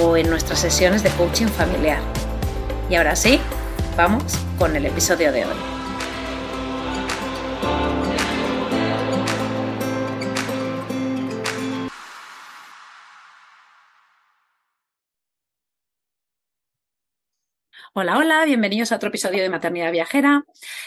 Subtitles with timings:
[0.00, 2.00] o en nuestras sesiones de coaching familiar.
[2.88, 3.40] Y ahora sí,
[3.96, 4.24] vamos
[4.58, 5.56] con el episodio de hoy.
[17.94, 20.44] Hola, hola, bienvenidos a otro episodio de Maternidad Viajera.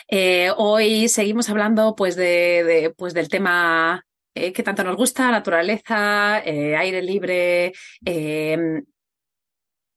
[0.08, 6.42] Eh, hoy seguimos hablando pues, de, pues, del tema eh, que tanto nos gusta, naturaleza,
[6.44, 7.73] eh, aire libre,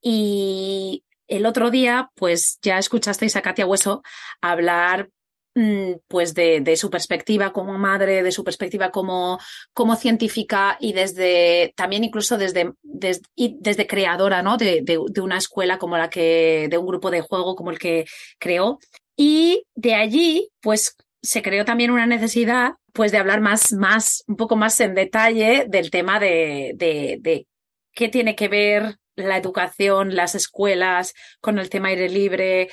[0.00, 4.02] y el otro día, pues ya escuchasteis a Katia Hueso
[4.40, 5.10] hablar
[5.54, 9.38] mm, pues de, su perspectiva como madre, de su perspectiva como,
[9.74, 14.56] como científica y desde también incluso desde, desde, desde creadora ¿no?
[14.56, 18.06] De, de, una escuela como la que, de un grupo de juego como el que
[18.38, 18.78] creó.
[19.14, 24.36] Y de allí, pues se creó también una necesidad pues de hablar más, más, un
[24.36, 27.46] poco más en detalle del tema de, de, de
[27.92, 32.68] qué tiene que ver la educación, las escuelas, con el tema aire libre,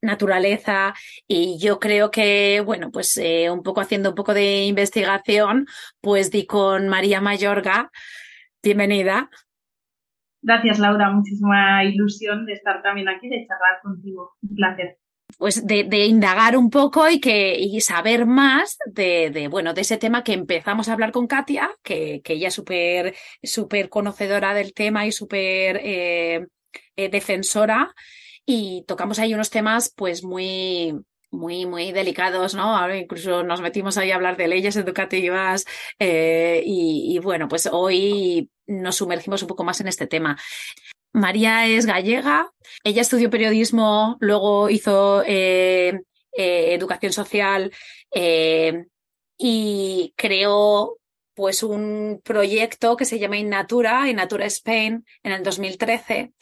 [0.00, 0.94] naturaleza
[1.26, 5.66] y yo creo que, bueno, pues eh, un poco haciendo un poco de investigación,
[6.00, 7.90] pues di con María Mayorga.
[8.62, 9.30] Bienvenida.
[10.40, 11.10] Gracias, Laura.
[11.10, 14.36] Muchísima ilusión de estar también aquí, de charlar contigo.
[14.42, 14.98] Un placer
[15.36, 20.88] pues de, indagar un poco y saber más de, bueno de ese tema que empezamos
[20.88, 22.54] a hablar con Katia que, ella es
[23.42, 26.46] súper conocedora del tema y súper eh,
[26.96, 27.94] eh, defensora
[28.46, 30.94] y tocamos ahí unos temas pues muy
[31.30, 32.76] muy, muy delicados, ¿no?
[32.76, 35.66] Ahora incluso nos metimos ahí a hablar de leyes educativas
[35.98, 40.38] eh, y, bueno, pues hoy nos sumergimos un poco más en este tema.
[41.18, 42.50] María es gallega,
[42.84, 46.00] ella estudió periodismo, luego hizo eh,
[46.32, 47.72] eh, educación social
[48.14, 48.86] eh,
[49.36, 50.98] y creó
[51.34, 56.32] pues un proyecto que se llama Innatura, Innatura Spain, en el 2013.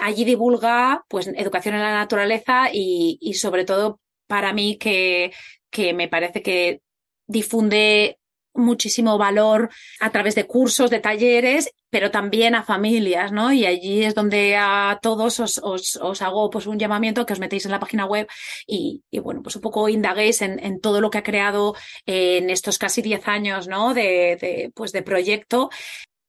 [0.00, 5.32] Allí divulga pues educación en la naturaleza y, y sobre todo para mí que,
[5.70, 6.82] que me parece que
[7.26, 8.19] difunde
[8.54, 13.52] muchísimo valor a través de cursos, de talleres, pero también a familias, ¿no?
[13.52, 17.40] Y allí es donde a todos os, os, os hago pues un llamamiento que os
[17.40, 18.28] metéis en la página web
[18.66, 21.74] y, y bueno, pues un poco indaguéis en, en, todo lo que ha creado
[22.06, 23.94] en estos casi 10 años, ¿no?
[23.94, 25.70] De, de, pues de proyecto.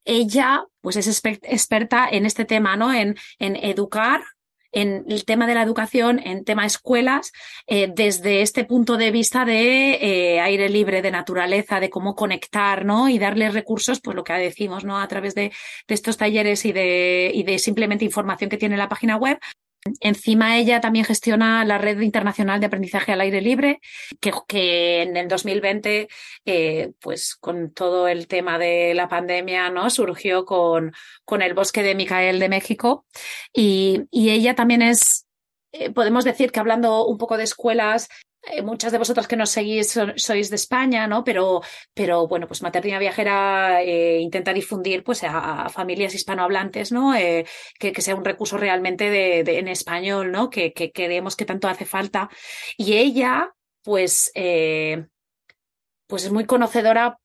[0.03, 2.91] Ella, pues es experta en este tema, ¿no?
[2.91, 4.23] En, en educar
[4.71, 7.31] en el tema de la educación, en tema escuelas,
[7.67, 12.85] eh, desde este punto de vista de eh, aire libre, de naturaleza, de cómo conectar,
[12.85, 13.09] ¿no?
[13.09, 14.99] Y darle recursos, pues lo que decimos, ¿no?
[14.99, 15.51] A través de,
[15.87, 19.39] de estos talleres y de, y de simplemente información que tiene la página web,
[19.99, 23.81] Encima ella también gestiona la red internacional de aprendizaje al aire libre,
[24.19, 26.07] que, que en el 2020,
[26.45, 29.89] eh, pues con todo el tema de la pandemia, ¿no?
[29.89, 30.93] Surgió con,
[31.25, 33.05] con el bosque de Micael de México.
[33.53, 35.25] Y, y ella también es,
[35.71, 38.07] eh, podemos decir que hablando un poco de escuelas,
[38.43, 41.23] eh, muchas de vosotras que nos seguís sois de España, ¿no?
[41.23, 41.61] Pero,
[41.93, 47.15] pero bueno, pues Maternidad Viajera eh, intenta difundir pues a, familias hispanohablantes, ¿no?
[47.15, 47.45] Eh,
[47.79, 50.49] que, que, sea un recurso realmente de, en español, ¿no?
[50.49, 52.29] Que, que, creemos que tanto hace falta.
[52.77, 54.31] Y ella, pues,
[56.07, 57.17] pues es muy conocedora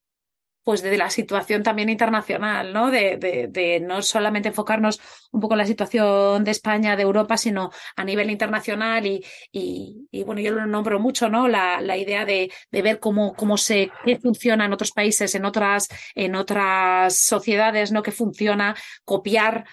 [0.67, 2.91] pues de la situación también internacional, ¿no?
[2.91, 7.37] De, de, de, no solamente enfocarnos un poco en la situación de España, de Europa,
[7.37, 11.47] sino a nivel internacional y, y, bueno, yo lo nombro mucho, ¿no?
[11.47, 15.45] La, la idea de, de, ver cómo, cómo se, qué funciona en otros países, en
[15.45, 15.87] otras,
[16.17, 18.03] en otras sociedades, ¿no?
[18.03, 18.75] Que funciona,
[19.05, 19.67] copiar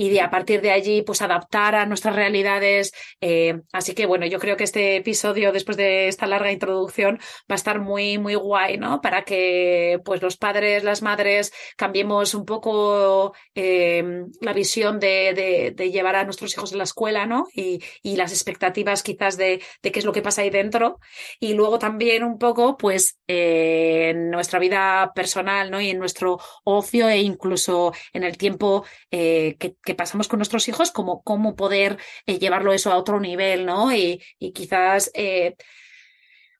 [0.00, 2.92] y de a partir de allí pues adaptar a nuestras realidades.
[3.20, 7.54] Eh, así que bueno, yo creo que este episodio después de esta larga introducción va
[7.54, 9.02] a estar muy muy guay, ¿no?
[9.02, 15.90] Para que pues los padres, las madres cambiemos un poco eh, la visión de, de,
[15.90, 17.48] llevar a nuestros hijos a la escuela, ¿no?
[17.52, 20.98] Y, y las expectativas quizás de, de, qué es lo que pasa ahí dentro
[21.40, 25.78] y luego también un poco pues eh, en nuestra vida personal, ¿no?
[25.78, 31.22] Y en nuestro ocio e incluso en el tiempo que, pasamos con nuestros hijos, como
[31.22, 33.92] cómo poder eh, llevarlo eso a otro nivel, ¿no?
[33.92, 35.56] Y, y quizás eh,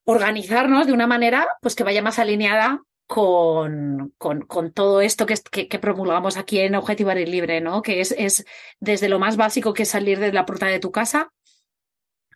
[0.03, 5.67] organizarnos de una manera pues que vaya más alineada con, con, todo esto que, que,
[5.67, 7.81] que, promulgamos aquí en Objetivo Aire Libre, ¿no?
[7.81, 8.45] Que es, es
[8.79, 11.33] desde lo más básico que es salir de la puerta de tu casa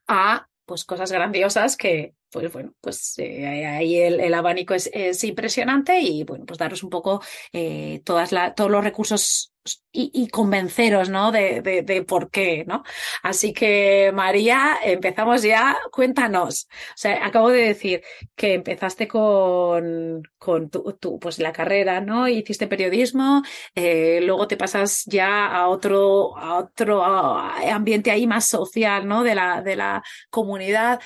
[0.08, 5.24] a pues cosas grandiosas que, pues bueno, pues eh, ahí el, el, abanico es, es,
[5.24, 7.22] impresionante y bueno, pues daros un poco
[7.54, 9.56] eh, todas todos los recursos
[9.92, 11.32] y, convenceros, ¿no?
[11.32, 12.84] De, de, por qué, ¿no?
[13.24, 16.68] Así que, María, empezamos ya, cuéntanos.
[16.90, 18.04] O sea, acabo de decir
[18.36, 22.28] que empezaste con, con tu pues la carrera, ¿no?
[22.28, 23.42] Hiciste periodismo,
[23.74, 29.24] eh, luego te pasas ya a otro, a otro ambiente ahí más social, ¿no?
[29.24, 31.00] De la, de la comunidad.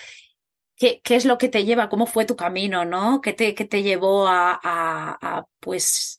[0.80, 1.90] ¿Qué, ¿Qué, es lo que te lleva?
[1.90, 3.20] ¿Cómo fue tu camino, no?
[3.20, 6.18] ¿Qué te, qué te llevó a, a, pues,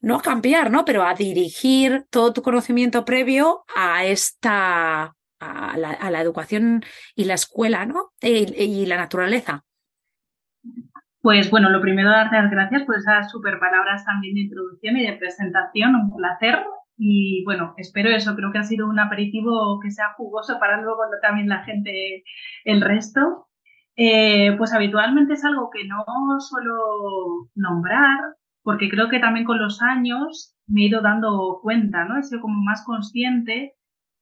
[0.00, 0.86] no a cambiar, ¿no?
[0.86, 6.82] Pero a dirigir todo tu conocimiento previo a esta, a la, a la educación
[7.14, 8.12] y la escuela, ¿no?
[8.22, 9.62] Y, y, la naturaleza.
[11.20, 15.06] Pues bueno, lo primero, darte las gracias por esas super palabras también de introducción y
[15.06, 15.94] de presentación.
[15.94, 16.64] Un placer
[16.98, 21.02] y bueno, espero eso, creo que ha sido un aperitivo que sea jugoso para luego
[21.22, 22.24] también la gente
[22.64, 23.46] el resto.
[23.96, 26.04] Eh, pues habitualmente es algo que no
[26.40, 28.18] suelo nombrar,
[28.62, 32.18] porque creo que también con los años me he ido dando cuenta, ¿no?
[32.18, 33.74] He sido como más consciente,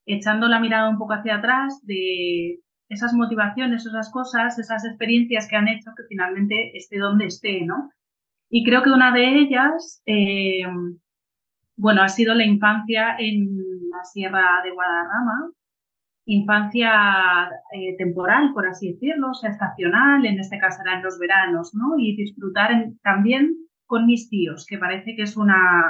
[0.07, 5.57] echando la mirada un poco hacia atrás de esas motivaciones, esas cosas, esas experiencias que
[5.57, 7.91] han hecho que finalmente esté donde esté, ¿no?
[8.49, 10.65] Y creo que una de ellas, eh,
[11.77, 13.47] bueno, ha sido la infancia en
[13.91, 15.51] la Sierra de Guadarrama,
[16.27, 21.19] infancia eh, temporal, por así decirlo, o sea, estacional, en este caso era en los
[21.19, 21.95] veranos, ¿no?
[21.99, 22.71] Y disfrutar
[23.03, 23.55] también
[23.87, 25.83] con mis tíos, que parece que es una...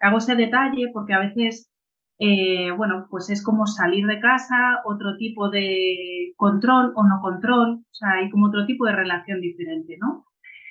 [0.00, 1.70] Hago ese detalle porque a veces,
[2.18, 7.80] eh, bueno, pues es como salir de casa, otro tipo de control o no control,
[7.80, 10.26] o sea, hay como otro tipo de relación diferente, ¿no?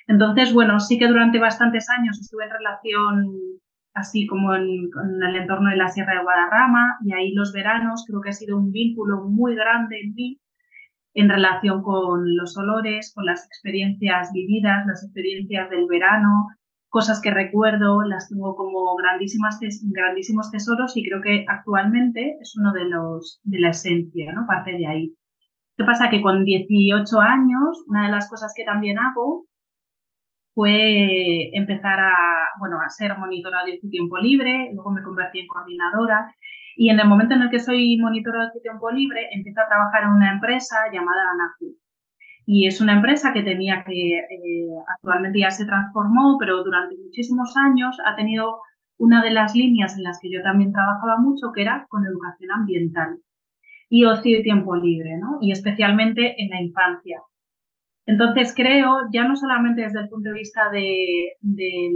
[0.06, 3.60] Entonces, bueno, sí que durante bastantes años estuve en relación
[3.94, 4.90] así como en,
[5.28, 8.56] el entorno de la Sierra de Guadarrama, y ahí los veranos creo que ha sido
[8.56, 10.40] un vínculo muy grande en mí
[11.14, 16.46] en relación con los olores, con las experiencias vividas, las experiencias del verano,
[16.88, 22.72] cosas que recuerdo, las tengo como grandísimas, grandísimos tesoros y creo que actualmente es uno
[22.72, 24.46] de los, de la esencia, ¿no?
[24.46, 25.14] Parte de ahí.
[25.76, 26.10] ¿Qué pasa?
[26.10, 29.46] Que con 18 años, una de las cosas que también hago
[30.60, 32.12] fue empezar a,
[32.58, 36.34] bueno, a ser monitora de tiempo libre, luego me convertí en coordinadora
[36.76, 40.02] y en el momento en el que soy monitora de tiempo libre empiezo a trabajar
[40.02, 41.78] en una empresa llamada Anacu.
[42.44, 44.68] Y es una empresa que tenía que, eh,
[44.98, 48.60] actualmente ya se transformó, pero durante muchísimos años ha tenido
[48.98, 52.50] una de las líneas en las que yo también trabajaba mucho, que era con educación
[52.50, 53.18] ambiental
[53.88, 55.38] y ocio y tiempo libre, ¿no?
[55.40, 57.22] Y especialmente en la infancia.
[58.06, 61.36] Entonces creo, ya no solamente desde el punto de vista de,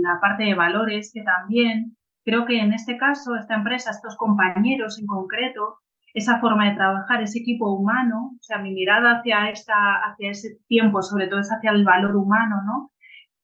[0.01, 4.99] la parte de valores, que también creo que en este caso, esta empresa, estos compañeros
[4.99, 5.79] en concreto,
[6.15, 9.75] esa forma de trabajar, ese equipo humano, o sea, mi mirada hacia, esta,
[10.05, 12.93] hacia ese tiempo, sobre todo es hacia el valor humano, ¿no?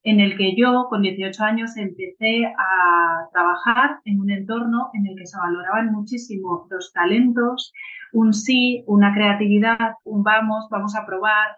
[0.03, 5.17] En el que yo, con 18 años, empecé a trabajar en un entorno en el
[5.17, 7.73] que se valoraban muchísimo los talentos,
[8.13, 11.49] un sí, una creatividad, un vamos, vamos a probar,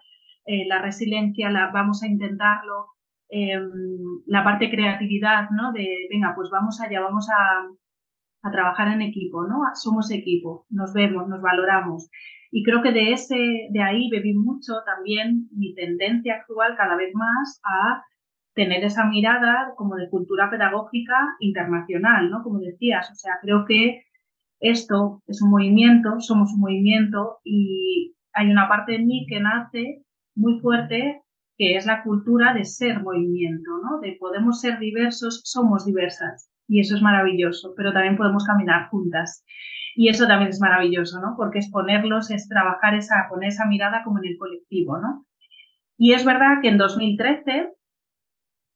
[0.45, 2.87] eh, la resiliencia, la, vamos a intentarlo,
[3.29, 3.59] eh,
[4.27, 5.71] la parte creatividad, ¿no?
[5.71, 9.61] De, venga, pues vamos allá, vamos a, a, trabajar en equipo, ¿no?
[9.73, 12.09] Somos equipo, nos vemos, nos valoramos.
[12.51, 17.13] Y creo que de ese, de ahí bebí mucho también mi tendencia actual cada vez
[17.15, 18.03] más a
[18.53, 22.43] tener esa mirada como de cultura pedagógica internacional, ¿no?
[22.43, 24.03] Como decías, o sea, creo que
[24.59, 30.02] esto es un movimiento, somos un movimiento y hay una parte en mí que nace
[30.35, 31.21] muy fuerte
[31.57, 33.99] que es la cultura de ser movimiento, ¿no?
[33.99, 36.49] De podemos ser diversos, somos diversas.
[36.67, 39.45] Y eso es maravilloso, pero también podemos caminar juntas.
[39.95, 41.35] Y eso también es maravilloso, ¿no?
[41.37, 45.25] Porque exponerlos es trabajar esa, con esa mirada como en el colectivo, ¿no?
[45.97, 47.71] Y es verdad que en 2013,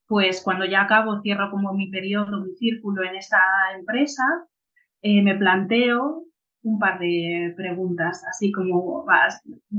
[0.05, 3.39] pues cuando ya acabo, cierro como mi periodo, mi círculo en esta
[3.75, 4.23] empresa,
[5.01, 6.26] eh, me planteo
[6.67, 9.05] un par de preguntas, así como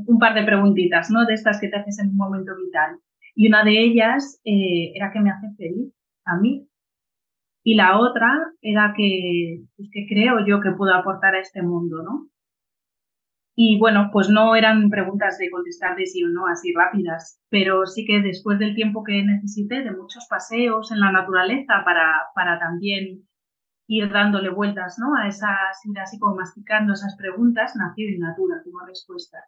[0.06, 1.26] un par de preguntitas, ¿no?
[1.26, 2.98] De estas que te haces en un momento vital.
[3.34, 5.92] Y una de ellas eh, era que me hace feliz
[6.24, 6.66] a mí.
[7.62, 8.28] Y la otra
[8.62, 12.28] era que, pues, que creo yo que puedo aportar a este mundo, ¿no?
[13.54, 17.86] Y bueno, pues no eran preguntas de contestar de sí o no, así rápidas, pero
[17.86, 22.60] sí que después del tiempo que necesité, de muchos paseos en la naturaleza para, para
[22.60, 23.28] también
[23.88, 25.16] ir dándole vueltas ¿no?
[25.16, 29.38] a esas, ir así como masticando esas preguntas, nació Innatura como respuesta.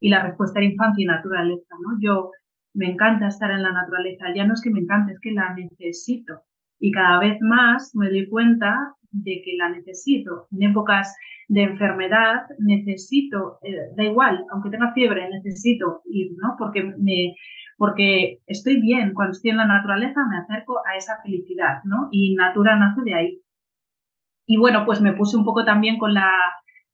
[0.00, 1.74] Y la respuesta era infancia y naturaleza.
[1.82, 1.98] ¿no?
[2.00, 2.30] Yo
[2.72, 5.54] me encanta estar en la naturaleza, ya no es que me encante, es que la
[5.54, 6.42] necesito.
[6.80, 10.48] Y cada vez más me doy cuenta de que la necesito.
[10.50, 11.14] En épocas
[11.48, 16.56] de enfermedad necesito, eh, da igual, aunque tenga fiebre, necesito ir, ¿no?
[16.58, 17.34] Porque me,
[17.76, 22.08] porque estoy bien, cuando estoy en la naturaleza me acerco a esa felicidad, ¿no?
[22.10, 23.43] Y Natura nace de ahí.
[24.46, 26.30] Y bueno, pues me puse un poco también con la,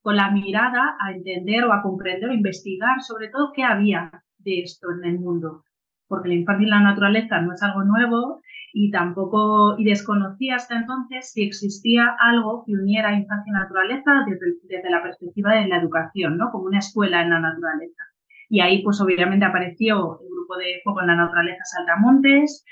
[0.02, 4.60] con la mirada a entender o a comprender o investigar sobre todo qué había de
[4.60, 5.64] esto en el mundo.
[6.06, 8.40] Porque la infancia y la naturaleza no es algo nuevo
[8.72, 14.54] y tampoco, y desconocía hasta entonces si existía algo que uniera infancia y naturaleza desde,
[14.62, 16.50] desde, la perspectiva de la educación, ¿no?
[16.50, 18.02] Como una escuela en la naturaleza.
[18.48, 22.64] Y ahí, pues obviamente apareció el grupo de Fuego en la Naturaleza Saltamontes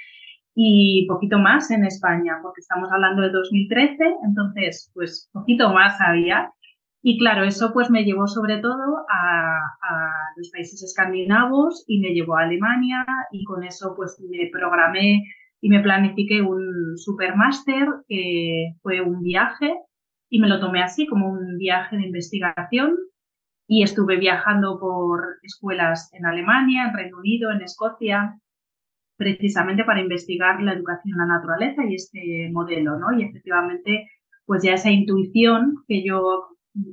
[0.61, 6.51] y poquito más en España, porque estamos hablando de 2013, entonces, pues poquito más había.
[7.01, 9.61] Y claro, eso pues me llevó sobre todo a,
[10.37, 15.23] los países escandinavos y me llevó a Alemania y con eso pues me programé
[15.61, 19.73] y me planifiqué un supermáster que fue un viaje
[20.29, 22.97] y me lo tomé así como un viaje de investigación
[23.69, 28.41] y estuve viajando por escuelas en Alemania, en Reino Unido, en Escocia,
[29.19, 33.13] precisamente para investigar la educación en la naturaleza y este modelo, ¿no?
[33.19, 34.09] Y efectivamente,
[34.47, 36.47] pues ya esa intuición que yo,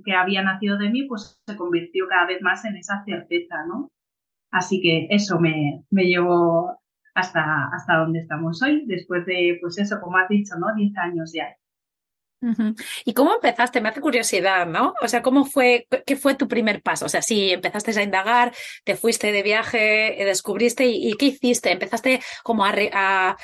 [0.03, 3.91] que había nacido de mí, pues se convirtió cada vez más en esa certeza, ¿no?
[4.51, 6.79] Así que eso me, me llevó
[7.13, 10.67] hasta, hasta donde estamos hoy, después de, pues eso, como has dicho, ¿no?
[10.75, 11.55] Diez años ya.
[13.05, 13.81] ¿Y cómo empezaste?
[13.81, 14.93] Me hace curiosidad, ¿no?
[15.01, 17.05] O sea, ¿cómo fue, qué fue tu primer paso?
[17.05, 21.71] O sea, sí, empezaste a indagar, te fuiste de viaje, eh, descubriste y, ¿qué hiciste?
[21.71, 23.35] Empezaste como a,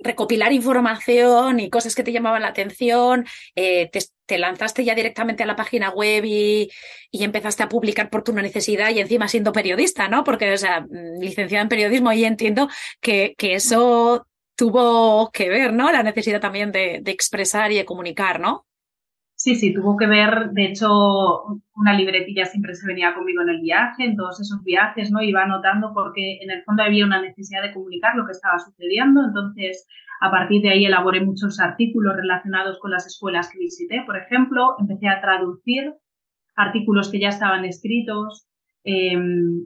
[0.00, 5.44] recopilar información y cosas que te llamaban la atención, eh, te, te, lanzaste ya directamente
[5.44, 6.68] a la página web y,
[7.10, 10.24] y, empezaste a publicar por tu necesidad y encima siendo periodista, ¿no?
[10.24, 12.68] Porque, o sea, mm, licenciada en periodismo y entiendo
[13.00, 14.26] que, que eso
[14.56, 15.90] tuvo que ver, ¿no?
[15.90, 18.66] La necesidad también de, expresar y de comunicar, ¿no?
[19.36, 20.50] Sí, sí, tuvo que ver.
[20.52, 20.88] De hecho,
[21.74, 25.22] una libretilla siempre se venía conmigo en el viaje, en todos esos viajes, ¿no?
[25.22, 29.24] Iba anotando porque en el fondo había una necesidad de comunicar lo que estaba sucediendo.
[29.24, 29.86] Entonces,
[30.20, 34.02] a partir de ahí elaboré muchos artículos relacionados con las escuelas que visité.
[34.06, 35.94] Por ejemplo, empecé a traducir
[36.56, 38.46] artículos que ya estaban escritos,
[38.84, 39.16] eh,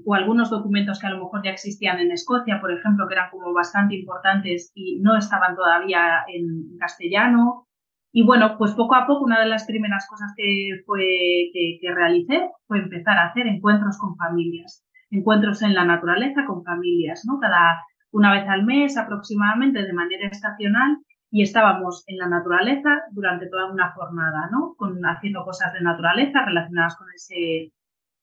[0.05, 3.31] o algunos documentos que a lo mejor ya existían en Escocia, por ejemplo, que eran
[3.31, 7.67] como bastante importantes y no estaban todavía en castellano.
[8.13, 11.95] Y bueno, pues poco a poco una de las primeras cosas que, fue, que, que
[11.95, 17.39] realicé fue empezar a hacer encuentros con familias, encuentros en la naturaleza con familias, ¿no?
[17.41, 17.83] Cada
[18.13, 20.99] una vez al mes aproximadamente de manera estacional
[21.31, 24.75] y estábamos en la naturaleza durante toda una jornada, ¿no?
[24.77, 27.73] Con, haciendo cosas de naturaleza relacionadas con ese,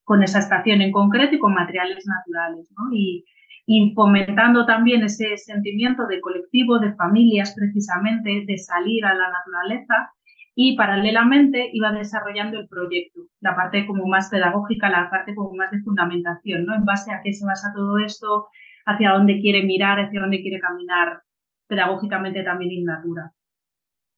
[0.05, 2.93] con esa estación en concreto y con materiales naturales, ¿no?
[2.93, 3.25] Y,
[3.65, 10.11] y fomentando también ese sentimiento de colectivo, de familias precisamente, de salir a la naturaleza
[10.55, 15.71] y paralelamente iba desarrollando el proyecto, la parte como más pedagógica, la parte como más
[15.71, 16.75] de fundamentación, ¿no?
[16.75, 18.47] En base a qué se basa todo esto,
[18.85, 21.21] hacia dónde quiere mirar, hacia dónde quiere caminar
[21.67, 23.31] pedagógicamente también en natura.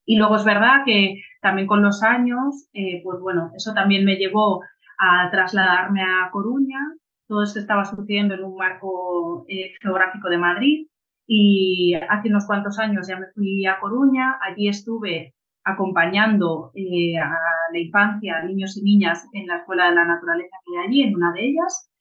[0.05, 4.17] Y luego es verdad que también con los años, eh, pues bueno, eso también me
[4.17, 4.61] llevó
[4.97, 6.79] a trasladarme a Coruña.
[7.27, 10.87] Todo esto estaba sucediendo en un marco eh, geográfico de Madrid
[11.27, 14.37] y hace unos cuantos años ya me fui a Coruña.
[14.41, 17.35] Allí estuve acompañando eh, a
[17.73, 21.15] la infancia, niños y niñas en la Escuela de la Naturaleza que hay allí, en
[21.15, 21.91] una de ellas.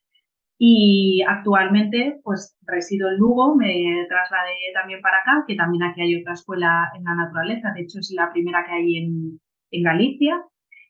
[0.58, 6.20] Y actualmente, pues resido en Lugo, me trasladé también para acá, que también aquí hay
[6.20, 10.42] otra escuela en la naturaleza, de hecho es la primera que hay en, en Galicia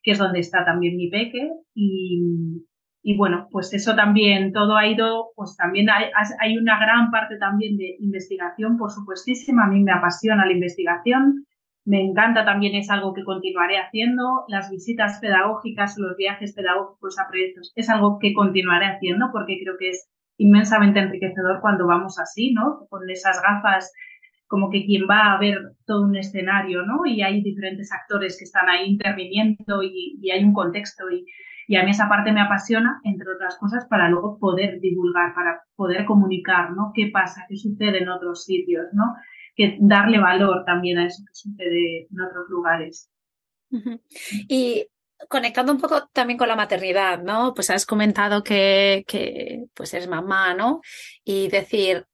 [0.07, 1.51] que es donde está también mi peque.
[1.75, 2.65] Y,
[3.03, 6.05] y bueno, pues eso también, todo ha ido, pues también hay,
[6.39, 9.65] hay una gran parte también de investigación, por supuestísima.
[9.65, 11.45] A mí me apasiona la investigación.
[11.85, 14.45] Me encanta también, es algo que continuaré haciendo.
[14.47, 19.75] Las visitas pedagógicas, los viajes pedagógicos a proyectos, es algo que continuaré haciendo porque creo
[19.77, 20.09] que es
[20.39, 22.87] inmensamente enriquecedor cuando vamos así, ¿no?
[22.91, 23.93] Con esas gafas
[24.47, 27.05] como que quien va a ver todo un escenario, ¿no?
[27.05, 31.26] Y hay diferentes actores que están ahí interviniendo y, hay un contexto y,
[31.67, 35.62] y, a mí esa parte me apasiona, entre otras cosas, para luego poder divulgar, para
[35.75, 36.93] poder comunicar, ¿no?
[36.95, 37.45] ¿Qué pasa?
[37.49, 39.15] ¿Qué sucede en otros sitios, ¿no?
[39.57, 43.11] Que darle valor también a eso que sucede en otros lugares.
[44.49, 44.87] Y
[45.29, 47.53] conectando un poco también con la maternidad, ¿no?
[47.55, 50.81] Pues has comentado que, que pues eres mamá, ¿no?
[51.25, 52.07] Y decir,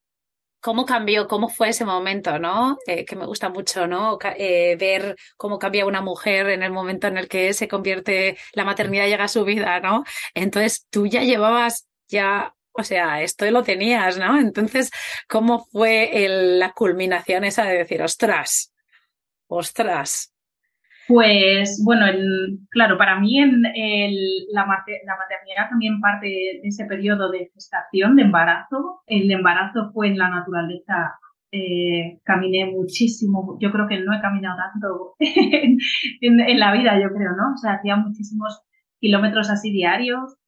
[0.62, 2.78] cómo cambió, cómo fue ese momento, ¿no?
[2.86, 4.18] Eh, que me gusta mucho, ¿no?
[4.36, 8.64] Eh, ver cómo cambia una mujer en el momento en el que se convierte, la
[8.64, 10.04] maternidad llega a su vida, ¿no?
[10.34, 14.38] Entonces tú ya llevabas ya, o sea, esto lo tenías, ¿no?
[14.38, 14.90] Entonces,
[15.28, 18.72] ¿cómo fue la culminación esa de decir, ostras,
[19.48, 20.31] ostras,
[21.12, 22.06] pues bueno,
[22.70, 29.02] claro, para mí en la, maternidad también parte de ese periodo de gestación, de embarazo.
[29.06, 31.18] El embarazo fue en la naturaleza,
[31.50, 35.78] eh, caminé muchísimo, yo creo que no he caminado tanto en,
[36.22, 37.52] en, la vida, yo creo, ¿no?
[37.54, 38.62] O sea, hacía muchísimos
[38.98, 40.38] kilómetros así diarios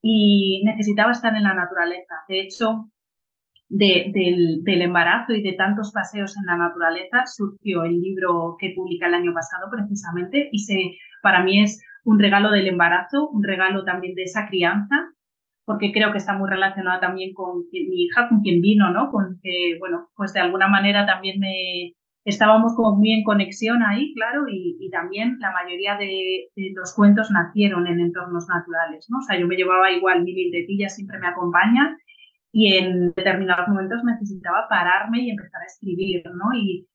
[0.00, 2.14] y necesitaba estar en la naturaleza.
[2.26, 2.90] De hecho,
[3.68, 9.14] del, embarazo y de tantos paseos en la naturaleza surgió el libro que publica el
[9.14, 14.14] año pasado precisamente y se, para mí es un regalo del embarazo, un regalo también
[14.14, 14.94] de esa crianza,
[15.64, 19.10] porque creo que está muy relacionada también con mi hija, con quien vino, ¿no?
[19.10, 21.94] Con que, bueno, pues de alguna manera también me,
[22.24, 27.30] estábamos como muy en conexión ahí, claro, y, también la mayoría de, de, los cuentos
[27.32, 29.18] nacieron en entornos naturales, ¿no?
[29.18, 31.96] O sea, yo me llevaba igual mi libretilla, siempre me acompaña
[32.52, 36.54] y en determinados momentos necesitaba pararme y empezar a escribir, ¿no?
[36.54, 36.88] Y,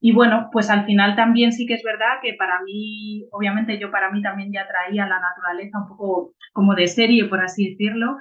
[0.00, 3.90] y bueno, pues al final también sí que es verdad que para mí, obviamente yo
[3.90, 8.16] para mí también ya traía la naturaleza un poco como de serie, por así decirlo,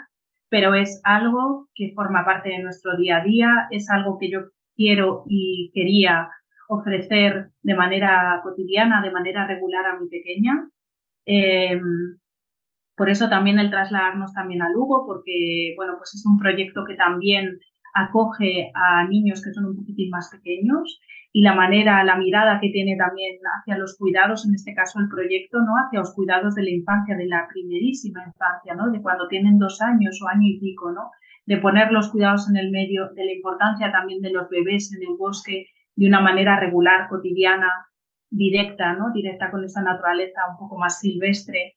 [0.50, 4.42] pero es algo que forma parte de nuestro día a día, es algo que yo
[4.76, 6.30] quiero y quería
[6.68, 10.70] ofrecer de manera cotidiana, de manera regular a mi pequeña.
[11.26, 11.80] Eh,
[12.96, 16.96] por eso también el trasladarnos también a Lugo, porque, bueno, pues es un proyecto que
[16.96, 17.60] también
[17.94, 21.00] acoge a niños que son un poquitín más pequeños
[21.32, 25.10] y la manera, la mirada que tiene también hacia los cuidados, en este caso el
[25.10, 25.74] proyecto, ¿no?
[25.76, 28.92] Hacia los cuidados de la infancia, de la primerísima infancia, ¿no?
[28.92, 31.10] De cuando tienen dos años o año y pico, ¿no?
[31.48, 35.02] De poner los cuidados en el medio, de la importancia también de los bebés en
[35.02, 37.70] el bosque de una manera regular, cotidiana,
[38.30, 39.12] directa, ¿no?
[39.12, 41.76] Directa con esa naturaleza un poco más silvestre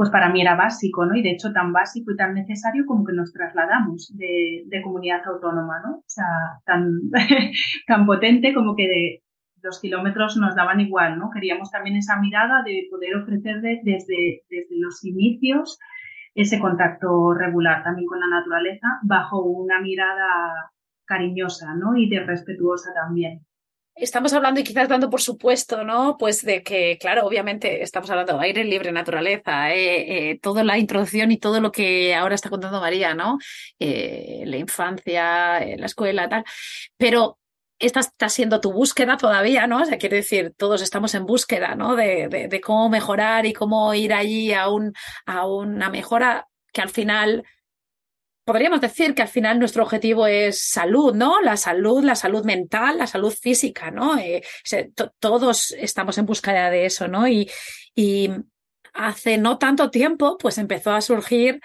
[0.00, 1.14] pues para mí era básico, ¿no?
[1.14, 5.78] Y de hecho tan básico y tan necesario como que nos trasladamos de, comunidad autónoma,
[5.84, 5.96] ¿no?
[5.96, 6.24] O sea,
[6.64, 7.00] tan,
[7.86, 9.22] tan potente como que de
[9.62, 11.28] los kilómetros nos daban igual, ¿no?
[11.28, 15.78] Queríamos también esa mirada de poder ofrecer desde, desde los inicios
[16.34, 20.72] ese contacto regular también con la naturaleza bajo una mirada
[21.04, 21.94] cariñosa, ¿no?
[21.94, 23.42] Y de respetuosa también
[24.00, 26.16] estamos hablando y quizás dando por supuesto, ¿no?
[26.18, 30.78] Pues de que, claro, obviamente estamos hablando de aire libre, naturaleza, eh, eh, toda la
[30.78, 33.38] introducción y todo lo que ahora está contando María, ¿no?
[33.78, 36.44] Eh, la infancia, la escuela, tal.
[36.96, 37.38] Pero
[37.78, 39.82] esta está siendo tu búsqueda todavía, ¿no?
[39.82, 41.96] O sea, quiere decir, todos estamos en búsqueda, ¿no?
[41.96, 44.92] De, de, de cómo mejorar y cómo ir allí a, un,
[45.26, 47.44] a una mejora que al final
[48.44, 51.40] podríamos decir que al final nuestro objetivo es salud, ¿no?
[51.40, 54.18] La salud, la salud mental, la salud física, ¿no?
[54.18, 54.42] Eh,
[55.18, 57.28] todos estamos en búsqueda de eso, ¿no?
[57.28, 57.50] Y,
[58.92, 61.60] hace no tanto tiempo, pues empezó a surgir,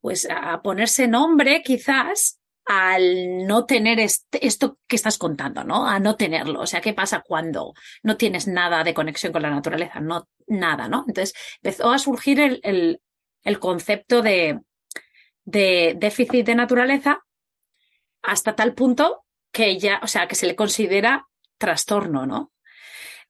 [0.00, 5.88] pues a ponerse nombre quizás al no tener esto que estás contando, ¿no?
[5.88, 6.60] A no tenerlo.
[6.60, 9.98] O sea, ¿qué pasa cuando no tienes nada de conexión con la naturaleza?
[10.00, 11.04] No, nada, ¿no?
[11.08, 14.60] Entonces empezó a surgir el concepto de,
[15.48, 17.24] de déficit de naturaleza
[18.22, 22.52] hasta tal punto que ya, o sea, que se le considera trastorno, ¿no?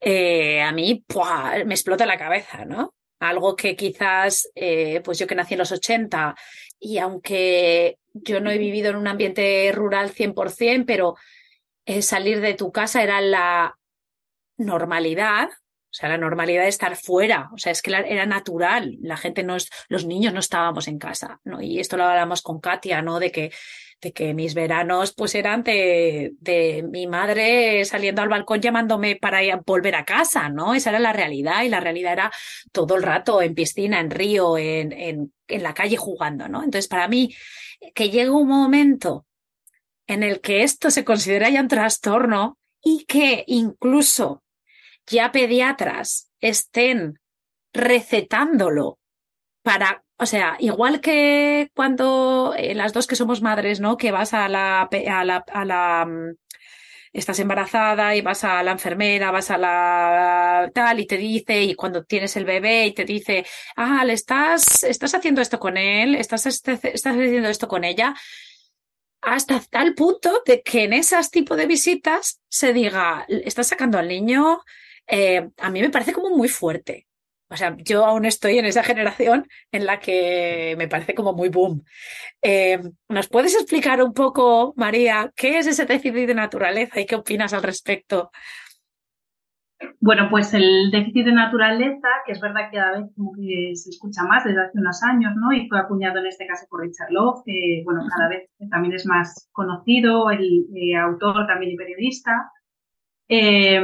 [0.01, 1.05] Eh, a mí
[1.65, 2.93] me explota la cabeza, ¿no?
[3.19, 6.35] Algo que quizás, eh, pues yo que nací en los 80
[6.77, 11.15] y aunque yo no he vivido en un ambiente rural 100%, pero
[11.85, 13.77] eh, salir de tu casa era la
[14.57, 15.49] normalidad,
[15.89, 19.41] o sea, la normalidad de estar fuera, o sea, es que era natural, la gente
[19.41, 21.61] no es, los niños no estábamos en casa, ¿no?
[21.61, 23.19] Y esto lo hablamos con Katia, ¿no?
[23.19, 23.51] De que,
[23.99, 29.39] de que mis veranos pues eran de, de mi madre saliendo al balcón llamándome para
[29.65, 30.75] volver a casa, ¿no?
[30.75, 32.31] Esa era la realidad y la realidad era
[32.71, 36.63] todo el rato en piscina, en río, en, en, en la calle jugando, ¿no?
[36.63, 37.35] Entonces, para mí,
[37.95, 39.25] que llegue un momento
[40.05, 44.43] en el que esto se considera ya un trastorno y que incluso
[45.09, 47.19] ya pediatras estén
[47.73, 48.99] recetándolo
[49.61, 53.97] para, o sea, igual que cuando eh, las dos que somos madres, ¿no?
[53.97, 56.35] Que vas a la, a la, mm,
[57.11, 61.75] estás embarazada y vas a la enfermera, vas a la tal y te dice, y
[61.75, 63.45] cuando tienes el bebé y te dice,
[63.75, 68.15] ah, le estás, estás haciendo esto con él, estás, estás haciendo esto con ella,
[69.21, 74.07] hasta tal punto de que en esas tipo de visitas se diga, estás sacando al
[74.07, 74.61] niño,
[75.09, 77.07] eh, a mí me parece como muy fuerte.
[77.51, 81.49] O sea, yo aún estoy en esa generación en la que me parece como muy
[81.49, 81.83] boom.
[82.41, 87.15] Eh, ¿Nos puedes explicar un poco, María, qué es ese déficit de naturaleza y qué
[87.15, 88.31] opinas al respecto?
[90.01, 93.91] Bueno, pues el déficit de naturaleza, que es verdad que cada vez como que se
[93.91, 95.53] escucha más desde hace unos años, ¿no?
[95.53, 99.05] Y fue acuñado en este caso por Richard Love, que, bueno, cada vez también es
[99.05, 102.51] más conocido, el eh, autor también y periodista.
[103.29, 103.79] Eh,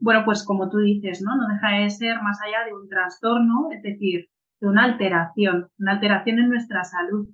[0.00, 1.34] bueno, pues como tú dices, ¿no?
[1.36, 4.28] No deja de ser más allá de un trastorno, es decir,
[4.60, 7.28] de una alteración, una alteración en nuestra salud.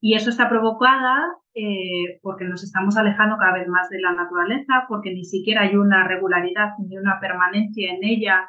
[0.00, 4.84] Y eso está provocada eh, porque nos estamos alejando cada vez más de la naturaleza,
[4.88, 8.48] porque ni siquiera hay una regularidad ni una permanencia en ella,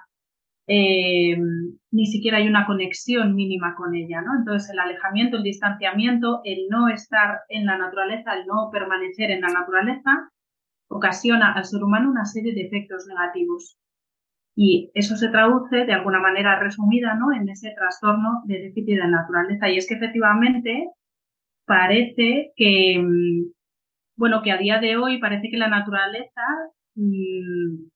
[0.67, 1.37] eh,
[1.91, 4.35] ni siquiera hay una conexión mínima con ella, ¿no?
[4.37, 9.41] Entonces el alejamiento, el distanciamiento, el no estar en la naturaleza, el no permanecer en
[9.41, 10.29] la naturaleza,
[10.89, 13.77] ocasiona al ser humano una serie de efectos negativos.
[14.55, 17.31] Y eso se traduce de alguna manera resumida ¿no?
[17.31, 19.69] en ese trastorno de déficit de naturaleza.
[19.69, 20.89] Y es que efectivamente
[21.65, 23.51] parece que, mm,
[24.17, 26.41] bueno, que a día de hoy parece que la naturaleza,
[26.95, 27.87] mm,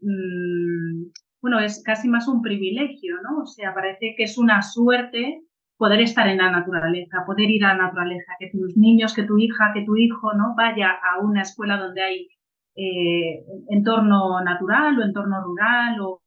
[0.00, 1.12] mm,
[1.42, 3.42] bueno, es casi más un privilegio, ¿no?
[3.42, 5.42] O sea, parece que es una suerte
[5.80, 9.38] poder estar en la naturaleza, poder ir a la naturaleza, que tus niños, que tu
[9.38, 10.54] hija, que tu hijo, ¿no?
[10.54, 12.28] Vaya a una escuela donde hay
[12.76, 16.20] eh, entorno natural o entorno rural, o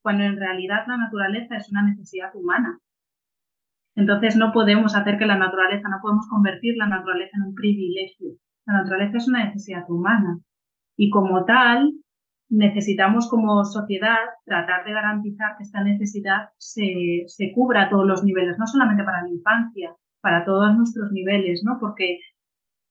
[0.00, 2.78] cuando en realidad la naturaleza es una necesidad humana.
[3.96, 8.36] Entonces no podemos hacer que la naturaleza, no podemos convertir la naturaleza en un privilegio.
[8.64, 10.38] La naturaleza es una necesidad humana
[10.96, 11.94] y como tal
[12.54, 18.22] necesitamos como sociedad tratar de garantizar que esta necesidad se, se cubra a todos los
[18.22, 21.78] niveles, no solamente para la infancia, para todos nuestros niveles, ¿no?
[21.80, 22.20] Porque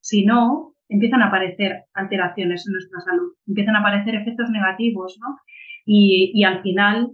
[0.01, 5.37] si no, empiezan a aparecer alteraciones en nuestra salud, empiezan a aparecer efectos negativos, ¿no?
[5.85, 7.11] Y, y al final,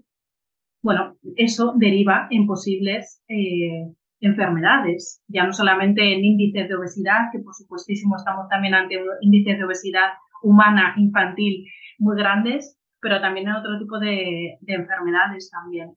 [0.81, 7.39] bueno, eso deriva en posibles eh, enfermedades, ya no solamente en índices de obesidad, que
[7.39, 11.65] por supuestísimo estamos también ante índices de obesidad humana infantil
[11.99, 15.95] muy grandes, pero también en otro tipo de, enfermedades también.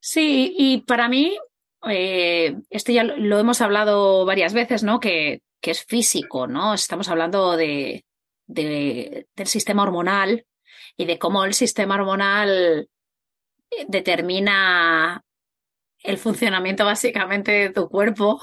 [0.00, 1.36] Sí, y para mí,
[1.88, 5.00] eh, esto ya lo hemos hablado varias veces, ¿no?
[5.00, 6.74] Que, que es físico, ¿no?
[6.74, 8.04] Estamos hablando de,
[8.46, 10.46] de, del sistema hormonal
[10.96, 12.88] y de cómo el sistema hormonal
[13.86, 15.22] determina
[16.02, 18.40] el funcionamiento básicamente de tu cuerpo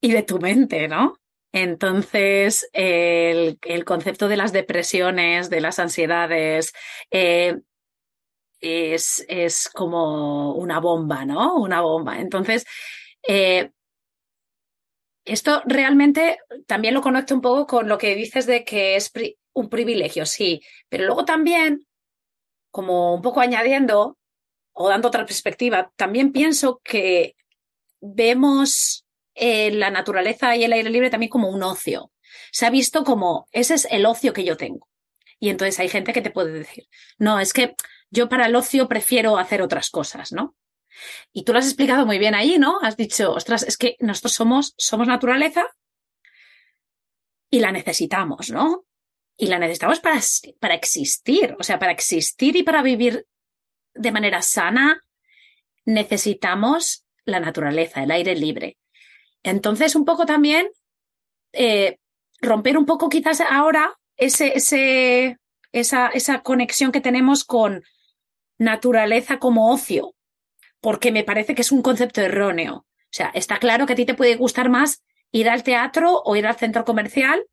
[0.00, 1.19] y de tu mente, ¿no?
[1.52, 6.72] Entonces, el, concepto de las depresiones, de las ansiedades,
[7.10, 7.58] eh,
[8.60, 11.56] es, es, como una bomba, ¿no?
[11.56, 12.20] Una bomba.
[12.20, 12.66] Entonces,
[13.26, 13.70] eh,
[15.24, 19.12] esto realmente también lo conecto un poco con lo que dices de que es
[19.52, 21.86] un privilegio, sí, pero luego también,
[22.70, 24.18] como un poco añadiendo
[24.72, 27.36] o dando otra perspectiva, también pienso que
[28.00, 29.04] vemos
[29.40, 32.12] la naturaleza y el aire libre también como un ocio.
[32.52, 34.88] Se ha visto como, ese es el ocio que yo tengo.
[35.38, 36.86] Y entonces hay gente que te puede decir,
[37.18, 37.74] no, es que
[38.10, 40.54] yo para el ocio prefiero hacer otras cosas, ¿no?
[41.32, 42.78] Y tú lo has explicado muy bien ahí, ¿no?
[42.82, 45.66] Has dicho, ostras, es que nosotros somos, somos naturaleza
[47.48, 48.84] y la necesitamos, ¿no?
[49.36, 50.20] Y la necesitamos para,
[50.58, 53.26] para existir, o sea, para existir y para vivir
[53.94, 55.02] de manera sana,
[55.86, 58.76] necesitamos la naturaleza, el aire libre.
[59.42, 60.68] Entonces, un poco también
[61.52, 61.98] eh,
[62.40, 64.52] romper un poco quizás ahora ese,
[65.72, 67.82] esa, esa conexión que tenemos con
[68.58, 70.14] naturaleza como ocio,
[70.80, 72.74] porque me parece que es un concepto erróneo.
[72.76, 76.36] O sea, está claro que a ti te puede gustar más ir al teatro o
[76.36, 77.44] ir al centro comercial.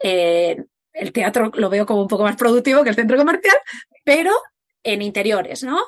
[0.00, 0.56] Eh,
[0.92, 3.56] el teatro lo veo como un poco más productivo que el centro comercial,
[4.02, 4.32] pero
[4.82, 5.78] en interiores, ¿no?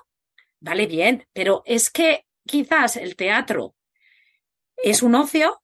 [0.61, 3.75] Vale, bien, pero es que quizás el teatro
[4.83, 5.61] es un ocio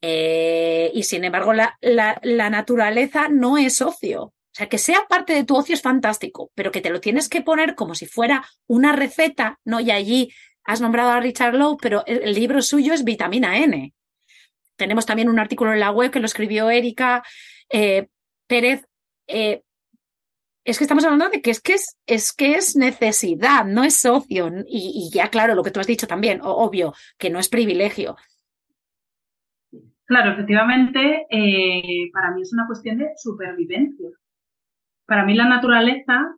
[0.00, 4.22] eh, y sin embargo la, la, naturaleza no es ocio.
[4.24, 7.28] O sea, que sea parte de tu ocio es fantástico, pero que te lo tienes
[7.28, 9.80] que poner como si fuera una receta, ¿no?
[9.80, 10.32] Y allí
[10.64, 13.92] has nombrado a Richard Lowe, pero el, libro suyo es Vitamina N.
[14.76, 17.22] Tenemos también un artículo en la web que lo escribió Erika
[17.70, 18.08] eh,
[18.46, 18.84] Pérez.
[19.26, 19.62] Eh,
[20.70, 24.04] es que estamos hablando de que es que es, es que es necesidad, no es
[24.04, 24.50] ocio.
[24.66, 28.16] Y, ya, claro, lo que tú has dicho también, obvio, que no es privilegio.
[30.04, 34.10] Claro, efectivamente, eh, para mí es una cuestión de supervivencia.
[35.06, 36.36] Para mí la naturaleza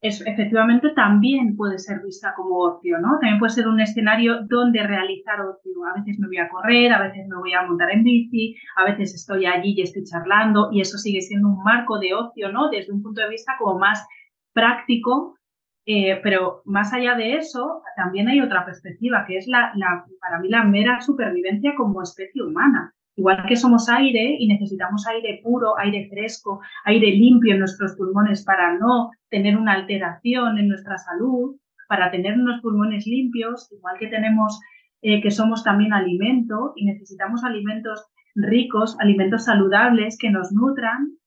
[0.00, 3.18] es, efectivamente también puede ser vista como ocio, ¿no?
[3.20, 5.84] También puede ser un escenario donde realizar ocio.
[5.84, 8.84] A veces me voy a correr, a veces me voy a montar en bici, a
[8.84, 12.70] veces estoy allí y estoy charlando y eso sigue siendo un marco de ocio, ¿no?
[12.70, 14.06] Desde un punto de vista como más
[14.54, 15.36] práctico,
[15.84, 20.40] eh, pero más allá de eso, también hay otra perspectiva, que es la, la, para
[20.40, 22.94] mí la mera supervivencia como especie humana.
[23.20, 28.42] Igual que somos aire y necesitamos aire puro, aire fresco, aire limpio en nuestros pulmones
[28.46, 31.54] para no tener una alteración en nuestra salud,
[31.86, 34.58] para tener unos pulmones limpios, igual que tenemos
[35.02, 38.06] eh, que somos también alimento y necesitamos alimentos
[38.36, 41.18] ricos, alimentos saludables que nos nutran,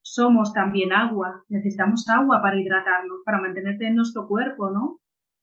[0.00, 5.00] somos también agua, necesitamos agua para hidratarnos, para mantenerte en nuestro cuerpo, ¿no?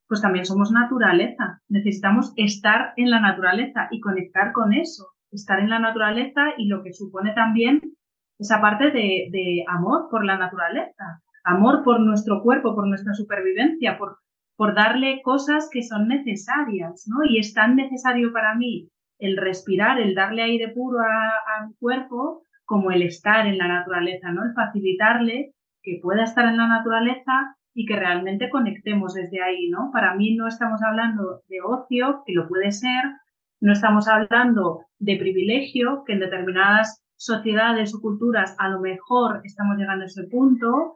[0.08, 5.70] Pues también somos naturaleza, necesitamos estar en la naturaleza y conectar con eso estar en
[5.70, 7.82] la naturaleza y lo que supone también
[8.39, 14.20] esa parte de, amor por la naturaleza, amor por nuestro cuerpo, por nuestra supervivencia, por,
[14.56, 17.18] por darle cosas que son necesarias, ¿no?
[17.30, 18.89] Y es tan necesario para mí
[19.20, 23.68] el respirar, el darle aire puro a, a, mi cuerpo, como el estar en la
[23.68, 24.46] naturaleza, ¿no?
[24.46, 29.89] El facilitarle que pueda estar en la naturaleza y que realmente conectemos desde ahí, ¿no?
[29.92, 33.04] Para mí no estamos hablando de ocio, que lo puede ser,
[33.62, 39.78] no estamos hablando de privilegio, que en determinadas sociedades o culturas a lo mejor estamos
[39.78, 40.95] llegando a ese punto.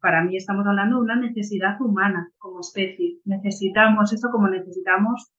[0.00, 3.18] para mí estamos hablando de una necesidad humana como especie.
[3.24, 5.32] Necesitamos eso como necesitamos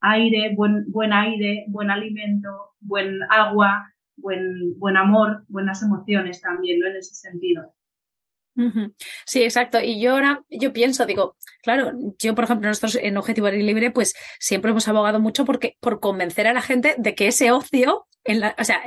[0.00, 2.48] aire, buen, buen aire, buen alimento,
[2.80, 6.86] buen agua, buen, buen amor, buenas emociones también, ¿no?
[6.86, 7.72] En ese sentido.
[9.26, 9.80] Sí, exacto.
[9.80, 14.14] Y yo ahora, yo pienso, digo, claro, yo, por ejemplo, nosotros en Objetivo Libre, pues
[14.38, 18.06] siempre hemos abogado mucho porque, por convencer a la gente de que ese ocio,
[18.58, 18.82] o sea,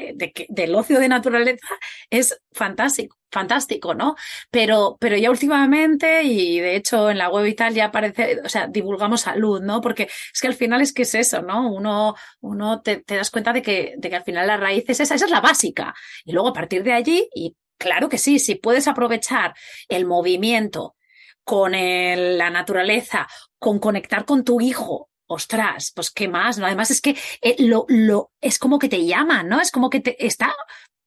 [0.50, 1.68] del ocio de naturaleza
[2.10, 4.16] es fantástico, fantástico, ¿no?
[4.52, 8.50] Pero, pero ya últimamente, y de hecho en la web y tal ya aparece, o
[8.50, 9.82] sea, divulgamos salud, ¿no?
[9.82, 11.70] Porque es que al final es que es eso, ¿no?
[11.72, 15.00] Uno, uno te, te das cuenta de que, de que al final la raíz es
[15.02, 15.94] esa, esa es la básica.
[16.24, 19.54] Y luego a partir de allí, y Claro que sí, si puedes aprovechar
[19.88, 20.96] el movimiento
[21.44, 23.28] con la naturaleza,
[23.60, 26.66] con conectar con tu hijo, ostras, pues qué más, ¿no?
[26.66, 29.60] Además es que eh, lo, lo, es como que te llaman, ¿no?
[29.62, 30.54] Es como que te está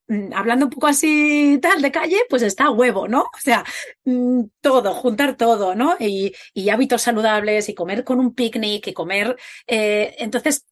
[0.09, 3.23] mm, hablando un poco así tal de calle, pues está huevo, ¿no?
[3.23, 3.65] O sea,
[4.05, 5.97] mm, todo, juntar todo, ¿no?
[6.01, 9.37] Y, y hábitos saludables y comer con un picnic y comer.
[9.67, 10.67] Eh, entonces,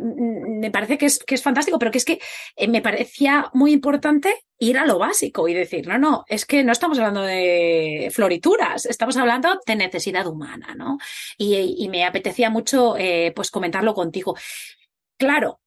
[0.00, 2.20] me parece que es, que es fantástico, pero que es que
[2.56, 6.64] eh, me parecía muy importante ir a lo básico y decir, no, no, es que
[6.64, 10.98] no estamos hablando de florituras, estamos hablando de necesidad humana, ¿no?
[11.36, 14.36] Y, me apetecía mucho, eh, pues, comentarlo contigo.
[15.18, 15.60] Claro,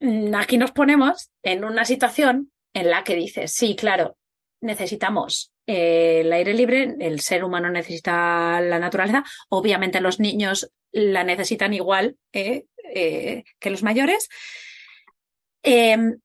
[0.00, 4.16] mm, aquí nos ponemos en una situación en la que dices, sí, claro,
[4.60, 11.24] necesitamos eh, el aire libre, el ser humano necesita la naturaleza, obviamente los niños la
[11.24, 12.64] necesitan igual eh,
[12.94, 14.28] eh, que los mayores.
[15.62, 16.20] Em,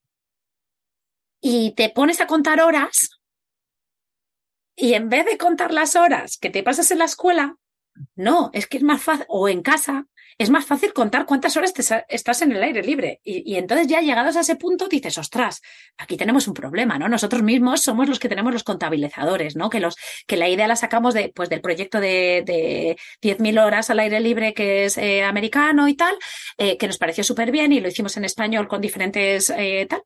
[1.41, 3.10] y te pones a contar horas
[4.76, 7.58] y en vez de contar las horas que te pasas en la escuela,
[8.15, 11.73] no, es que es más fácil, o en casa, es más fácil contar cuántas horas
[12.08, 13.19] estás en el aire libre.
[13.23, 15.62] Y, entonces ya llegados a ese punto dices, ostras,
[15.97, 17.08] aquí tenemos un problema, ¿no?
[17.08, 19.69] Nosotros mismos somos los que tenemos los contabilizadores, ¿no?
[19.69, 19.95] Que, los,
[20.27, 24.19] que la idea la sacamos de, pues, del proyecto de, de 10.000 horas al aire
[24.19, 26.15] libre que es eh, americano y tal,
[26.58, 30.03] eh, que nos pareció súper bien y lo hicimos en español con diferentes eh, tal.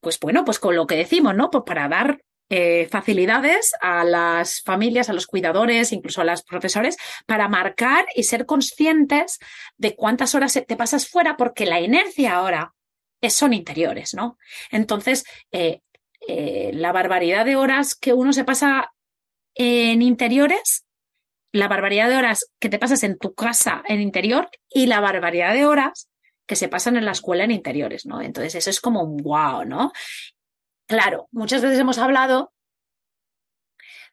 [0.00, 1.50] Pues bueno, pues con lo que decimos, ¿no?
[1.50, 6.96] Pues para dar eh, facilidades a las familias, a los cuidadores, incluso a los profesores,
[7.26, 9.38] para marcar y ser conscientes
[9.76, 12.74] de cuántas horas te pasas fuera, porque la inercia ahora
[13.20, 14.36] es, son interiores, ¿no?
[14.70, 15.80] Entonces, eh,
[16.28, 18.92] eh, la barbaridad de horas que uno se pasa
[19.54, 20.84] en interiores,
[21.52, 25.54] la barbaridad de horas que te pasas en tu casa en interior y la barbaridad
[25.54, 26.08] de horas
[26.46, 28.20] que se pasan en la escuela en interiores, ¿no?
[28.20, 29.92] Entonces eso es como un wow, ¿no?
[30.86, 32.52] Claro, muchas veces hemos hablado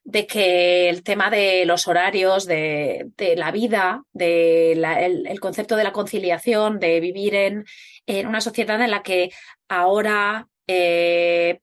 [0.04, 5.92] de que el tema de los horarios, de, la vida, de el, concepto de la
[5.92, 7.66] conciliación, de vivir en,
[8.28, 9.32] una sociedad en la que
[9.68, 11.60] ahora eh,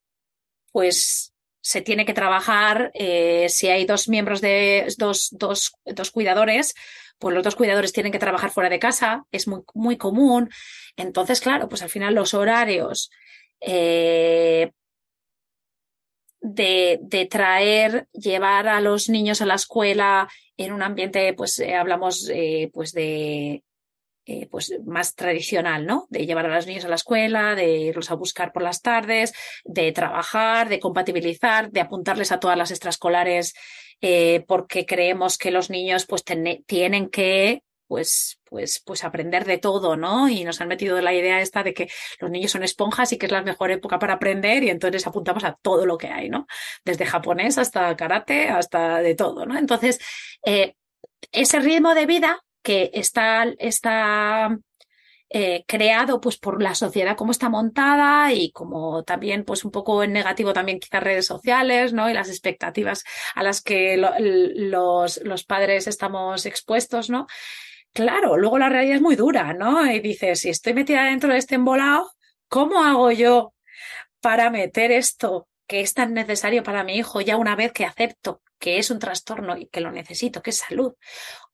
[0.72, 6.74] pues se tiene que trabajar, eh, si hay dos miembros de dos, dos, dos cuidadores,
[7.18, 10.50] pues los dos cuidadores tienen que trabajar fuera de casa, es muy, muy común.
[10.96, 13.10] Entonces, claro, pues al final los horarios
[13.60, 14.70] eh,
[16.40, 21.74] de, de, traer, llevar a los niños a la escuela en un ambiente, pues eh,
[21.74, 23.62] hablamos eh, pues de
[24.26, 26.06] eh, pues más tradicional, ¿no?
[26.10, 29.32] De llevar a los niños a la escuela, de irlos a buscar por las tardes,
[29.64, 33.54] de trabajar, de compatibilizar, de apuntarles a todas las extraescolares,
[34.46, 40.28] porque creemos que los niños pues tienen que pues, pues, pues aprender de todo, ¿no?
[40.28, 41.88] Y nos han metido la idea esta de que
[42.20, 45.42] los niños son esponjas y que es la mejor época para aprender y entonces apuntamos
[45.44, 46.46] a todo lo que hay, ¿no?
[46.84, 49.58] Desde japonés hasta karate, hasta de todo, ¿no?
[49.58, 49.98] Entonces,
[50.44, 50.74] eh,
[51.32, 54.50] ese ritmo de vida que está, está
[55.30, 60.02] eh, creado pues por la sociedad como está montada y como también pues un poco
[60.02, 62.08] en negativo también quizás redes sociales, ¿no?
[62.10, 67.26] Y las expectativas a las que los, los padres estamos expuestos, ¿no?
[67.92, 69.90] Claro, luego la realidad es muy dura, ¿no?
[69.90, 72.10] Y dices, si estoy metida dentro de este embolado,
[72.48, 73.54] ¿cómo hago yo
[74.20, 78.42] para meter esto que es tan necesario para mi hijo ya una vez que acepto
[78.58, 80.94] que es un trastorno y que lo necesito, que es salud?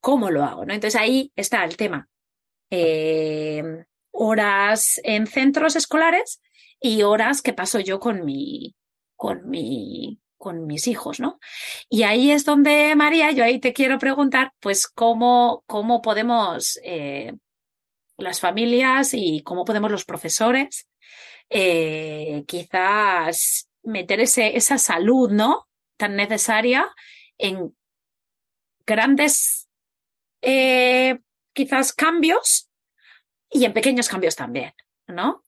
[0.01, 0.65] ¿Cómo lo hago?
[0.65, 0.75] ¿no?
[0.75, 2.09] Entonces ahí está el tema.
[2.71, 6.41] Eh, horas en centros escolares
[6.81, 8.75] y horas que paso yo con mi,
[9.17, 11.41] con mi, con mis hijos, ¿no?
[11.89, 17.33] Y ahí es donde, María, yo ahí te quiero preguntar, pues, cómo, cómo podemos eh,
[18.19, 20.87] las familias y cómo podemos los profesores
[21.49, 25.67] eh, quizás meter ese, esa salud, ¿no?
[25.97, 26.91] Tan necesaria
[27.39, 27.75] en
[28.87, 29.71] grandes,
[30.43, 31.21] eh,
[31.55, 32.71] quizás cambios
[33.51, 34.75] y en pequeños cambios también,
[35.07, 35.43] ¿no?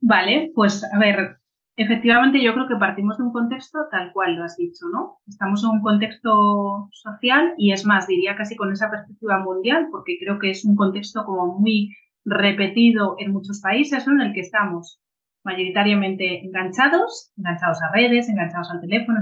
[0.00, 1.38] Vale, pues a ver,
[1.76, 5.18] Efectivamente, yo creo que partimos de un contexto tal cual lo has dicho, ¿no?
[5.26, 10.16] Estamos en un contexto social y es más, diría casi con esa perspectiva mundial, porque
[10.20, 11.90] creo que es un contexto como muy
[12.24, 14.14] repetido en muchos países, ¿no?
[14.14, 15.00] En el que estamos
[15.44, 19.20] mayoritariamente enganchados, enganchados a redes, enganchados al teléfono,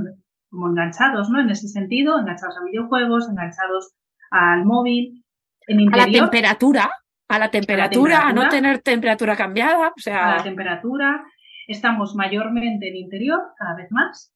[0.51, 1.41] como enganchados, ¿no?
[1.41, 3.95] En ese sentido, enganchados a videojuegos, enganchados
[4.31, 5.25] al móvil.
[5.67, 6.91] En a la temperatura,
[7.29, 10.35] a la temperatura, a, no tener temperatura cambiada, o sea.
[10.35, 11.25] A la temperatura,
[11.73, 14.33] estamos mayormente en interior cada vez más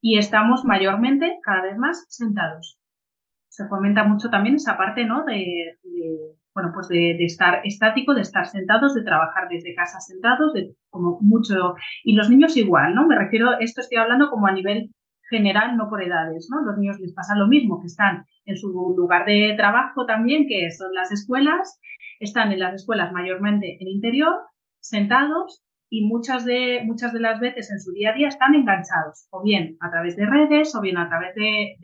[0.00, 2.78] y estamos mayormente cada vez más sentados.
[3.48, 5.24] Se fomenta mucho también esa parte, ¿no?
[5.24, 5.76] De,
[6.54, 11.18] bueno, pues de, estar estático, de estar sentados, de trabajar desde casa sentados, de como
[11.20, 11.74] mucho.
[12.02, 13.06] Y los niños igual, ¿no?
[13.06, 14.90] Me refiero, esto estoy hablando como a nivel
[15.30, 16.62] general, no por edades, ¿no?
[16.62, 20.70] Los niños les pasa lo mismo, que están en su lugar de trabajo también, que
[20.72, 21.78] son las escuelas,
[22.20, 24.34] están en las escuelas mayormente en interior,
[24.80, 29.28] sentados, y muchas de, muchas de las veces en su día a día están enganchados,
[29.30, 31.76] o bien a través de redes, o bien a través de,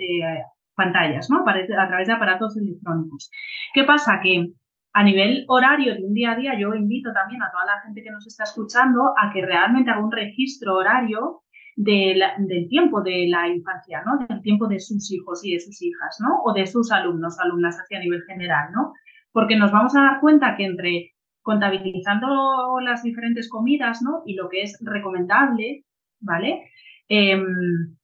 [0.75, 1.41] pantallas, ¿no?
[1.41, 3.31] A través de aparatos electrónicos.
[3.75, 4.21] ¿Qué pasa?
[4.23, 4.47] Que
[4.95, 8.03] a nivel horario de un día a día, yo invito también a toda la gente
[8.03, 11.43] que nos está escuchando a que realmente haga un registro horario
[11.77, 12.23] del
[12.71, 14.27] tiempo de la infancia, ¿no?
[14.27, 16.41] Del tiempo de sus hijos y de sus hijas, ¿no?
[16.45, 18.95] O de sus alumnos, alumnas hacia nivel general, ¿no?
[19.33, 21.13] Porque nos vamos a dar cuenta que entre
[21.49, 24.23] contabilizando las diferentes comidas, ¿no?
[24.27, 25.87] Y lo que es recomendable,
[26.21, 26.71] ¿vale?
[27.09, 27.97] Em,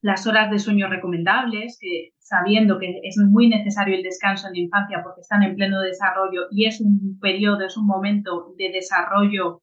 [0.00, 1.80] las horas de sueño recomendables,
[2.20, 6.42] sabiendo que es muy necesario el descanso en la infancia porque están en pleno desarrollo
[6.52, 9.60] y es un periodo, es un momento de desarrollo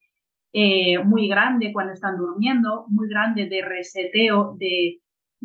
[0.52, 5.00] eh, muy grande cuando están durmiendo, muy grande de reseteo, de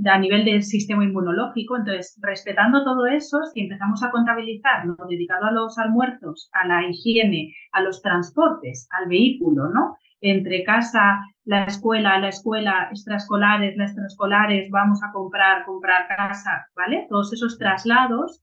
[0.04, 1.76] a nivel del sistema inmunológico.
[1.76, 6.86] Entonces, respetando todo eso, si empezamos a contabilizar lo dedicado a los almuerzos, a la
[6.88, 9.96] higiene, a los transportes, al vehículo, ¿no?
[10.20, 17.06] Entre casa, la escuela, la escuela, extraescolares, las extraescolares, vamos a comprar, comprar casa, ¿vale?
[17.08, 18.42] Todos esos traslados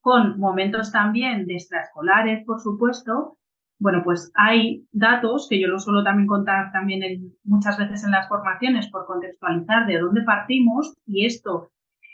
[0.00, 3.37] con momentos también de extraescolares, por supuesto,
[3.78, 8.28] bueno, pues hay datos que yo lo suelo también contar también muchas veces en las
[8.28, 11.70] formaciones por contextualizar de dónde partimos y esto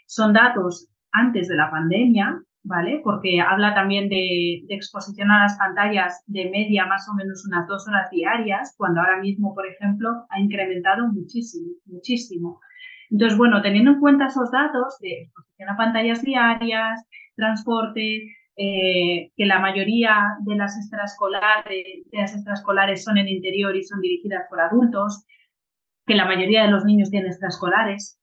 [0.07, 3.01] son datos antes de la pandemia, ¿vale?
[3.03, 7.89] Porque habla también de, exposición a las pantallas de media más o menos unas dos
[7.89, 12.61] horas diarias, cuando ahora mismo, por ejemplo, ha incrementado muchísimo, muchísimo.
[13.11, 19.47] Entonces, bueno, teniendo en cuenta esos datos de exposición a pantallas diarias, transporte, eh, que
[19.47, 24.61] la mayoría de las extraescolares, de las extraescolares son en interior y son dirigidas por
[24.61, 25.25] adultos,
[26.07, 28.19] que la mayoría de los niños tienen extraescolares,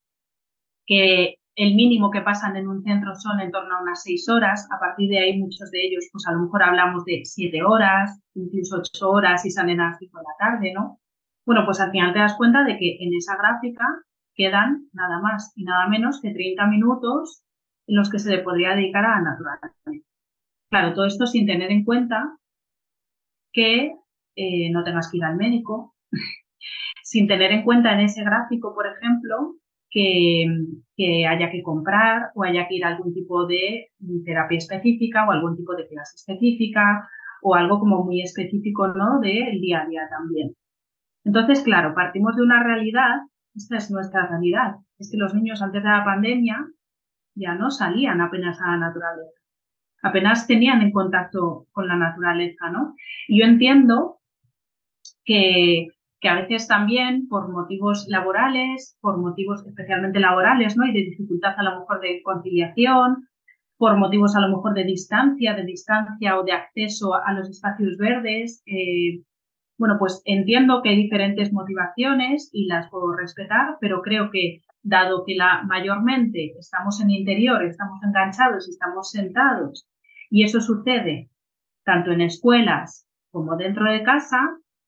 [0.86, 4.68] que el mínimo que pasan en un centro son en torno a unas seis horas,
[4.72, 8.22] a partir de ahí muchos de ellos, pues a lo mejor hablamos de siete horas,
[8.36, 11.00] incluso ocho horas y salen a las cinco de la tarde, ¿no?
[11.46, 13.86] Bueno, pues al final te das cuenta de que en esa gráfica
[14.36, 17.44] quedan nada más y nada menos que 30 minutos
[17.88, 20.11] en los que se le podría dedicar a la naturaleza.
[20.72, 22.38] Claro, todo esto sin tener en cuenta
[23.52, 23.94] que
[24.36, 25.96] eh, no tengas que ir al médico,
[27.04, 29.56] sin tener en cuenta en ese gráfico, por ejemplo,
[29.90, 30.46] que,
[30.96, 33.90] que, haya que comprar o haya que ir a algún tipo de
[34.26, 37.06] terapia específica o algún tipo de clase específica
[37.42, 39.20] o algo como muy específico, ¿no?
[39.20, 40.56] Del día a día también.
[41.26, 43.18] Entonces, claro, partimos de una realidad,
[43.56, 46.66] esta es nuestra realidad, es que los niños antes de la pandemia
[47.36, 49.41] ya no salían apenas a la naturaleza,
[50.02, 52.96] apenas tenían en contacto con la naturaleza, ¿no?
[53.28, 54.20] Yo entiendo
[55.24, 55.88] que,
[56.20, 60.86] que a veces también por motivos laborales, por motivos especialmente laborales, ¿no?
[60.86, 63.28] Y de dificultad a lo mejor de conciliación,
[63.78, 67.98] por motivos a lo mejor de distancia, de distancia o de acceso a los espacios
[67.98, 69.24] verdes, eh,
[69.82, 75.24] bueno, pues entiendo que hay diferentes motivaciones y las puedo respetar, pero creo que dado
[75.26, 79.88] que la mayormente estamos en interior, estamos enganchados y estamos sentados,
[80.32, 81.30] y eso sucede
[81.84, 84.40] tanto en escuelas como dentro de casa,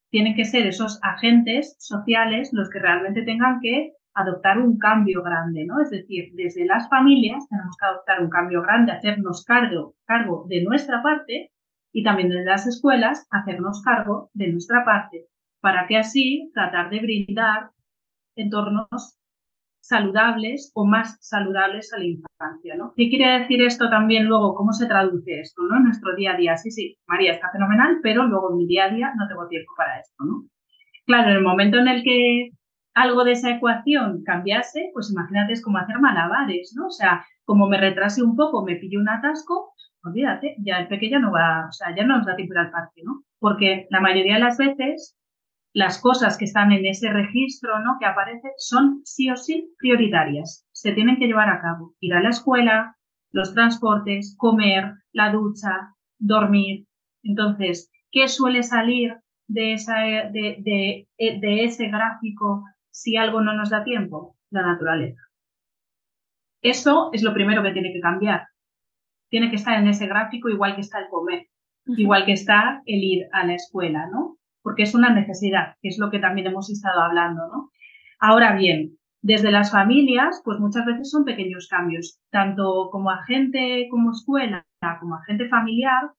[0.10, 5.66] tienen que ser esos agentes sociales los que realmente tengan que adoptar un cambio grande,
[5.66, 5.82] ¿no?
[5.82, 9.96] Es decir, desde las familias tenemos que adoptar un cambio grande, hacernos cargo,
[10.48, 11.52] de nuestra parte
[11.91, 15.28] y también desde las escuelas hacernos cargo de nuestra parte,
[15.62, 17.72] para que así tratar de brindar
[18.36, 19.18] entornos
[19.84, 22.94] saludables o más saludables a la infancia, ¿no?
[22.96, 24.56] ¿Qué quiere decir esto también luego?
[24.56, 25.78] ¿Cómo se traduce esto, ¿no?
[25.78, 26.56] En nuestro día a día.
[26.56, 29.74] Sí, sí, María está fenomenal, pero luego en mi día a día no tengo tiempo
[29.78, 30.46] para esto, ¿no?
[31.06, 32.52] Claro, en el momento en el que
[32.94, 36.88] algo de esa ecuación cambiase, pues imagínate, es como hacer malabares, ¿no?
[36.88, 39.74] O sea, como me retrase un poco, me pillo un atasco,
[40.06, 43.02] olvídate, ya el pequeño no va, o sea, ya no nos da tiempo al parque,
[43.04, 43.24] ¿no?
[43.40, 45.18] Porque la mayoría de las veces
[45.74, 47.97] las cosas que están en ese registro, ¿no?
[47.99, 50.65] Que aparece son sí o sí prioritarias.
[50.71, 51.95] Se tienen que llevar a cabo.
[51.99, 52.95] Ir a la escuela,
[53.32, 56.86] los transportes, comer, la ducha, dormir.
[57.24, 59.17] Entonces, ¿qué suele salir
[59.47, 64.38] de, esa, de, de, de ese gráfico si algo no nos da tiempo?
[64.51, 65.21] La naturaleza.
[66.61, 68.47] Eso es lo primero que tiene que cambiar
[69.34, 71.47] tiene que estar en ese gráfico igual que está el comer,
[71.88, 74.38] igual que está el ir a la escuela, ¿no?
[74.64, 77.70] Porque es una necesidad, que es lo que también hemos estado hablando, ¿no?
[78.20, 84.11] Ahora bien, desde las familias, pues muchas veces son pequeños cambios, tanto como agente, como
[84.11, 84.66] escuela,
[84.99, 86.11] como agente familiar,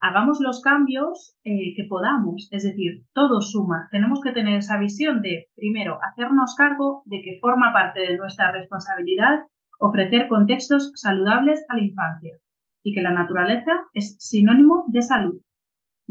[0.00, 3.88] hagamos los cambios eh, que podamos, es decir, todo suma.
[3.92, 8.50] Tenemos que tener esa visión de, primero, hacernos cargo de que forma parte de nuestra
[8.50, 9.40] responsabilidad
[9.78, 12.38] ofrecer contextos saludables a la infancia
[12.84, 15.40] y que la naturaleza es sinónimo de salud.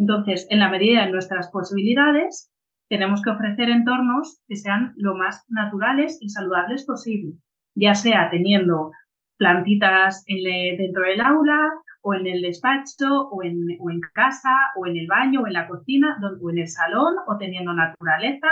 [0.02, 2.52] Entonces, en la medida de nuestras posibilidades,
[2.90, 7.34] tenemos que ofrecer entornos que sean lo más naturales y saludables posible,
[7.76, 8.94] ya sea teniendo
[9.38, 11.70] plantitas dentro del aula
[12.02, 15.54] o en el despacho o en, o en casa o en el baño o en
[15.54, 18.48] la cocina o en el salón o teniendo naturaleza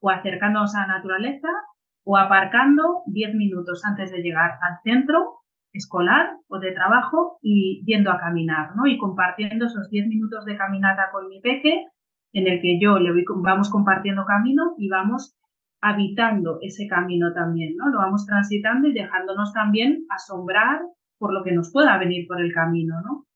[0.00, 1.48] o acercándonos a la naturaleza
[2.04, 5.43] o aparcando 10 minutos antes de llegar al centro
[5.74, 8.86] escolar o de trabajo y yendo a caminar, ¿no?
[8.86, 11.84] Y compartiendo esos 10 minutos de caminata con mi peque,
[12.32, 15.36] en el que yo le voy, vamos compartiendo camino y vamos
[15.80, 17.90] habitando ese camino también, ¿no?
[17.90, 20.80] Lo vamos transitando y dejándonos también asombrar
[21.18, 23.26] por lo que nos pueda venir por el camino, ¿no?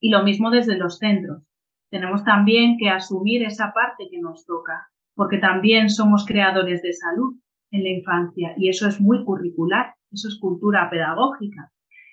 [0.00, 1.42] Y lo mismo desde los centros.
[1.90, 7.36] Tenemos también que asumir esa parte que nos toca, porque también somos creadores de salud
[7.70, 11.70] en la infancia y eso es muy curricular eso es cultura pedagógica.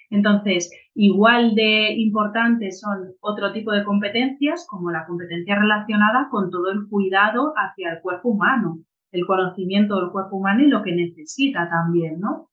[0.10, 6.70] Entonces, igual de importantes son otro tipo de competencias, como la competencia relacionada con todo
[6.70, 8.80] el cuidado hacia el cuerpo humano,
[9.14, 12.50] el conocimiento del cuerpo humano y lo que necesita también, ¿no?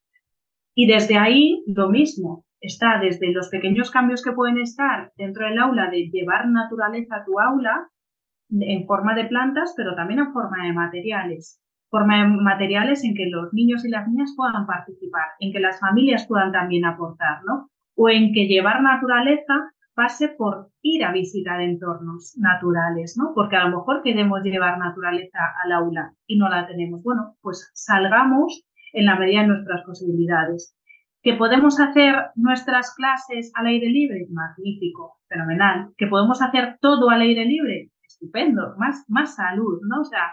[0.74, 5.58] Y desde ahí, lo mismo, está desde los pequeños cambios que pueden estar dentro del
[5.58, 7.88] aula de llevar naturaleza a tu aula
[8.50, 11.60] en forma de plantas, pero también en forma de materiales
[11.90, 16.26] forma materiales en que los niños y las niñas puedan participar, en que las familias
[16.26, 17.70] puedan también aportar, ¿no?
[17.96, 23.32] O en que llevar naturaleza pase por ir a visitar entornos naturales, ¿no?
[23.34, 27.02] Porque a lo mejor queremos llevar naturaleza al aula y no la tenemos.
[27.02, 28.62] Bueno, pues salgamos
[28.92, 30.76] en la medida de nuestras posibilidades.
[31.20, 34.28] ¿Que podemos hacer nuestras clases al aire libre?
[34.30, 35.90] Magnífico, fenomenal.
[35.96, 37.90] ¿Que podemos hacer todo al aire libre?
[38.06, 40.02] Estupendo, más, más salud, ¿no?
[40.02, 40.32] O sea,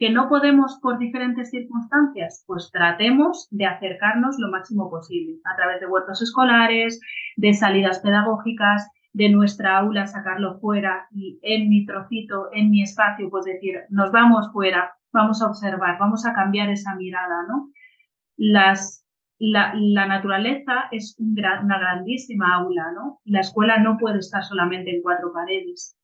[0.00, 5.78] que no podemos por diferentes circunstancias, pues tratemos de acercarnos lo máximo posible a través
[5.78, 6.98] de huertos escolares,
[7.36, 13.28] de salidas pedagógicas, de nuestra aula sacarlo fuera y en mi trocito, en mi espacio,
[13.28, 17.68] pues decir, nos vamos fuera, vamos a observar, vamos a cambiar esa mirada, ¿no?
[18.38, 19.04] Las,
[19.38, 23.20] la, la naturaleza es una grandísima aula, ¿no?
[23.26, 25.94] La escuela no puede estar solamente en cuatro paredes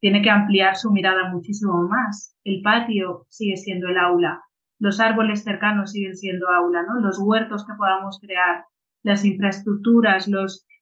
[0.00, 2.36] tiene que ampliar su mirada muchísimo más.
[2.44, 4.42] El patio sigue siendo el aula,
[4.80, 7.00] los árboles cercanos siguen siendo aula, ¿no?
[7.00, 8.64] Los huertos que podamos crear,
[9.02, 10.26] las infraestructuras,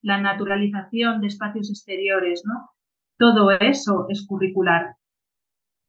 [0.01, 2.69] la naturalización de espacios exteriores, ¿no?
[3.17, 4.95] Todo eso es curricular.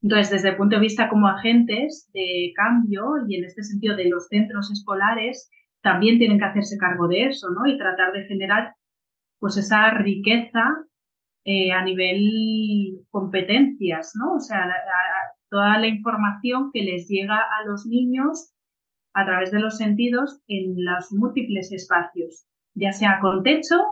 [0.02, 4.08] Entonces, desde el punto de vista como agentes de cambio y en este sentido de
[4.08, 5.48] los centros escolares,
[5.80, 7.64] también tienen que hacerse cargo de eso, ¿no?
[7.66, 8.74] Y tratar de generar
[9.38, 10.64] pues esa riqueza
[11.44, 14.34] eh, a nivel competencias, ¿no?
[14.34, 14.66] O sea,
[15.48, 18.52] toda la información que les llega a los niños
[19.14, 23.82] a través de los sentidos en los múltiples espacios, ya sea con techo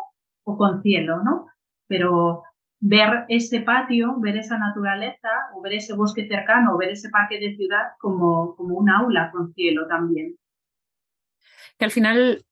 [0.44, 1.46] o con cielo, ¿no?
[1.86, 2.42] Pero
[2.80, 7.40] ver ese patio, ver esa naturaleza, o ver ese bosque cercano, o ver ese parque
[7.40, 10.36] de ciudad como, como un aula con cielo también.
[11.78, 12.44] Que al final,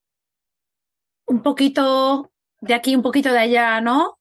[1.27, 4.19] un poquito de aquí, un poquito de allá, ¿no?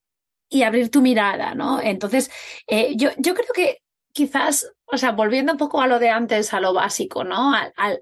[0.49, 1.81] Y abrir tu mirada, ¿no?
[1.81, 2.31] Entonces,
[2.67, 3.81] eh, yo, yo creo que
[4.13, 7.53] quizás, o sea, volviendo un poco a lo de antes, a lo básico, ¿no?
[7.53, 8.01] al,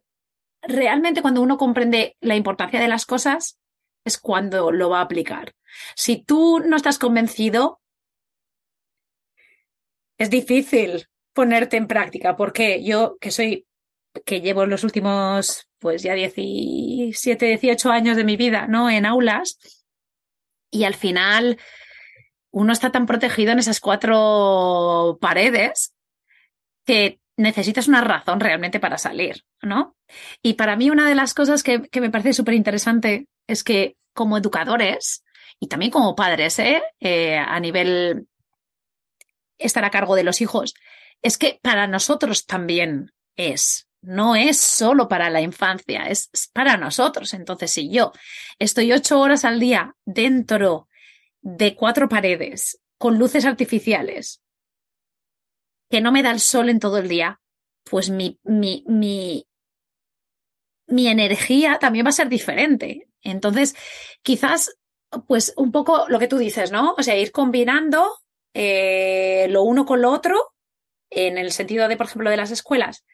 [0.61, 3.57] realmente cuando uno comprende la importancia de las cosas,
[4.05, 5.53] es cuando lo va a aplicar.
[5.95, 7.81] Si tú no estás convencido,
[10.17, 13.65] es difícil ponerte en práctica, porque yo que soy,
[14.25, 18.89] que llevo los últimos, pues ya 17, 18 años de mi vida, ¿no?
[18.89, 19.57] En aulas,
[20.69, 21.59] y al final
[22.53, 25.93] uno está tan protegido en esas cuatro paredes
[26.85, 29.95] que necesitas una razón realmente para salir, ¿no?
[30.43, 34.37] Y para mí una de las cosas que, me parece súper interesante es que como
[34.37, 35.23] educadores
[35.59, 36.83] y también como padres, ¿eh?
[36.99, 37.37] ¿eh?
[37.37, 38.27] a nivel
[39.57, 40.75] estar a cargo de los hijos,
[41.23, 47.33] es que para nosotros también es, no es solo para la infancia, es, para nosotros.
[47.33, 48.11] Entonces, si yo
[48.59, 50.87] estoy ocho horas al día dentro
[51.43, 54.41] de cuatro paredes, con luces artificiales,
[55.89, 57.41] que no me da el sol en todo el día,
[57.83, 59.45] pues mi, mi, mi,
[60.87, 63.09] mi energía también va a ser diferente.
[63.21, 63.75] Entonces,
[64.21, 64.77] quizás,
[65.27, 66.95] pues un poco lo que tú dices, ¿no?
[66.97, 68.17] O sea, ir combinando
[68.53, 70.53] eh, lo uno con lo otro,
[71.09, 73.05] en el sentido de, por ejemplo, de las escuelas,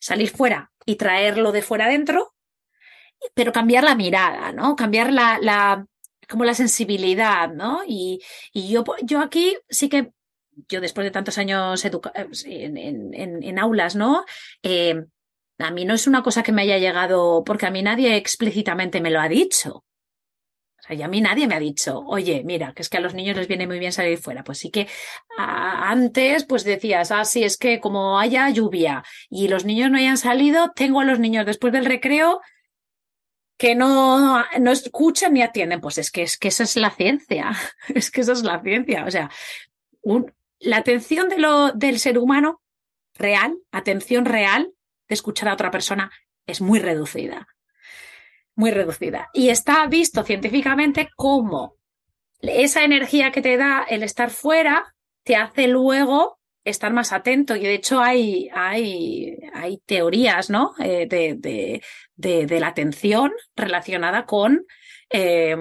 [0.00, 2.34] salir fuera y traerlo de fuera adentro,
[3.32, 4.76] pero cambiar la mirada, ¿no?
[4.76, 5.86] Cambiar la, la
[6.28, 7.82] como la sensibilidad, ¿no?
[7.86, 8.20] Y,
[8.52, 10.12] y yo, yo aquí sí que
[10.68, 11.90] yo después de tantos años eh,
[12.44, 12.76] en,
[13.14, 14.24] en, en, aulas, ¿no?
[14.62, 15.04] Eh,
[15.58, 19.00] a mí no es una cosa que me haya llegado porque a mí nadie explícitamente
[19.00, 19.84] me lo ha dicho.
[20.78, 23.00] O sea, y a mí nadie me ha dicho, oye, mira, que es que a
[23.00, 24.44] los niños les viene muy bien salir fuera.
[24.44, 24.86] Pues sí que
[25.36, 30.18] antes, pues decías, ah, sí, es que como haya lluvia y los niños no hayan
[30.18, 32.40] salido, tengo a los niños después del recreo
[33.56, 35.80] que no, no escuchan ni atienden.
[35.80, 37.52] Pues es que, es que esa es la ciencia.
[37.94, 39.04] Es que esa es la ciencia.
[39.06, 39.30] O sea,
[40.60, 42.62] la atención de lo, del ser humano
[43.14, 44.72] real, atención real
[45.08, 46.10] de escuchar a otra persona
[46.46, 47.48] es muy reducida.
[48.54, 49.28] Muy reducida.
[49.34, 51.76] Y está visto científicamente cómo
[52.40, 54.94] esa energía que te da el estar fuera
[55.24, 56.35] te hace luego
[56.66, 57.56] estar más atento.
[57.56, 60.74] Y de hecho hay, hay, hay teorías ¿no?
[60.78, 64.66] Eh, de, de, de, la atención relacionada con
[65.08, 65.56] eh,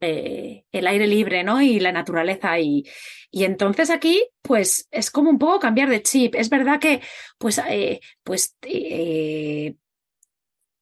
[0.00, 1.62] eh, el aire libre, ¿no?
[1.62, 2.58] Y la naturaleza.
[2.58, 2.84] Y,
[3.30, 6.34] y entonces aquí, pues, es como un poco cambiar de chip.
[6.34, 7.00] Es verdad que,
[7.38, 8.56] pues, eh, pues,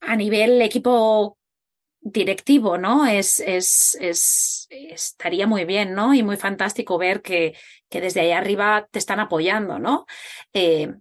[0.01, 1.37] a nivel equipo
[2.01, 3.07] directivo, ¿no?
[3.07, 6.14] Es, es, es, estaría muy bien, ¿no?
[6.14, 7.55] Y muy fantástico ver que,
[7.88, 10.07] que desde ahí arriba te están apoyando, ¿no?
[10.53, 10.94] Eh,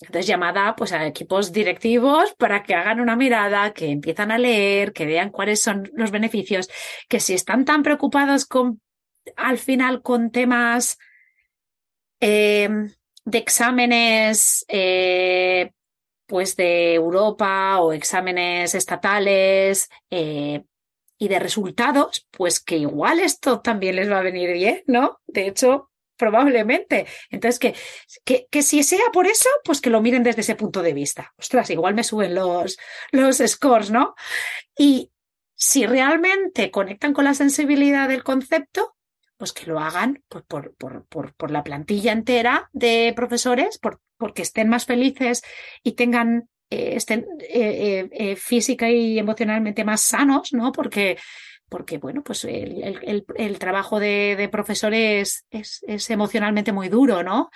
[0.00, 4.92] entonces, llamada pues a equipos directivos para que hagan una mirada, que empiezan a leer,
[4.92, 6.68] que vean cuáles son los beneficios,
[7.08, 8.82] que si están tan preocupados con,
[9.36, 10.98] al final, con temas
[12.20, 12.68] eh,
[13.24, 15.72] de exámenes, eh,
[16.26, 20.64] pues de Europa o exámenes estatales eh,
[21.18, 25.20] y de resultados, pues que igual esto también les va a venir bien, ¿no?
[25.26, 27.06] De hecho, probablemente.
[27.30, 27.74] Entonces, que,
[28.24, 31.32] que, que, si sea por eso, pues que lo miren desde ese punto de vista.
[31.38, 32.76] Ostras, igual me suben los,
[33.12, 34.14] los scores, ¿no?
[34.76, 35.12] Y
[35.54, 38.95] si realmente conectan con la sensibilidad del concepto,
[39.36, 44.00] pues que lo hagan pues, por, por, por, por, la plantilla entera de profesores, por,
[44.16, 45.42] porque estén más felices
[45.82, 50.72] y tengan, eh, estén eh, eh, física y emocionalmente más sanos, ¿no?
[50.72, 51.18] Porque
[51.68, 57.50] porque bueno, pues el, el, trabajo de, de profesores es, es, emocionalmente muy duro, ¿no?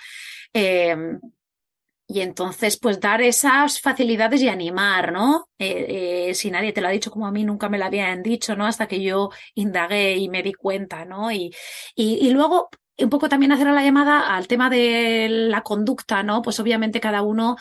[2.13, 5.47] Y entonces, pues dar esas facilidades y animar, ¿no?
[5.57, 8.21] Eh, eh, si nadie te lo ha dicho como a mí nunca me lo habían
[8.21, 8.65] dicho, ¿no?
[8.65, 11.31] Hasta que yo indagué y me di cuenta, ¿no?
[11.31, 11.55] Y,
[11.95, 16.41] y, luego un poco también hacer la llamada al tema de la conducta, ¿no?
[16.41, 17.55] Pues obviamente cada uno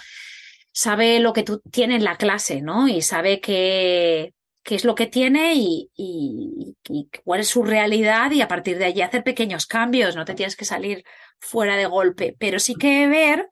[0.73, 2.89] sabe lo que tú tienes en la clase, ¿no?
[2.89, 4.35] Y sabe qué,
[4.65, 8.79] qué es lo que tiene y, y, y, cuál es su realidad y a partir
[8.79, 11.05] de allí hacer pequeños cambios, no te tienes que salir
[11.39, 13.49] fuera de golpe, pero sí que ver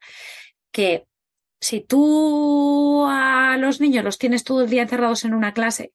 [0.70, 1.06] que
[1.60, 5.92] si tú a los niños los tienes todo el día encerrados en una clase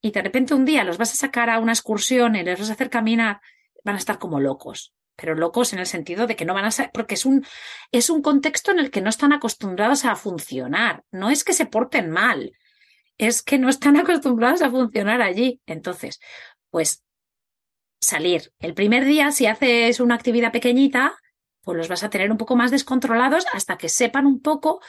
[0.00, 2.70] y de repente un día los vas a sacar a una excursión y les vas
[2.70, 3.40] a hacer caminar,
[3.84, 4.94] van a estar como locos.
[5.16, 7.44] Pero locos en el sentido de que no van a ser, porque es un,
[7.92, 11.04] es un contexto en el que no están acostumbrados a funcionar.
[11.10, 12.52] No es que se porten mal,
[13.18, 15.60] es que no están acostumbrados a funcionar allí.
[15.66, 16.20] Entonces,
[16.70, 17.04] pues
[18.00, 18.52] salir.
[18.58, 21.14] El primer día, si haces una actividad pequeñita,
[21.70, 24.80] pues los vas a tener un poco más descontrolados hasta que sepan un poco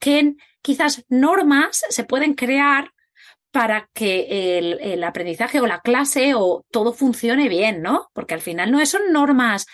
[0.00, 2.90] que quizás normas se pueden crear
[3.52, 8.10] para que el, el, aprendizaje o la clase o todo funcione bien, ¿no?
[8.12, 9.66] Porque al final no son normas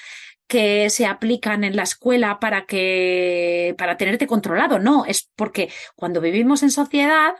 [0.46, 6.20] que se aplican en la escuela para que para tenerte controlado, no, es porque cuando
[6.20, 7.36] vivimos en sociedad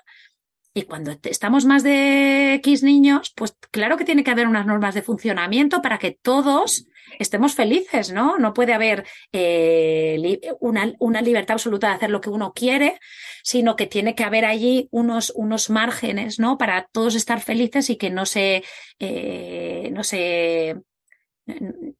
[0.72, 4.94] y cuando estamos más de X niños, pues claro que tiene que haber unas normas
[4.94, 6.86] de funcionamiento para que todos
[7.18, 8.38] estemos felices, ¿no?
[8.38, 13.00] No puede haber eh, una, libertad absoluta de hacer lo que uno quiere,
[13.42, 16.56] sino que tiene que haber allí unos, unos márgenes, ¿no?
[16.56, 18.62] Para todos estar felices y que no se,
[19.00, 20.76] eh, no se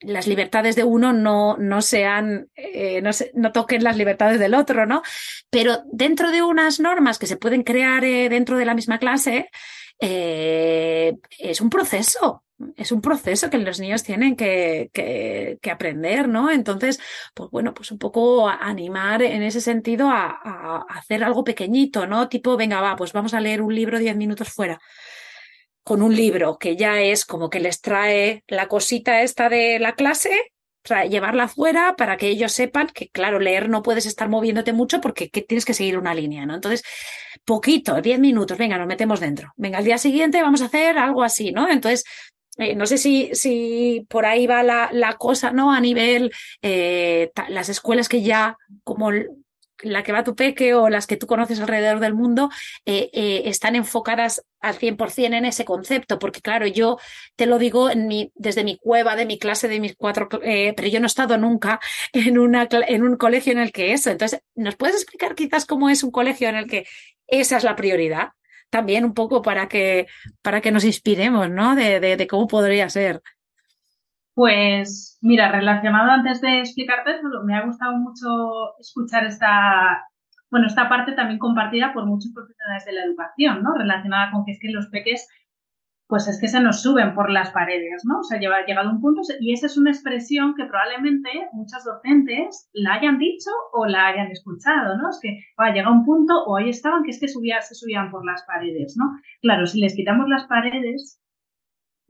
[0.01, 4.55] las libertades de uno no, no sean, eh, no, se, no, toquen las libertades del
[4.55, 5.03] otro, ¿no?
[5.51, 9.51] Pero dentro de unas normas que se pueden crear eh, dentro de la misma clase,
[10.01, 12.45] eh, es un proceso,
[12.77, 16.51] es un proceso que los niños tienen que, que, aprender, ¿no?
[16.51, 17.01] Entonces,
[17.35, 22.29] pues bueno, pues un poco animar en ese sentido a, a hacer algo pequeñito, ¿no?
[22.29, 24.81] Tipo, venga, va, pues vamos a leer un libro diez minutos fuera
[25.91, 29.97] con un libro que ya es como que les trae la cosita esta de la
[29.97, 30.31] clase,
[31.09, 35.27] llevarla fuera para que ellos sepan que, claro, leer no puedes estar moviéndote mucho porque
[35.27, 36.55] tienes que seguir una línea, ¿no?
[36.55, 36.85] Entonces,
[37.45, 39.51] poquito, diez minutos, venga, nos metemos dentro.
[39.57, 41.69] Venga, al día siguiente vamos a hacer algo así, ¿no?
[41.69, 42.05] Entonces,
[42.57, 45.73] eh, no sé si, si por ahí va la, la cosa, ¿no?
[45.73, 46.31] A nivel,
[46.63, 49.11] eh, las escuelas que ya, como
[49.83, 52.51] la que va tu peque o las que tú conoces alrededor del mundo
[52.85, 56.99] eh, eh, están enfocadas al 100% en ese concepto, porque claro, yo
[57.37, 60.75] te lo digo en mi, desde mi cueva, de mi clase, de mis cuatro, eh,
[60.77, 61.81] pero yo no he estado nunca
[62.13, 64.11] en, un colegio en el que eso.
[64.11, 66.87] Entonces, ¿nos puedes explicar quizás cómo es un colegio en el que
[67.27, 68.31] esa es la prioridad?
[68.69, 70.07] También un poco para que,
[70.43, 71.75] para que nos inspiremos, ¿no?
[71.75, 73.21] De cómo podría ser.
[74.35, 80.07] Pues mira, relacionado antes de explicarte eso, me ha gustado mucho escuchar esta,
[80.51, 83.75] bueno, esta parte también compartida por muchos profesionales de la educación, ¿no?
[83.75, 85.29] Relacionada con que es que los peques,
[86.07, 88.21] pues es que se nos suben por las paredes, ¿no?
[88.21, 92.69] O sea, ha llegado un punto y esa es una expresión que probablemente muchos docentes
[92.73, 95.11] la hayan dicho o la hayan escuchado, ¿no?
[95.11, 98.11] Es que va, llega un punto o ahí estaban que es que subía, se subían
[98.11, 99.05] por las paredes, ¿no?
[99.43, 101.21] Claro, si les quitamos las paredes,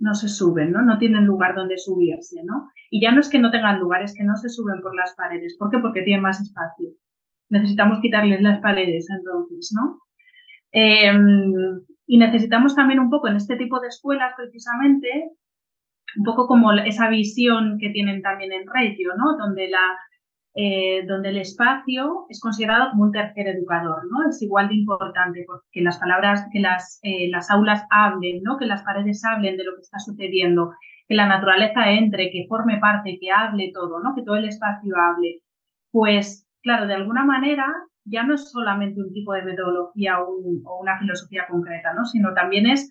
[0.00, 0.82] no se suben, ¿no?
[0.82, 2.70] No tienen lugar donde subirse, ¿no?
[2.90, 5.14] Y ya no es que no tengan lugar, es que no se suben por las
[5.14, 5.56] paredes.
[5.58, 5.78] ¿Por qué?
[5.78, 6.90] Porque tienen más espacio.
[7.50, 10.00] Necesitamos quitarles las paredes entonces, ¿no?
[10.72, 11.12] Eh,
[12.06, 15.30] y necesitamos también un poco en este tipo de escuelas precisamente,
[16.16, 19.36] un poco como esa visión que tienen también en Reggio, ¿no?
[19.36, 19.96] Donde la,
[20.54, 24.28] eh, donde el espacio es considerado como un tercer educador, ¿no?
[24.28, 28.56] Es igual de importante que las palabras, que las, eh, las aulas hablen, ¿no?
[28.58, 30.72] Que las paredes hablen de lo que está sucediendo,
[31.06, 34.14] que la naturaleza entre, que forme parte, que hable todo, ¿no?
[34.16, 35.40] Que todo el espacio hable.
[35.92, 37.66] Pues, claro, de alguna manera
[38.04, 40.32] ya no es solamente un tipo de metodología o,
[40.64, 42.04] o una filosofía concreta, ¿no?
[42.06, 42.90] Sino también es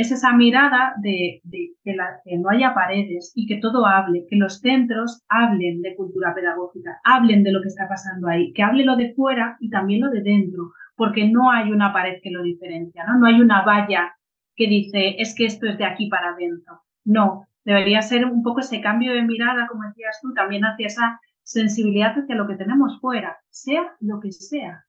[0.00, 1.42] es esa mirada de,
[1.84, 7.00] que, no haya paredes y que todo hable, que los centros hablen de cultura pedagógica,
[7.04, 10.10] hablen de lo que está pasando ahí, que hable lo de fuera y también lo
[10.10, 13.18] de dentro, porque no hay una pared que lo diferencia, ¿no?
[13.18, 14.14] No hay una valla
[14.56, 16.82] que dice, es que esto es de aquí para adentro.
[17.04, 21.20] No, debería ser un poco ese cambio de mirada, como decías tú, también hacia esa
[21.42, 24.84] sensibilidad hacia lo que tenemos fuera, sea lo que sea.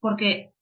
[0.00, 0.52] Porque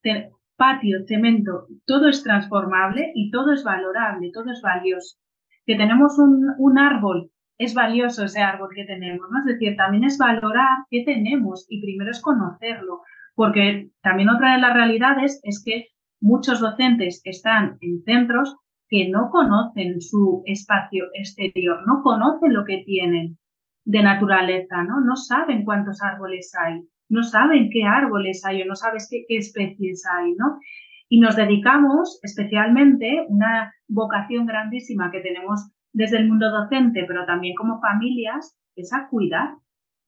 [0.61, 5.17] patio, cemento, todo es transformable y todo es valorable, todo es valioso.
[5.65, 9.39] Que tenemos un, árbol, es valioso ese árbol que tenemos, ¿no?
[9.39, 13.01] Es decir, también es valorar qué tenemos y primero es conocerlo,
[13.35, 15.87] porque también otra de las realidades es que
[16.21, 18.55] muchos docentes están en centros
[18.91, 23.39] que no conocen su espacio exterior, no conocen lo que tienen
[23.87, 25.01] de naturaleza, ¿no?
[25.01, 30.05] No saben cuántos árboles hay no saben qué árboles hay o no sabes qué, especies
[30.07, 30.59] hay, ¿no?
[31.09, 37.55] Y nos dedicamos especialmente, una vocación grandísima que tenemos desde el mundo docente, pero también
[37.57, 39.57] como familias, es a cuidar.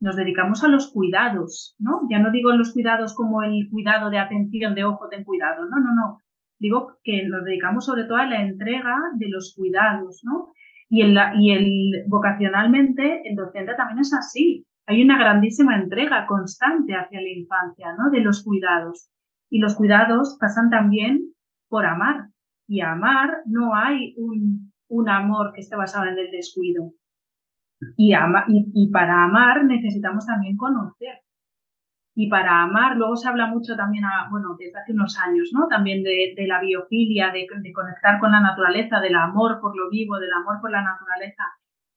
[0.00, 2.03] nos dedicamos a los cuidados, ¿no?
[2.11, 5.78] Ya no digo los cuidados como el cuidado de atención, de ojo, ten cuidado, no,
[5.78, 6.18] no, no.
[6.59, 10.53] Digo que nos dedicamos sobre todo a la entrega de los cuidados, ¿no?
[10.88, 14.66] Y, el, vocacionalmente, el docente también es así.
[14.87, 18.11] Hay una grandísima entrega constante hacia la infancia, ¿no?
[18.11, 19.09] De los cuidados.
[19.49, 21.35] Y los cuidados pasan también
[21.68, 22.28] por amar.
[22.66, 24.72] Y amar no hay un,
[25.09, 26.93] amor que esté basado en el descuido.
[27.97, 28.12] Y,
[28.93, 31.20] para amar necesitamos también conocer.
[32.14, 35.66] Y para amar, luego se habla mucho también, bueno, desde hace unos años, ¿no?
[35.68, 40.18] También de, la biofilia, de, de, conectar con la naturaleza, del amor por lo vivo,
[40.18, 41.45] del amor por la naturaleza.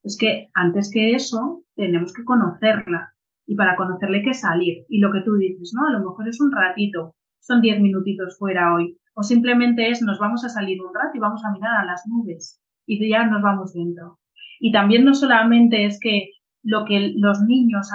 [0.05, 3.11] Es que antes que eso, tenemos que conocerla.
[3.47, 4.85] Y para conocerle hay que salir.
[4.87, 5.87] Y lo que tú dices, ¿no?
[5.87, 8.99] A lo mejor es un ratito, son diez minutitos fuera hoy.
[9.15, 12.03] O simplemente es, nos vamos a salir un rato y vamos a mirar a las
[12.07, 12.61] nubes.
[12.85, 14.19] Y ya nos vamos dentro.
[14.59, 16.29] Y también no solamente es que
[16.61, 17.89] lo que los niños,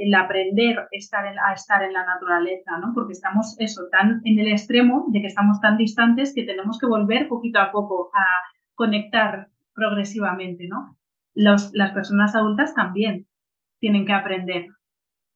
[0.00, 2.92] el aprender estar a estar en la naturaleza, ¿no?
[2.94, 6.86] Porque estamos eso, tan en el extremo de que estamos tan distantes que tenemos que
[6.86, 8.24] volver poquito a poco a
[8.74, 10.96] conectar progresivamente, ¿no?
[11.36, 13.26] Los, las personas adultas también
[13.78, 14.66] tienen que aprender,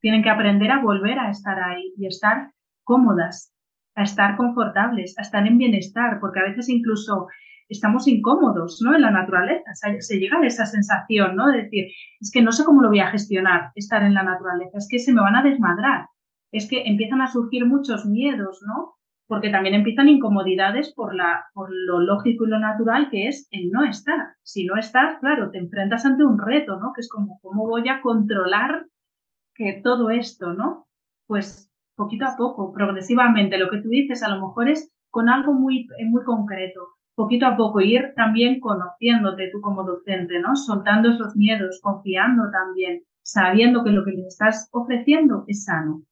[0.01, 2.51] tienen que aprender a volver a estar ahí y estar
[2.84, 3.55] cómodas,
[3.94, 7.28] a estar confortables, a estar en bienestar, porque a veces incluso
[7.68, 8.94] estamos incómodos, ¿no?
[8.94, 9.70] En la naturaleza.
[9.74, 11.46] Se, llega a esa sensación, ¿no?
[11.48, 11.86] De decir,
[12.18, 14.98] es que no sé cómo lo voy a gestionar, estar en la naturaleza, es que
[14.98, 16.07] se me van a desmadrar,
[16.51, 18.94] es que empiezan a surgir muchos miedos, ¿no?
[19.31, 23.70] Porque también empiezan incomodidades por, la, por lo lógico y lo natural que es el
[23.70, 24.35] no estar.
[24.43, 26.93] Si no estás, claro, te enfrentas ante un reto, ¿no?
[26.93, 28.87] Que es como, ¿cómo voy a controlar
[29.55, 30.89] que todo esto, ¿no?
[31.28, 35.53] Pues poquito a poco, progresivamente, lo que tú dices a lo mejor es con algo
[35.55, 36.89] muy, muy concreto
[37.20, 40.57] poquito a poco ir también conociéndote tú como docente, ¿no?
[40.57, 46.03] Soltando esos miedos, confiando también, sabiendo que lo que le estás ofreciendo es sano.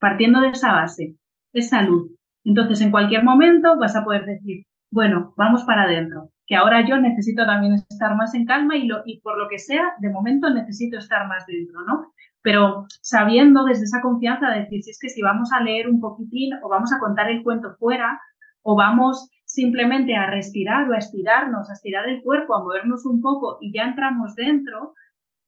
[0.00, 1.14] Partiendo de esa base,
[1.52, 2.10] es salud.
[2.46, 6.96] Entonces, en cualquier momento vas a poder decir, bueno, vamos para adentro, que ahora yo
[6.96, 10.48] necesito también estar más en calma y, lo, y por lo que sea, de momento
[10.48, 12.12] necesito estar más dentro, ¿no?
[12.42, 16.00] Pero sabiendo desde esa confianza de decir, si es que si vamos a leer un
[16.00, 18.20] poquitín o vamos a contar el cuento fuera
[18.62, 23.20] o vamos simplemente a respirar o a estirarnos, a estirar el cuerpo, a movernos un
[23.20, 24.94] poco y ya entramos dentro,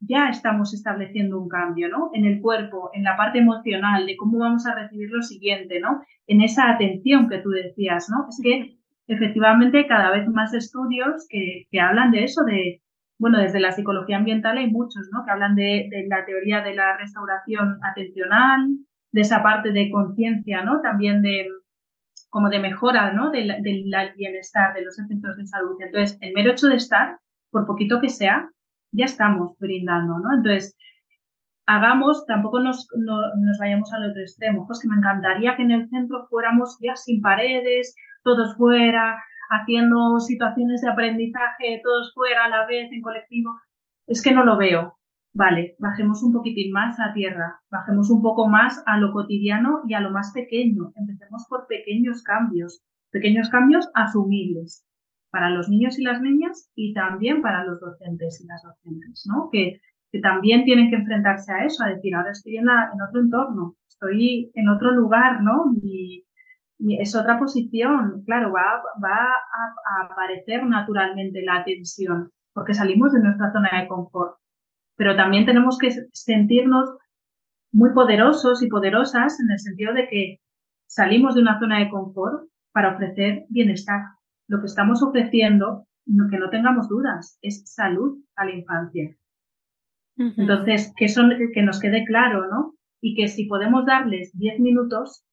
[0.01, 2.11] ya estamos estableciendo un cambio, ¿no?
[2.13, 6.03] En el cuerpo, en la parte emocional, de cómo vamos a recibir lo siguiente, ¿no?
[6.27, 8.27] En esa atención que tú decías, ¿no?
[8.29, 8.77] Es que
[9.07, 12.83] efectivamente cada vez más estudios que, que hablan de eso, de,
[13.19, 15.25] bueno, desde la psicología ambiental hay muchos, ¿no?
[15.25, 18.69] Que hablan de, de la teoría de la restauración atencional,
[19.11, 20.81] de esa parte de conciencia, ¿no?
[20.81, 21.49] También de,
[22.31, 23.31] como de mejora ¿no?
[23.31, 23.55] del,
[24.17, 25.77] bienestar, de los efectos de salud.
[25.81, 27.19] Entonces, el mero hecho de estar,
[27.51, 28.51] por poquito que sea,
[28.93, 30.35] ya estamos brindando, ¿no?
[30.37, 30.77] Entonces,
[31.67, 35.89] hagamos, tampoco nos, nos vayamos al otro extremo, pues que me encantaría que en el
[35.89, 42.67] centro fuéramos ya sin paredes, todos fuera, haciendo situaciones de aprendizaje, todos fuera a la
[42.67, 43.51] vez, en colectivo.
[44.07, 44.99] Es que no lo veo
[45.39, 49.95] vale, bajemos un poquitín más a tierra, bajemos un poco más a lo cotidiano y
[49.95, 50.93] a lo más pequeño.
[50.97, 54.85] Empecemos por pequeños cambios, pequeños cambios asumibles
[55.31, 59.49] para los niños y las niñas y también para los docentes y las docentes, ¿no?
[59.53, 63.21] Que, que también tienen que enfrentarse a eso, a decir, ahora estoy en, en otro
[63.21, 65.73] entorno, estoy en otro lugar, ¿no?
[65.83, 66.25] Y,
[66.81, 73.21] es otra posición, claro, va, va a, a aparecer naturalmente la tensión, porque salimos de
[73.21, 74.39] nuestra zona de confort
[74.99, 76.91] pero también tenemos que sentirnos
[77.73, 80.41] muy poderosos y poderosas en el sentido de que
[80.87, 84.01] salimos de una zona de confort para ofrecer bienestar.
[84.49, 89.15] Lo que estamos ofreciendo, que no tengamos dudas, es salud a la infancia.
[90.17, 92.75] Entonces, que, son, que nos quede claro, ¿no?
[93.01, 95.25] Y que si podemos darles 10 minutos,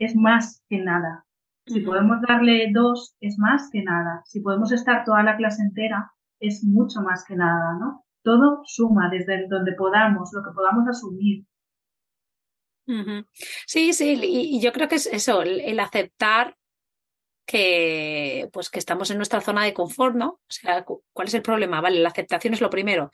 [0.00, 1.24] es más que nada.
[1.66, 4.22] Si podemos darle dos, es más que nada.
[4.24, 6.10] Si podemos estar toda la clase entera,
[6.40, 8.04] es mucho más que nada, ¿no?
[8.24, 11.44] todo suma desde donde podamos, lo que podamos asumir.
[13.66, 16.56] Sí, sí, y, yo creo que es eso, el, aceptar
[17.46, 20.28] que pues que estamos en nuestra zona de confort, ¿no?
[20.28, 21.80] O sea, ¿cuál es el problema?
[21.80, 23.10] Vale, la aceptación es lo primero.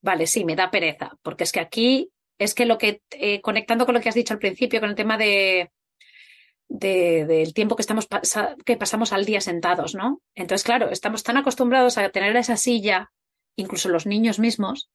[0.00, 3.84] Vale, sí, me da pereza, porque es que aquí es que lo que, eh, conectando
[3.84, 5.70] con lo que has dicho al principio, con el tema de,
[6.68, 8.08] del tiempo que estamos
[8.64, 10.22] que pasamos al día sentados, ¿no?
[10.34, 13.10] Entonces, claro, estamos tan acostumbrados a tener esa silla
[13.56, 14.88] incluso los niños mismos,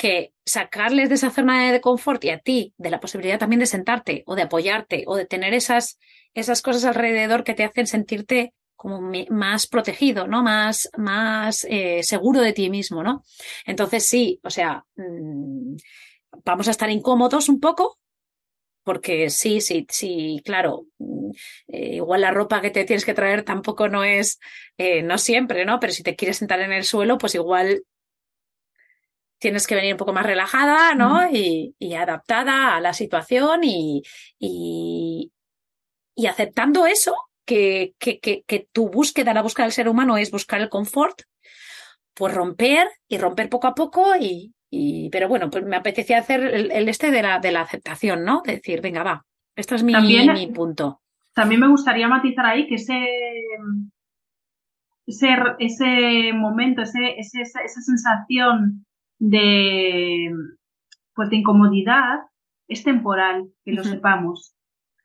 [0.00, 3.66] que sacarles de esa zona de confort y a ti de la posibilidad también de
[3.66, 5.98] sentarte o de apoyarte o de tener esas,
[6.32, 10.42] esas cosas alrededor que te hacen sentirte como más protegido, ¿no?
[10.42, 13.24] Más, más eh, seguro de ti mismo, ¿no?
[13.66, 15.76] Entonces sí, o sea, mm,
[16.46, 17.98] vamos a estar incómodos un poco,
[18.82, 21.30] porque sí, sí, sí, claro, mm,
[21.68, 24.40] eh, igual la ropa que te tienes que traer tampoco no es,
[24.78, 25.78] eh, no siempre, ¿no?
[25.78, 27.82] Pero si te quieres sentar en el suelo, pues igual
[29.40, 31.28] tienes que venir un poco más relajada, ¿no?
[31.32, 34.02] Y, adaptada a la situación y,
[34.38, 35.32] y,
[36.28, 37.14] aceptando eso,
[37.44, 41.22] que, que, que, tu búsqueda, la búsqueda del ser humano es buscar el confort,
[42.14, 46.42] pues romper y romper poco a poco y, y pero bueno, pues me apetecía hacer
[46.42, 48.42] el, este de la, de la aceptación, ¿no?
[48.44, 49.24] De decir, venga, va,
[49.56, 51.00] esto es mi, mi punto.
[51.32, 53.06] También me gustaría matizar ahí que ese,
[55.06, 55.28] ese,
[55.58, 58.84] ese momento, ese, ese, esa sensación
[59.20, 60.32] de,
[61.14, 62.22] pues de incomodidad
[62.66, 64.56] es temporal, que lo sepamos.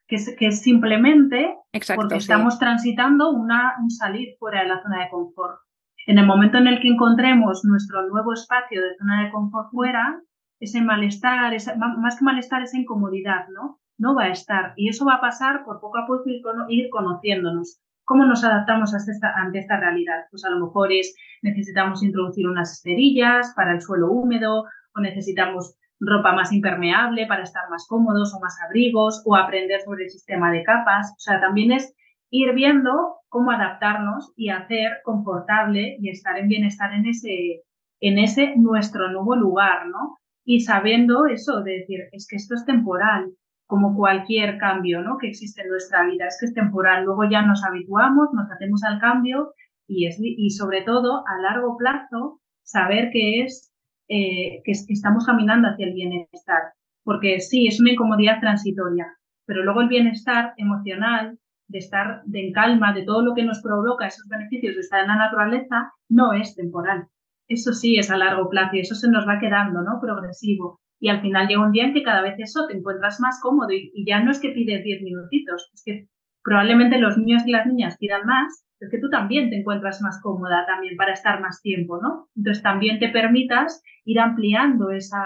[0.07, 1.55] Que es, que es simplemente
[1.95, 5.59] porque estamos transitando una, un salir fuera de la zona de confort.
[6.05, 10.21] En el momento en el que encontremos nuestro nuevo espacio de zona de confort fuera,
[10.59, 13.79] ese malestar, más que malestar, esa incomodidad, ¿no?
[13.97, 14.73] No va a estar.
[14.75, 16.23] Y eso va a pasar por poco a poco
[16.69, 17.79] ir conociéndonos.
[18.05, 20.25] ¿Cómo nos adaptamos ante esta realidad?
[20.29, 25.75] Pues a lo mejor es necesitamos introducir unas esterillas para el suelo húmedo o necesitamos
[25.99, 30.51] ropa más impermeable para estar más cómodos o más abrigos o aprender sobre el sistema
[30.51, 31.13] de capas.
[31.17, 31.95] O sea, también es
[32.29, 37.63] ir viendo cómo adaptarnos y hacer confortable y estar en bienestar en ese,
[38.01, 40.17] en ese nuestro nuevo lugar, ¿no?
[40.43, 43.31] Y sabiendo eso, de decir, es que esto es temporal,
[43.67, 45.17] como cualquier cambio ¿no?
[45.17, 48.83] que existe en nuestra vida, es que es temporal, luego ya nos habituamos, nos hacemos
[48.83, 49.53] al cambio
[49.87, 53.71] y, es, y sobre todo a largo plazo saber que es
[54.07, 59.07] eh, que, estamos caminando hacia el bienestar, porque sí, es una incomodidad transitoria,
[59.45, 64.05] pero luego el bienestar emocional, de estar en calma, de todo lo que nos provoca
[64.05, 67.07] esos beneficios de estar en la naturaleza, no es temporal.
[67.47, 69.99] Eso sí es a largo plazo y eso se nos va quedando, ¿no?
[69.99, 73.39] Progresivo y al final llega un día en que cada vez eso te encuentras más
[73.41, 76.07] cómodo y, ya no es que pides 10 minutitos, es que
[76.43, 80.21] probablemente los niños y las niñas pidan más, es que tú también te encuentras más
[80.21, 82.27] cómoda también para estar más tiempo, ¿no?
[82.35, 85.23] Entonces también te permitas ir ampliando esa,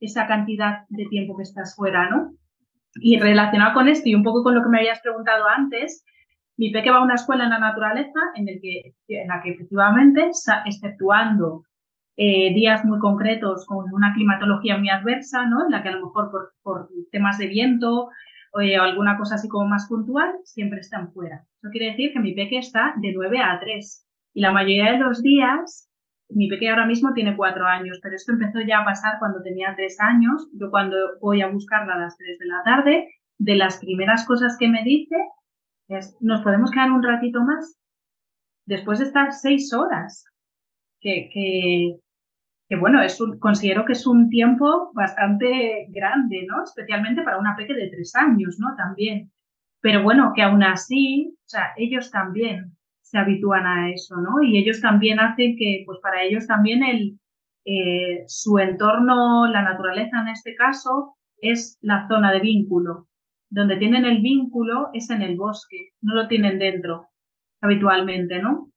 [0.00, 2.32] esa cantidad de tiempo que estás fuera, ¿no?
[2.96, 6.04] Y relacionado con esto y un poco con lo que me habías preguntado antes,
[6.56, 9.50] mi peque va a una escuela en la naturaleza en, el que, en la que
[9.50, 10.30] efectivamente,
[10.66, 11.62] exceptuando
[12.20, 15.64] eh, días muy concretos con una climatología muy adversa, ¿no?
[15.64, 18.08] En la que a lo mejor por, temas de viento
[18.52, 21.44] o alguna cosa así como más puntual, siempre están fuera.
[21.62, 24.06] Eso quiere decir que mi peque está de 9 a 3.
[24.34, 25.88] Y la mayoría de los días,
[26.28, 29.74] mi peque ahora mismo tiene 4 años, pero esto empezó ya a pasar cuando tenía
[29.76, 30.48] 3 años.
[30.54, 33.08] Yo cuando voy a buscarla a las 3 de la tarde,
[33.38, 35.14] de las primeras cosas que me dice
[35.86, 37.78] es, ¿nos podemos quedar un ratito más?
[38.66, 40.24] Después de estar 6 horas.
[41.00, 42.00] Que, que,
[42.68, 46.64] que bueno, es un, considero que es un tiempo bastante grande, ¿no?
[46.64, 48.76] Especialmente para una peque de tres años, ¿no?
[48.76, 49.32] También.
[49.80, 54.42] Pero bueno, que aún así, o sea, ellos también se habitúan a eso, ¿no?
[54.42, 57.18] Y ellos también hacen que, pues para ellos también el,
[57.64, 63.08] eh, su entorno, la naturaleza en este caso, es la zona de vínculo.
[63.50, 67.08] Donde tienen el vínculo es en el bosque, no lo tienen dentro
[67.62, 68.67] habitualmente, ¿no?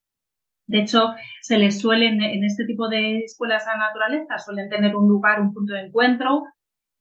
[0.72, 5.10] De hecho, se les suelen, en este tipo de escuelas a naturaleza, suelen tener un
[5.10, 6.44] lugar, un punto de encuentro,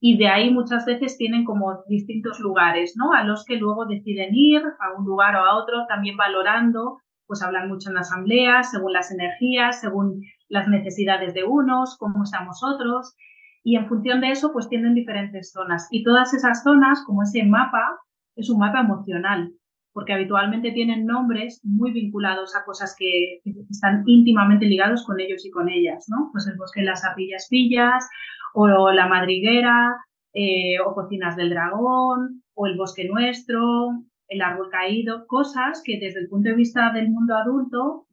[0.01, 3.13] y de ahí muchas veces tienen como distintos lugares, ¿no?
[3.13, 7.41] A los que luego deciden ir a un lugar o a otro, también valorando, pues
[7.41, 13.15] hablan mucho en asambleas, según las energías, según las necesidades de unos, cómo estamos otros,
[13.63, 15.87] y en función de eso, pues tienen diferentes zonas.
[15.91, 17.99] Y todas esas zonas, como ese mapa,
[18.35, 19.53] es un mapa emocional
[19.93, 25.51] porque habitualmente tienen nombres muy vinculados a cosas que, están íntimamente ligados con ellos y
[25.51, 26.29] con ellas, ¿no?
[26.31, 28.07] Pues el bosque de las ardillas pillas,
[28.53, 29.97] o la madriguera,
[30.33, 36.21] eh, o cocinas del dragón, o el bosque nuestro, el árbol caído, cosas que desde
[36.21, 38.07] el punto de vista del mundo adulto,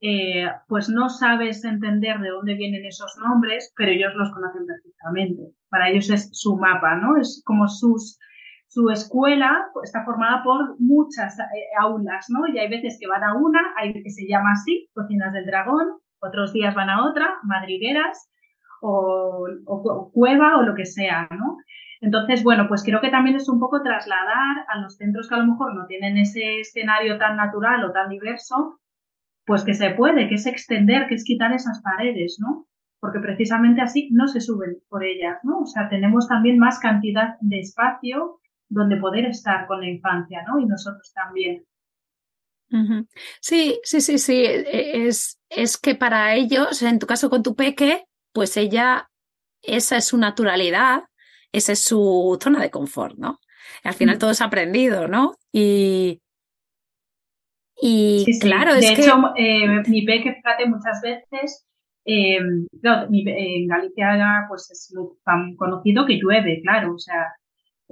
[0.00, 5.54] eh, pues no sabes entender de dónde vienen esos nombres, pero ellos los conocen perfectamente.
[5.68, 7.16] Para ellos es su mapa, ¿no?
[7.18, 8.18] Es como sus
[8.72, 11.44] su escuela está formada por muchas eh,
[11.78, 12.46] aulas, ¿no?
[12.46, 15.98] Y hay veces que van a una, hay que se llama así, Cocinas del Dragón,
[16.20, 18.30] otros días van a otra, madrigueras
[18.80, 19.46] o,
[20.14, 21.58] cueva o lo que sea, ¿no?
[22.00, 25.38] Entonces, bueno, pues creo que también es un poco trasladar a los centros que a
[25.38, 28.80] lo mejor no tienen ese escenario tan natural o tan diverso,
[29.44, 32.66] pues que se puede, que es extender, que es quitar esas paredes, ¿no?
[33.00, 35.60] Porque precisamente así no se suben por ellas, ¿no?
[35.60, 38.38] O sea, tenemos también más cantidad de espacio
[38.72, 40.58] donde poder estar con la infancia, ¿no?
[40.58, 41.64] Y nosotros también.
[43.40, 44.44] Sí, sí, sí, sí.
[44.44, 49.10] E, es, es que para ellos, en tu caso con tu peque, pues ella
[49.62, 51.04] esa es su naturalidad,
[51.52, 53.40] esa es su zona de confort, ¿no?
[53.84, 54.18] Al final mm.
[54.18, 55.34] todo es aprendido, ¿no?
[55.52, 56.22] Y,
[57.80, 61.66] y claro, de hecho, eh, mi peque, fíjate, muchas veces,
[62.04, 64.92] eh, en Galicia pues es
[65.24, 67.32] tan conocido que llueve, claro, o sea,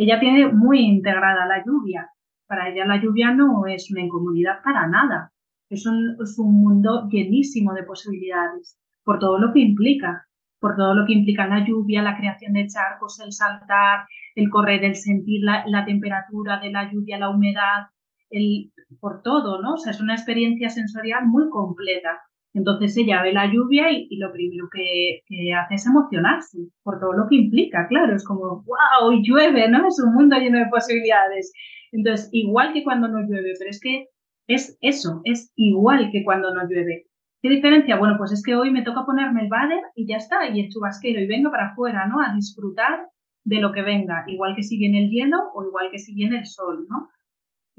[0.02, 2.08] ella tiene muy integrada la lluvia.
[2.46, 5.30] Para ella la lluvia no es una incomodidad para nada.
[5.68, 10.26] Es un, es un mundo llenísimo de posibilidades por todo lo que implica,
[10.58, 14.84] por todo lo que implica la lluvia, la creación de charcos, el saltar, el correr,
[14.84, 17.88] el sentir la, la temperatura de la lluvia, la humedad,
[18.30, 19.74] el, por todo, ¿no?
[19.74, 22.22] O sea, es una experiencia sensorial muy completa.
[22.52, 25.22] Entonces ella ve la lluvia y, lo primero que,
[25.52, 29.86] hace es emocionarse por todo lo que implica, claro, es como, wow, llueve, ¿no?
[29.86, 31.52] Es un mundo lleno de posibilidades.
[31.92, 34.06] Entonces, igual que cuando no llueve, pero es que
[34.48, 37.06] es eso, es igual que cuando no llueve.
[37.42, 37.96] ¿Qué diferencia?
[37.96, 40.68] Bueno, pues es que hoy me toca ponerme el bader y ya está, y el
[40.70, 42.20] chubasquero, y vengo para afuera, ¿no?
[42.20, 43.06] A disfrutar
[43.44, 46.38] de lo que venga, igual que si viene el hielo o igual que si viene
[46.38, 47.08] el sol, ¿no?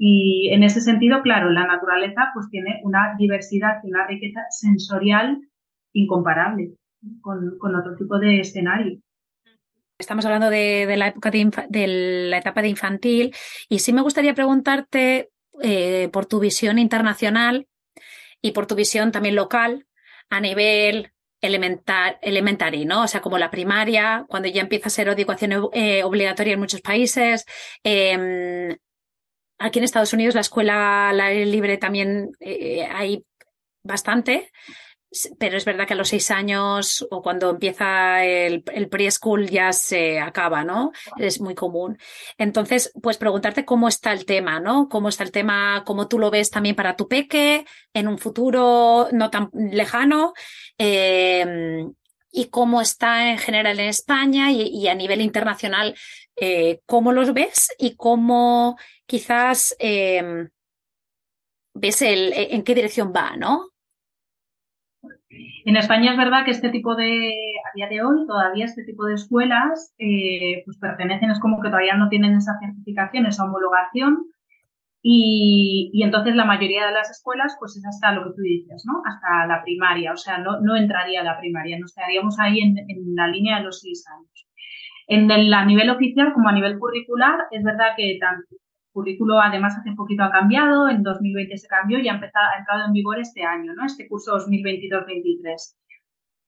[0.04, 5.38] Y en ese sentido, claro, la naturaleza pues tiene una diversidad y una riqueza sensorial
[5.92, 6.72] incomparable
[7.20, 8.98] con, otro tipo de escenario.
[9.96, 11.86] Estamos hablando de, la época de,
[12.28, 13.32] la etapa de infantil
[13.68, 15.30] y sí me gustaría preguntarte
[15.62, 17.68] eh, por tu visión internacional
[18.40, 19.86] y por tu visión también local
[20.30, 23.04] a nivel elemental, elementary, ¿no?
[23.04, 26.80] O sea, como la primaria, cuando ya empieza a ser educación eh, obligatoria en muchos
[26.80, 27.44] países,
[27.84, 28.76] em,
[29.62, 33.24] Aquí en Estados Unidos la escuela al aire libre también eh, hay
[33.84, 34.50] bastante,
[35.38, 39.72] pero es verdad que a los seis años o cuando empieza el, el preschool ya
[39.72, 40.90] se acaba, ¿no?
[41.16, 41.96] Es muy común.
[42.38, 44.88] Entonces, pues preguntarte cómo está el tema, ¿no?
[44.88, 49.10] Cómo está el tema, cómo tú lo ves también para tu peque en un futuro
[49.12, 50.32] no tan lejano.
[50.76, 51.86] Eh,
[52.32, 55.94] y cómo está en general en España y, a nivel internacional,
[56.34, 58.78] eh, cómo los ves y cómo
[59.12, 60.48] quizás em,
[61.74, 63.68] ves el, e, en qué dirección va, ¿no?
[65.66, 67.30] En España es verdad que este tipo de,
[67.68, 71.68] a día de hoy, todavía este tipo de escuelas, eh, pues pertenecen, es como que
[71.68, 74.24] todavía no tienen esa certificación, esa homologación,
[75.02, 79.02] y, entonces la mayoría de las escuelas, pues es hasta lo que tú dices, ¿no?
[79.04, 82.78] Hasta la primaria, o sea, no, no entraría a la primaria, nos quedaríamos ahí en,
[82.78, 84.46] en la línea de los seis años.
[85.06, 88.56] En el, a nivel oficial como a nivel curricular, es verdad que tanto
[88.92, 92.86] currículo además hace poquito ha cambiado, en 2020 se cambió y ha, empezado, ha entrado
[92.86, 93.84] en vigor este año, ¿no?
[93.84, 95.76] Este curso 2022-23.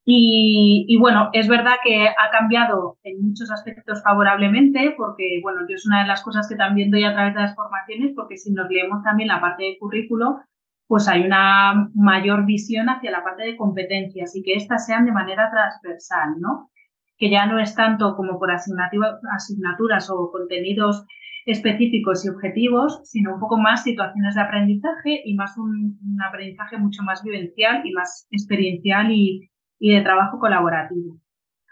[0.06, 5.76] Y, y, bueno, es verdad que ha cambiado en muchos aspectos favorablemente, porque bueno, yo
[5.76, 8.52] es una de las cosas que también doy a través de las formaciones, porque si
[8.52, 10.40] nos leemos también la parte de currículo,
[10.86, 15.12] pues hay una mayor visión hacia la parte de competencias y que éstas sean de
[15.12, 16.70] manera transversal, ¿no?
[17.16, 21.06] Que ya no es tanto como por asignaturas o contenidos
[21.46, 27.02] específicos y objetivos, sino un poco más situaciones de aprendizaje y más un, aprendizaje mucho
[27.02, 31.20] más vivencial y más experiencial y, de trabajo colaborativo.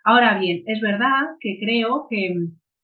[0.05, 2.35] Ahora bien, es verdad que creo que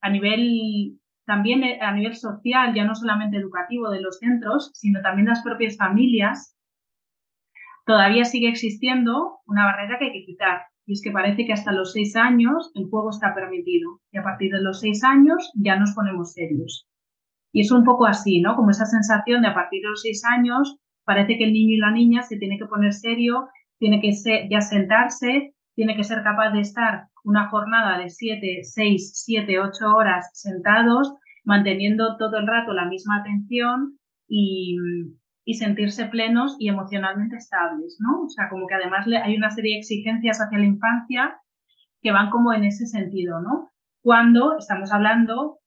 [0.01, 5.28] a nivel también a nivel social, ya no solamente educativo de los centros, sino también
[5.28, 6.57] las propias familias,
[7.84, 10.62] todavía sigue existiendo una barrera que hay que quitar.
[10.89, 14.22] Y es que parece que hasta los seis años el juego está permitido y a
[14.22, 16.89] partir de los seis años ya nos ponemos serios.
[17.53, 18.57] Y es un poco así, ¿no?
[18.57, 21.76] Como esa sensación de a partir de los seis años parece que el niño y
[21.76, 26.22] la niña se tiene que poner serio, tiene que ser, ya sentarse, tiene que ser
[26.22, 31.12] capaz de estar una jornada de siete, seis, siete, ocho horas sentados,
[31.45, 34.78] manteniendo todo el rato la misma atención y,
[35.49, 38.24] y sentirse plenos y emocionalmente estables, ¿no?
[38.24, 41.40] O sea, como que además hay una serie de exigencias hacia la infancia
[42.03, 43.70] que van como en ese sentido, ¿no?
[44.03, 45.61] Cuando estamos hablando,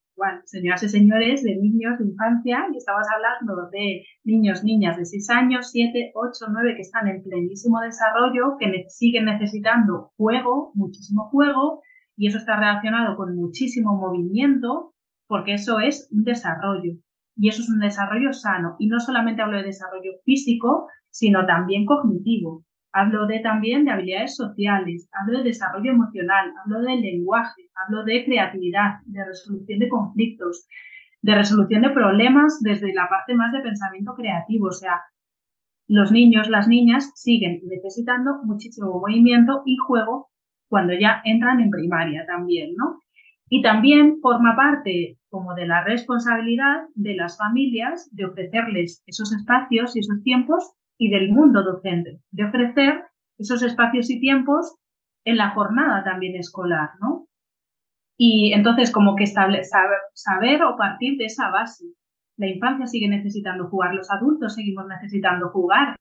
[0.46, 5.30] señoras y señores, de niños de infancia, y estamos hablando de niños, niñas de 6
[5.32, 11.82] años, 7, 8, 9, que están en plenísimo desarrollo, que siguen necesitando juego, muchísimo juego,
[12.16, 14.94] y eso está relacionado con muchísimo movimiento,
[15.26, 16.98] porque eso es un desarrollo.
[17.36, 18.76] Y eso es un desarrollo sano.
[18.80, 22.64] Y no solamente hablo de desarrollo físico, sino también cognitivo.
[22.94, 28.26] Hablo de también de habilidades sociales, hablo de desarrollo emocional, hablo del lenguaje, hablo de
[28.26, 30.68] creatividad, de resolución de conflictos,
[31.22, 34.68] de resolución de problemas desde la parte más de pensamiento creativo.
[34.68, 35.02] O sea,
[35.88, 40.30] los niños, las niñas siguen necesitando muchísimo movimiento y juego
[40.68, 43.02] cuando ya entran en primaria también, ¿no?
[43.50, 49.96] Y también forma parte como de la responsabilidad de las familias de ofrecerles esos espacios
[49.96, 53.06] y esos tiempos y del mundo docente, de ofrecer
[53.40, 54.76] esos espacios y tiempos
[55.26, 57.28] en la jornada también escolar, ¿no?
[58.18, 59.64] Y entonces como que saber,
[60.14, 61.86] saber o partir de esa base.
[62.38, 65.96] La infancia sigue necesitando jugar, los adultos seguimos necesitando jugar.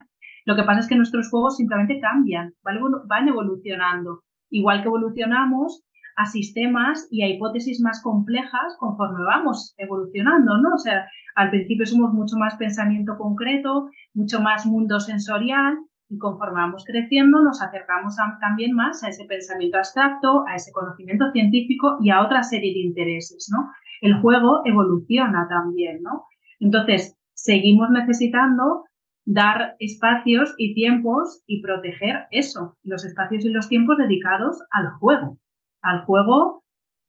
[0.45, 4.23] Lo que pasa es que nuestros juegos simplemente cambian, van evolucionando.
[4.51, 5.85] Igual que evolucionamos
[6.21, 10.75] a sistemas y a hipótesis más complejas conforme vamos evolucionando, ¿no?
[10.75, 15.79] O sea, al principio somos mucho más pensamiento concreto, mucho más mundo sensorial
[16.11, 21.31] y conforme vamos creciendo nos acercamos también más a ese pensamiento abstracto, a ese conocimiento
[21.33, 23.71] científico y a otra serie de intereses, ¿no?
[24.03, 26.25] El juego evoluciona también, ¿no?
[26.59, 28.85] Entonces, seguimos necesitando
[29.25, 35.39] dar espacios y tiempos y proteger eso, los espacios y los tiempos dedicados al juego,
[35.83, 36.61] al juego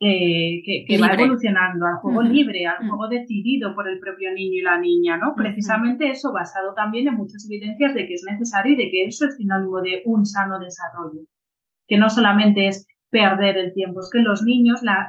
[0.03, 4.61] eh, que, va evolucionando, al juego libre, al juego decidido por el propio niño y
[4.61, 5.35] la niña, ¿no?
[5.35, 9.27] Precisamente eso basado también en muchas evidencias de que es necesario y de que eso
[9.27, 11.21] es sinónimo de un sano desarrollo,
[11.87, 15.07] que no solamente es perder el tiempo, es que los niños, la,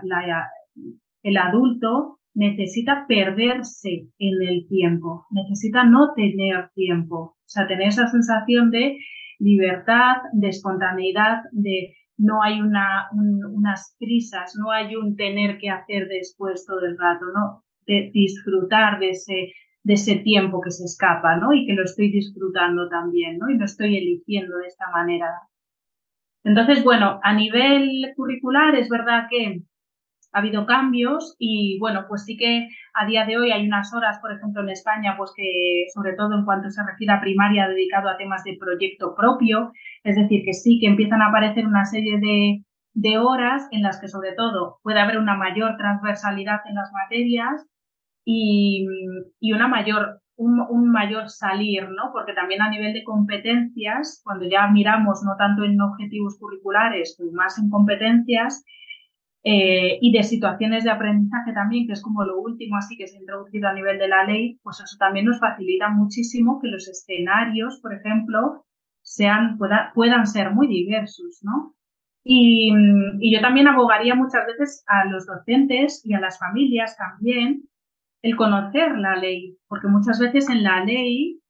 [1.23, 8.09] el adulto necesita perderse en el tiempo, necesita no tener tiempo, o sea, tener esa
[8.09, 8.99] sensación de
[9.39, 16.07] libertad, de espontaneidad, de no hay una, unas prisas, no hay un tener que hacer
[16.09, 17.65] después todo el rato, ¿no?
[17.85, 19.53] Disfrutar de ese,
[19.83, 21.53] de ese tiempo que se escapa, ¿no?
[21.53, 23.51] Y que lo estoy disfrutando también, ¿no?
[23.51, 25.27] Y lo estoy eligiendo de esta manera.
[26.45, 29.63] Entonces, bueno, a nivel curricular es verdad que
[30.33, 34.19] ha habido cambios y bueno, pues sí que a día de hoy hay unas horas,
[34.21, 38.09] por ejemplo, en España, pues que sobre todo en cuanto se refiere a primaria, dedicado
[38.09, 39.73] a temas de proyecto propio,
[40.05, 42.65] es decir, que sí que empiezan a aparecer una serie de,
[42.95, 47.67] de horas en las que sobre todo puede haber una mayor transversalidad en las materias
[48.25, 48.87] y,
[49.41, 52.11] y una mayor un, un, mayor salir, ¿no?
[52.13, 57.33] Porque también a nivel de competencias, cuando ya miramos no tanto en objetivos curriculares, sino
[57.33, 58.65] más en competencias,
[59.45, 63.17] eh, y de situaciones de aprendizaje también, que es como lo último así que se
[63.17, 66.89] ha introducido a nivel de la ley, pues eso también nos facilita muchísimo que los
[66.89, 68.65] escenarios, por ejemplo,
[69.03, 69.59] sean,
[69.95, 71.75] puedan ser muy diversos, ¿no?
[72.25, 72.73] Y,
[73.21, 77.65] y, yo también abogaría muchas veces a los docentes y a las familias también
[78.23, 81.43] el conocer la ley, porque muchas veces en la ley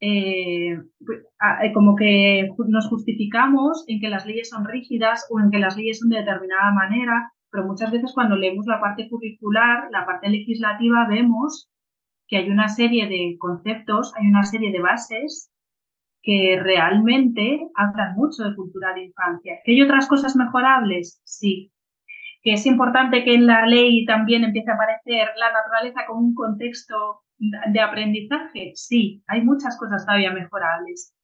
[0.00, 1.20] eh, pues,
[1.62, 5.76] eh, como que nos justificamos en que las leyes son rígidas o en que las
[5.76, 10.28] leyes son de determinada manera pero muchas veces cuando leemos la parte curricular, la parte
[10.28, 11.70] legislativa, vemos
[12.26, 15.50] que hay una serie de conceptos, hay una serie de bases
[16.22, 19.60] que realmente hablan mucho de cultura de infancia.
[19.64, 21.22] ¿Que hay otras cosas mejorables?
[21.24, 21.72] Sí.
[22.42, 26.34] ¿Que es importante que en la ley también empiece a aparecer la naturaleza como un
[26.34, 28.72] contexto de aprendizaje?
[28.74, 31.14] Sí, hay muchas cosas todavía mejorables,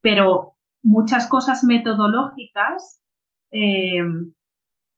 [0.00, 3.02] pero muchas cosas metodológicas
[3.52, 4.02] eh,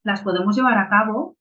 [0.04, 1.36] las podemos llevar a cabo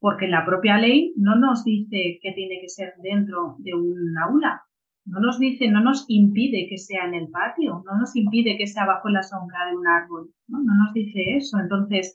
[0.00, 4.62] porque la propia ley no nos dice que tiene que ser dentro de un aula,
[5.04, 8.66] no nos dice, no nos impide que sea en el patio, no nos impide que
[8.66, 11.58] sea bajo la sombra de un árbol, no, no nos dice eso.
[11.58, 12.12] Entonces,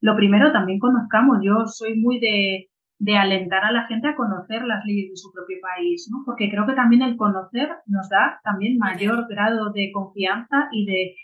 [0.00, 4.64] lo primero también conozcamos, yo soy muy de, de alentar a la gente a conocer
[4.64, 6.22] las leyes de su propio país, ¿no?
[6.24, 11.16] Porque creo que también el conocer nos da también mayor grado de confianza y de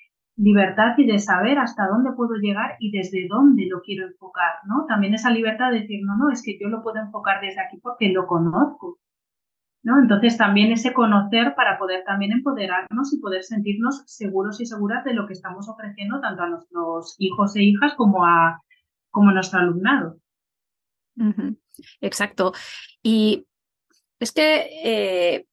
[0.43, 4.87] libertad y de saber hasta dónde puedo llegar y desde dónde lo quiero enfocar, ¿no?
[4.87, 7.79] También esa libertad de decir, no, no, es que yo lo puedo enfocar desde aquí
[7.81, 8.99] porque lo conozco,
[9.85, 10.01] ¿no?
[10.01, 15.15] Entonces también ese conocer para poder también empoderarnos y poder sentirnos seguros y seguras de
[15.15, 18.61] lo que estamos ofreciendo tanto a nuestros hijos e hijas como a,
[19.11, 20.19] como nuestro alumnado.
[22.01, 22.53] Exacto.
[23.01, 23.47] Y
[24.19, 25.47] es que eh,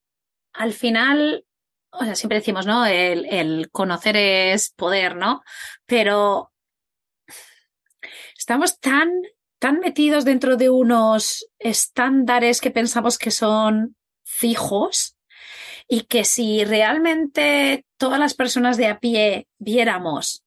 [0.54, 1.46] al final
[1.92, 2.86] o sea, siempre decimos, ¿no?
[2.86, 5.42] El, el conocer es poder, ¿no?
[5.86, 6.52] Pero
[8.38, 9.10] estamos tan,
[9.60, 15.18] tan metidos dentro de unos estándares que pensamos que son fijos
[15.88, 20.44] y que si realmente todas las personas de a pie viéramos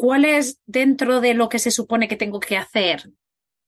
[0.00, 3.10] cuál es dentro de lo que se supone que tengo que hacer,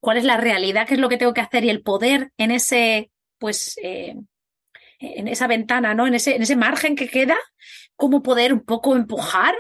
[0.00, 2.50] cuál es la realidad, qué es lo que tengo que hacer y el poder en
[2.50, 4.16] ese, pues, eh,
[5.02, 6.06] en esa ventana, ¿no?
[6.06, 7.36] En ese, en ese margen que queda,
[7.96, 9.54] cómo poder un poco empujar,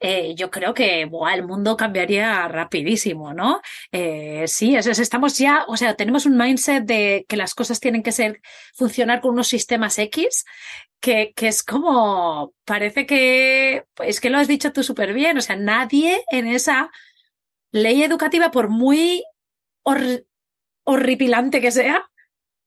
[0.00, 3.60] eh, yo creo que el mundo cambiaría rapidísimo, ¿no?
[3.90, 8.02] Eh, sí, es, estamos ya, o sea, tenemos un mindset de que las cosas tienen
[8.02, 8.40] que ser,
[8.74, 10.44] funcionar con unos sistemas X,
[11.00, 15.42] que, que es como, parece que, es que lo has dicho tú súper bien, o
[15.42, 16.90] sea, nadie en esa
[17.72, 19.24] ley educativa, por muy
[20.84, 22.08] horripilante que sea,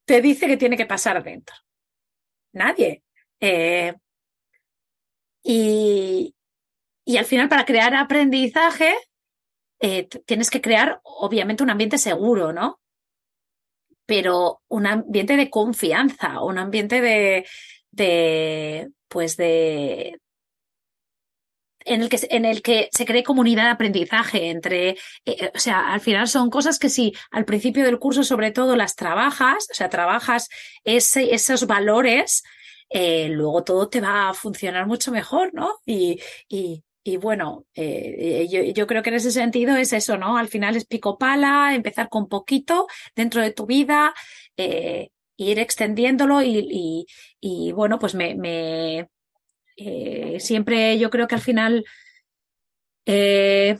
[0.04, 1.56] te dice que tiene que pasar dentro
[2.56, 3.02] nadie.
[3.40, 3.94] Eh,
[5.42, 6.34] y,
[7.04, 8.94] y al final, para crear aprendizaje,
[9.80, 12.80] eh, tienes que crear, obviamente, un ambiente seguro, ¿no?
[14.06, 17.46] Pero un ambiente de confianza, un ambiente de,
[17.90, 20.20] de pues de,
[21.86, 25.58] en el que, en el que se cree comunidad de aprendizaje entre, eh, eh, o
[25.58, 29.68] sea, al final son cosas que si al principio del curso sobre todo las trabajas,
[29.70, 30.48] o sea, trabajas
[30.84, 32.42] ese, esos valores,
[32.90, 35.76] eh, luego todo te va a funcionar mucho mejor, ¿no?
[35.86, 40.36] Y, y, y bueno, yo, yo, creo que en ese sentido es eso, ¿no?
[40.36, 44.12] Al final es pico pala, empezar con poquito dentro de tu vida,
[44.56, 47.06] ir extendiéndolo y, y,
[47.40, 49.08] y bueno, pues me, me
[49.76, 51.84] eh, siempre yo creo que al final
[53.04, 53.78] eh,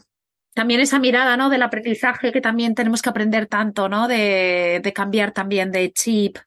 [0.55, 1.51] también esa mirada ¿no?
[1.51, 4.09] del aprendizaje que también tenemos que aprender tanto, ¿no?
[4.09, 6.39] De, cambiar también de chip,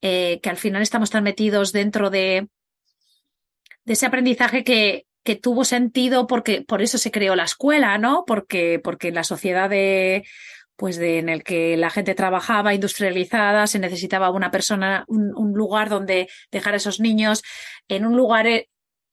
[0.00, 2.48] eh, que al final estamos tan metidos dentro de,
[3.84, 8.24] ese aprendizaje que, que tuvo sentido porque por eso se creó la escuela, ¿no?
[8.26, 10.24] Porque, porque la sociedad de
[10.76, 15.52] pues de, en el que la gente trabajaba industrializada, se necesitaba una persona, un, un
[15.52, 17.42] lugar donde dejar a esos niños
[17.88, 18.46] en un lugar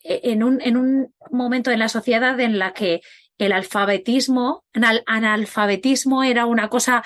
[0.05, 3.01] en un, en un momento de la sociedad en la que
[3.37, 7.03] el alfabetismo, el analfabetismo era una cosa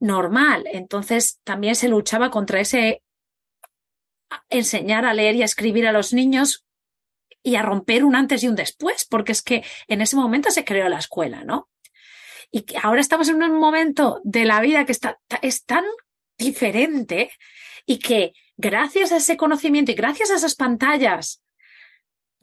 [0.00, 0.64] normal.
[0.72, 3.02] Entonces también se luchaba contra ese
[4.50, 6.64] enseñar a leer y a escribir a los niños
[7.44, 10.64] y a romper un antes y un después, porque es que en ese momento se
[10.64, 11.68] creó la escuela, ¿no?
[12.50, 15.84] Y que ahora estamos en un momento de la vida que está, es tan
[16.38, 17.30] diferente
[17.86, 21.42] y que gracias a ese conocimiento y gracias a esas pantallas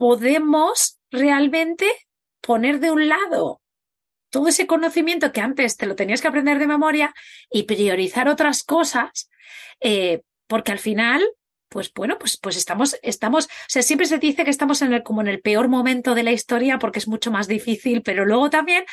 [0.00, 1.86] podemos realmente
[2.40, 3.60] poner de un lado
[4.30, 7.12] todo ese conocimiento que antes te lo tenías que aprender de memoria
[7.50, 9.28] y priorizar otras cosas,
[9.78, 11.22] eh, porque al final,
[11.68, 15.02] pues bueno, pues, pues estamos, estamos, o sea, siempre se dice que estamos en el,
[15.02, 18.48] como en el peor momento de la historia porque es mucho más difícil, pero luego
[18.48, 18.84] también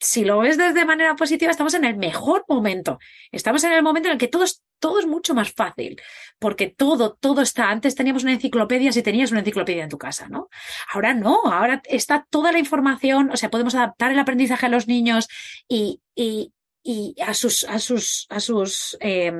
[0.00, 2.98] si lo ves desde manera positiva, estamos en el mejor momento.
[3.30, 6.00] Estamos en el momento en el que todo es, todo es mucho más fácil,
[6.38, 7.70] porque todo, todo está.
[7.70, 10.48] Antes teníamos una enciclopedia si tenías una enciclopedia en tu casa, ¿no?
[10.92, 14.88] Ahora no, ahora está toda la información, o sea, podemos adaptar el aprendizaje a los
[14.88, 15.28] niños
[15.68, 19.32] y, y, y a sus, a sus, a sus, eh,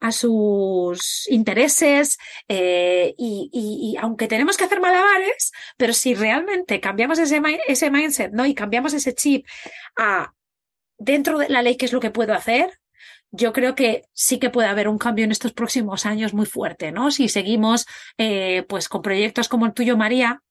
[0.00, 2.18] a sus intereses
[2.48, 7.90] eh, y, y, y, aunque tenemos que hacer malabares, pero si realmente cambiamos ese, ese
[7.90, 8.46] mindset, ¿no?
[8.46, 9.46] Y cambiamos ese chip
[9.96, 10.32] a
[10.98, 12.80] dentro de la ley qué es lo que puedo hacer,
[13.30, 16.92] yo creo que sí que puede haber un cambio en estos próximos años muy fuerte,
[16.92, 17.10] ¿no?
[17.10, 17.86] Si seguimos
[18.18, 20.42] eh, pues con proyectos como el tuyo, María,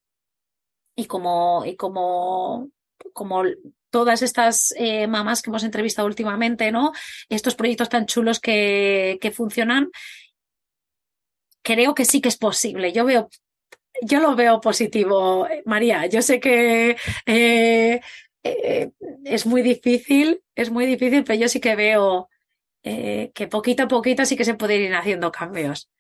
[0.96, 2.70] y como, y como,
[3.14, 3.44] como
[3.90, 6.92] todas estas eh, mamás que hemos entrevistado últimamente, ¿no?
[7.30, 9.90] Estos proyectos tan chulos que, funcionan,
[11.62, 12.92] creo que sí que es posible.
[12.92, 13.30] Yo veo,
[14.02, 16.06] yo lo veo positivo, María.
[16.08, 18.02] Yo sé que eh,
[18.44, 18.92] eh,
[19.26, 22.30] es muy difícil, es muy difícil, pero yo sí que veo
[22.82, 25.92] que poquito a poquito sí que se pueden ir haciendo cambios.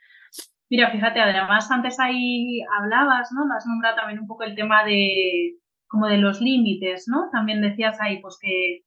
[0.70, 3.42] Mira, fíjate, además antes ahí hablabas, ¿no?
[3.54, 5.56] Has nombrado también un poco el tema de,
[5.90, 7.30] como de los límites, ¿no?
[7.32, 8.84] También decías ahí, pues que,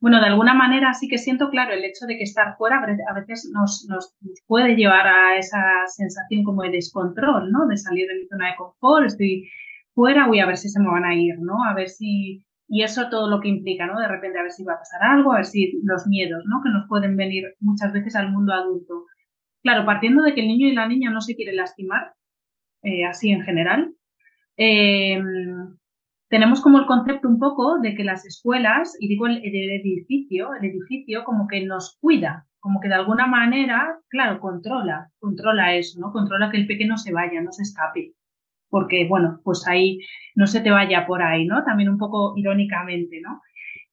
[0.00, 3.14] bueno, de alguna manera sí que siento, claro, el hecho de que estar fuera a
[3.14, 4.14] veces nos, nos,
[4.46, 7.66] puede llevar a esa sensación como de descontrol, ¿no?
[7.66, 9.48] De salir de mi zona de confort, estoy
[9.94, 11.64] fuera, voy a ver si se me van a ir, ¿no?
[11.64, 13.98] A ver si, y eso todo lo que implica, ¿no?
[13.98, 16.62] De repente a ver si va a pasar algo, a ver si los miedos, ¿no?
[16.62, 19.06] Que nos pueden venir muchas veces al mundo adulto.
[19.62, 22.12] Claro, partiendo de que el niño y la niña no se quieren lastimar,
[22.82, 23.94] eh, así en general,
[24.56, 25.22] eh,
[26.32, 30.64] tenemos como el concepto un poco de que las escuelas, y digo el, edificio, el
[30.64, 36.10] edificio como que nos cuida, como que de alguna manera, claro, controla, controla eso, ¿no?
[36.10, 38.14] Controla que el pequeño se vaya, no se escape.
[38.70, 39.98] Porque, bueno, pues ahí
[40.34, 41.64] no se te vaya por ahí, ¿no?
[41.64, 43.42] También un poco irónicamente, ¿no?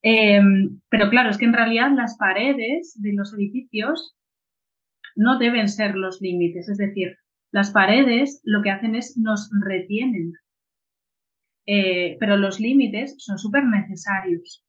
[0.02, 4.16] Em, pero claro, es que en realidad las paredes de los edificios
[5.18, 7.18] no deben ser los límites, es decir,
[7.52, 10.32] las paredes lo que hacen es nos retienen,
[11.72, 14.66] eh, pero los límites son súper necesarios.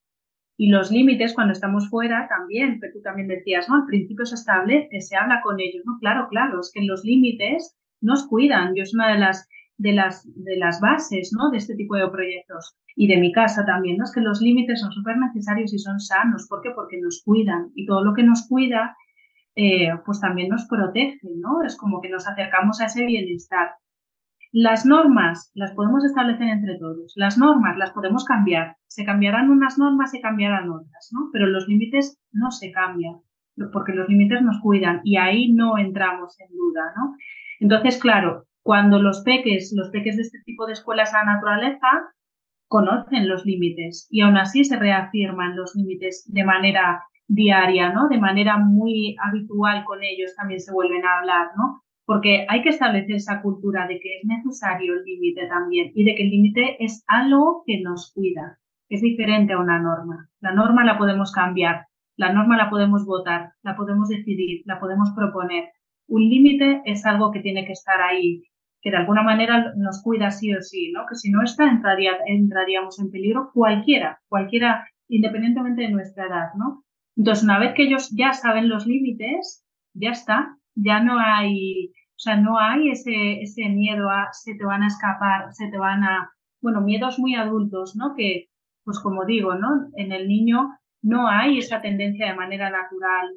[0.59, 3.77] Y los límites cuando estamos fuera también, pero tú también decías, ¿no?
[3.77, 5.97] Al principio se establece, se habla con ellos, ¿no?
[5.99, 8.75] Claro, claro, es que los límites nos cuidan.
[8.75, 9.49] Yo es una de las,
[9.79, 11.51] de las, de las bases, ¿no?
[11.51, 14.05] De este tipo de proyectos y de mi casa también, ¿no?
[14.05, 16.49] Es que los límites son súper necesarios y son sanos.
[16.51, 16.69] ¿Por qué?
[16.75, 17.71] Porque nos cuidan.
[17.75, 18.95] Y todo lo que nos cuida,
[19.57, 21.63] eh, pues también nos protege, ¿no?
[21.63, 23.71] Es como que nos acercamos a ese bienestar.
[24.53, 27.13] Las normas las podemos establecer entre todos.
[27.15, 28.77] Las normas las podemos cambiar.
[28.89, 31.31] Se cambiarán unas normas, se cambiarán otras, ¿no?
[31.33, 33.21] Pero los límites no se cambian,
[33.73, 37.15] porque los límites nos cuidan y ahí no entramos en duda, ¿no?
[37.61, 41.89] Entonces, claro, cuando los peques, los peques de este tipo de escuelas a la naturaleza,
[42.67, 48.09] conocen los límites y aún así se reafirman los límites de manera diaria, ¿no?
[48.09, 51.85] De manera muy habitual con ellos también se vuelven a hablar, ¿no?
[52.11, 56.17] Porque hay que establecer esa cultura de que es necesario el límite también y de
[56.17, 58.59] que el límite es algo que nos cuida,
[58.89, 60.29] es diferente a una norma.
[60.41, 65.13] La norma la podemos cambiar, la norma la podemos votar, la podemos decidir, la podemos
[65.15, 65.71] proponer.
[66.09, 68.43] Un límite es algo que tiene que estar ahí,
[68.81, 71.07] que de alguna manera nos cuida sí o sí, ¿no?
[71.09, 76.83] Que si no está, entraría, entraríamos en peligro cualquiera, cualquiera, independientemente de nuestra edad, ¿no?
[77.17, 79.65] Entonces, una vez que ellos ya saben los límites,
[79.95, 84.63] ya está, ya no hay, o sea, no hay ese, ese miedo a se te
[84.63, 86.31] van a escapar, se te van a,
[86.61, 88.15] bueno, miedos muy adultos, ¿no?
[88.15, 88.51] Que,
[88.85, 89.89] pues como digo, ¿no?
[89.97, 90.69] En el niño
[91.01, 93.31] no hay esa tendencia de manera natural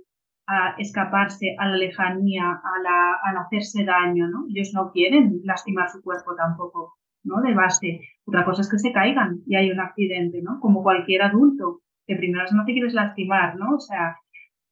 [0.47, 4.47] a escaparse a la lejanía, a, la, hacerse daño, ¿no?
[4.49, 7.39] Ellos no quieren lastimar su cuerpo tampoco, ¿no?
[7.39, 8.01] De base.
[8.25, 10.59] Otra cosa es que se caigan y hay un accidente, ¿no?
[10.59, 13.75] Como cualquier adulto, que primero no te quieres lastimar, ¿no?
[13.75, 14.17] O sea,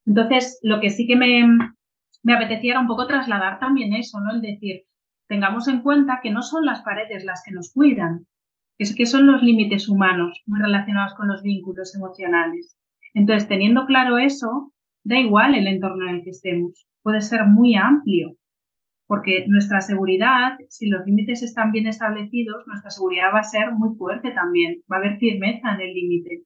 [0.06, 1.48] entonces lo que sí que me,
[2.23, 4.31] me apetecía un poco trasladar también eso, ¿no?
[4.31, 4.84] El decir,
[5.27, 8.27] tengamos en cuenta que no son las paredes las que nos cuidan,
[8.77, 12.77] es que son los límites humanos muy relacionados con los vínculos emocionales.
[13.14, 14.72] Entonces, teniendo claro eso,
[15.03, 18.35] Da igual el entorno en el que estemos, puede ser muy amplio,
[19.07, 23.95] porque nuestra seguridad, si los límites están bien establecidos, nuestra seguridad va a ser muy
[23.98, 26.43] fuerte también, va a haber firmeza en el límite.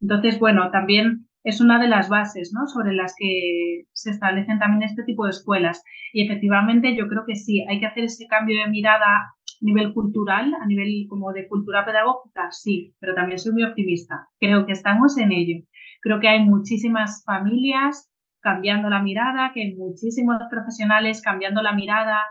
[0.00, 2.66] Entonces, bueno, también es una de las bases, ¿no?
[2.66, 5.82] Sobre las que se establecen también este tipo de escuelas.
[6.12, 9.92] Y efectivamente, yo creo que sí, hay que hacer ese cambio de mirada a nivel
[9.94, 14.28] cultural, a nivel como de cultura pedagógica, sí, pero también soy muy optimista.
[14.38, 15.64] Creo que estamos en ello.
[16.02, 18.10] Creo que hay muchísimas familias
[18.40, 22.22] cambiando la mirada, que hay muchísimos profesionales cambiando la mirada,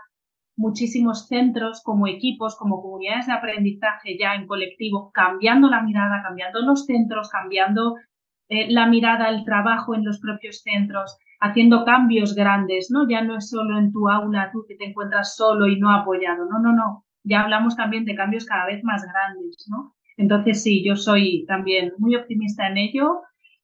[0.56, 6.60] muchísimos centros como equipos, como comunidades de aprendizaje ya en colectivo, cambiando la mirada, cambiando
[6.60, 7.94] los centros, cambiando
[8.50, 13.08] eh, la mirada, el trabajo en los propios centros, haciendo cambios grandes, ¿no?
[13.08, 16.44] Ya no es solo en tu aula, tú que te encuentras solo y no apoyado,
[16.44, 17.04] no, no, no.
[17.24, 19.94] Ya hablamos también de cambios cada vez más grandes, ¿no?
[20.18, 23.22] Entonces sí, yo soy también muy optimista en ello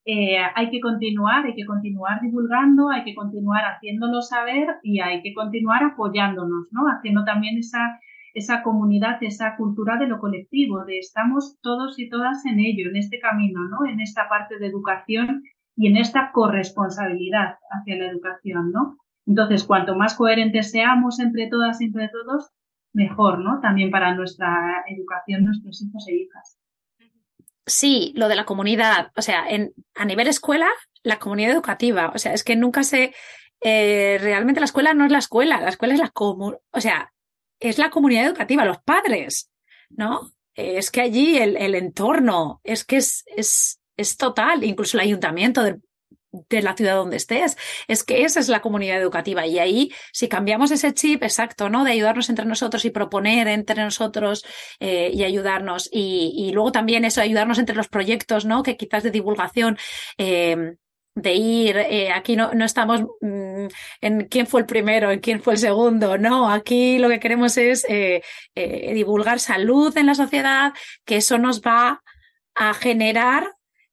[0.09, 5.21] eh, hay que continuar, hay que continuar divulgando, hay que continuar haciéndolo saber y hay
[5.21, 6.83] que continuar apoyándonos, ¿no?
[6.87, 7.99] Haciendo también esa,
[8.37, 12.97] esa comunidad, esa cultura de lo colectivo, de estamos todos y todas en ello, en
[12.97, 13.87] este camino, ¿no?
[13.87, 15.43] En esta parte de educación
[15.75, 18.99] y en esta corresponsabilidad hacia la educación, ¿no?
[19.27, 22.51] Entonces, cuanto más coherentes seamos entre todas y entre todos,
[22.93, 23.59] mejor, ¿no?
[23.61, 26.59] También para nuestra educación, nuestros hijos e hijas.
[27.65, 30.69] Sí, lo de la comunidad, o sea, en, a nivel escuela,
[31.03, 33.15] la comunidad educativa, o sea, es que nunca se,
[33.63, 37.13] eh, realmente la escuela no es la escuela, la escuela es la comunidad, o sea,
[37.61, 39.51] es la comunidad educativa, los padres,
[39.91, 40.33] ¿no?
[40.55, 45.63] Es que allí el, el entorno, es que es, es, es total, incluso el ayuntamiento
[45.63, 45.83] del,
[46.49, 47.57] de la ciudad donde estés.
[47.89, 49.47] Es que esa es la comunidad educativa.
[49.47, 51.85] Y ahí, si cambiamos ese chip, exacto, ¿no?
[51.85, 54.45] De ayudarnos entre nosotros y proponer entre nosotros
[54.81, 55.89] eh, y ayudarnos.
[55.93, 58.63] Y, y, luego también eso, ayudarnos entre los proyectos, ¿no?
[58.63, 59.79] Que quizás de divulgación.
[60.19, 60.77] Eh,
[61.17, 63.67] de ir, eh, aquí no, no estamos mm,
[64.03, 67.57] en quién fue el primero, en quién fue el segundo, no, aquí lo que queremos
[67.57, 68.23] es eh,
[68.55, 70.75] eh, divulgar salud en la sociedad,
[71.07, 72.03] que eso nos va
[72.55, 73.51] a generar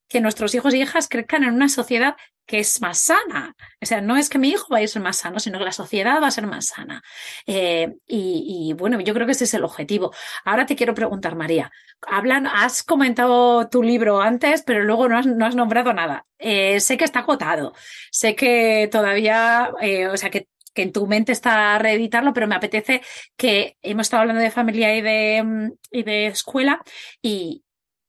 [0.10, 3.56] que nuestros hijos y hijas crezcan en una sociedad que es más sana.
[3.82, 5.72] O sea, no es que mi hijo vaya a ser más sano, sino que la
[5.72, 7.02] sociedad va a ser más sana.
[7.46, 10.14] Eh, y, bueno, yo creo que ese es el objetivo.
[10.46, 11.72] Ahora te quiero preguntar, María.
[12.02, 16.26] Hablan, has comentado tu libro antes, pero luego no has, no has nombrado nada.
[16.38, 17.74] Eh, sé que está agotado.
[18.12, 22.56] Sé que todavía, eh, o sea, que que en tu mente está reeditarlo, pero me
[22.56, 23.04] apetece
[23.38, 26.82] que hemos estado hablando de familia y de, y de escuela
[27.22, 27.64] y,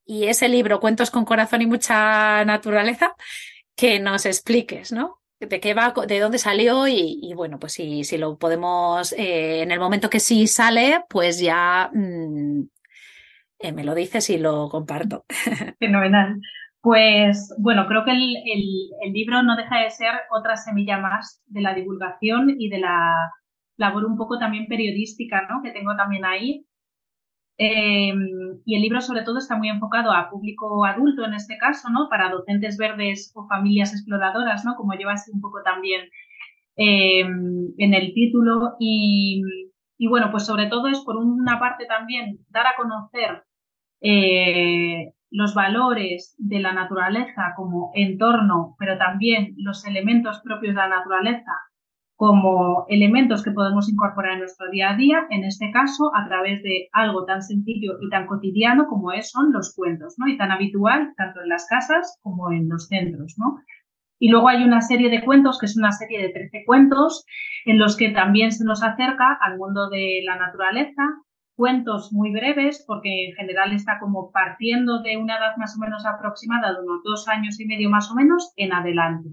[0.07, 3.15] y ese libro, Cuentos con Corazón y mucha naturaleza,
[3.77, 5.21] que nos expliques, ¿no?
[5.41, 9.63] De qué va, de dónde salió y, y bueno, pues si, si lo podemos, eh,
[9.63, 12.63] en el momento que sí sale, pues ya mmm,
[13.59, 15.25] eh, me lo dices y lo comparto.
[15.79, 16.41] Fenomenal.
[16.81, 18.65] Pues bueno, creo que el, el,
[19.03, 23.33] el, libro no deja de ser otra semilla más de la divulgación y de la
[23.77, 25.63] labor un poco también periodística, ¿no?
[25.63, 26.67] Que tengo también ahí
[27.57, 28.13] eh,
[28.65, 32.09] y el libro sobre todo está muy enfocado a público adulto en este caso, ¿no?
[32.09, 34.75] Para docentes verdes o familias exploradoras, ¿no?
[34.77, 36.09] Como lleva así un poco también
[36.77, 38.75] eh, en el título.
[38.81, 39.43] Y,
[39.99, 43.45] y, bueno, pues sobre todo es por una parte también dar a conocer
[44.01, 50.89] eh, los valores de la naturaleza como entorno, pero también los elementos propios de la
[50.89, 51.53] naturaleza
[52.17, 56.63] como elementos que podemos incorporar en nuestro día a día, en este caso a través
[56.63, 60.29] de algo tan sencillo y tan cotidiano como es, son los cuentos, ¿no?
[60.29, 63.57] Y tan habitual tanto en las casas como en los centros, ¿no?
[64.21, 67.27] Y luego hay una serie de cuentos, que es una serie de 13 cuentos,
[67.65, 71.03] en los que también se nos acerca al mundo de la naturaleza,
[71.57, 76.07] cuentos muy breves, porque en general está como partiendo de una edad más o menos
[76.07, 79.31] aproximada, de unos dos años y medio más o menos, en adelante.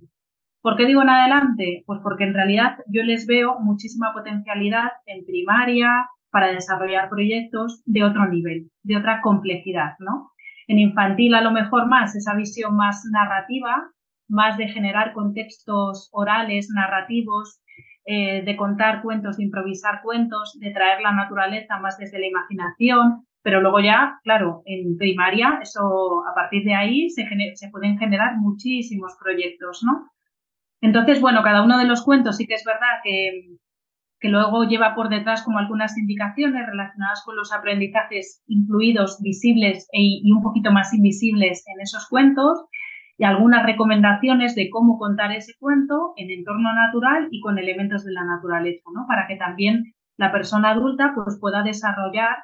[0.61, 1.83] ¿Por qué digo en adelante?
[1.87, 8.03] Pues porque en realidad yo les veo muchísima potencialidad en primaria para desarrollar proyectos de
[8.03, 10.31] otro nivel, de otra complejidad, ¿no?
[10.67, 13.89] En infantil a lo mejor más esa visión más narrativa,
[14.29, 17.59] más de generar contextos orales, narrativos,
[18.05, 23.25] eh, de contar cuentos, de improvisar cuentos, de traer la naturaleza más desde la imaginación,
[23.41, 28.37] pero luego ya, claro, en primaria, eso a partir de ahí se, se pueden generar
[28.37, 30.11] muchísimos proyectos, ¿no?
[30.81, 33.57] Entonces, bueno, cada uno de los cuentos sí que es verdad que,
[34.19, 40.21] que luego lleva por detrás como algunas indicaciones relacionadas con los aprendizajes incluidos, visibles e,
[40.23, 42.65] y un poquito más invisibles en esos cuentos
[43.17, 48.13] y algunas recomendaciones de cómo contar ese cuento en entorno natural y con elementos de
[48.13, 49.05] la naturaleza, ¿no?
[49.07, 52.37] Para que también la persona adulta pues, pueda desarrollar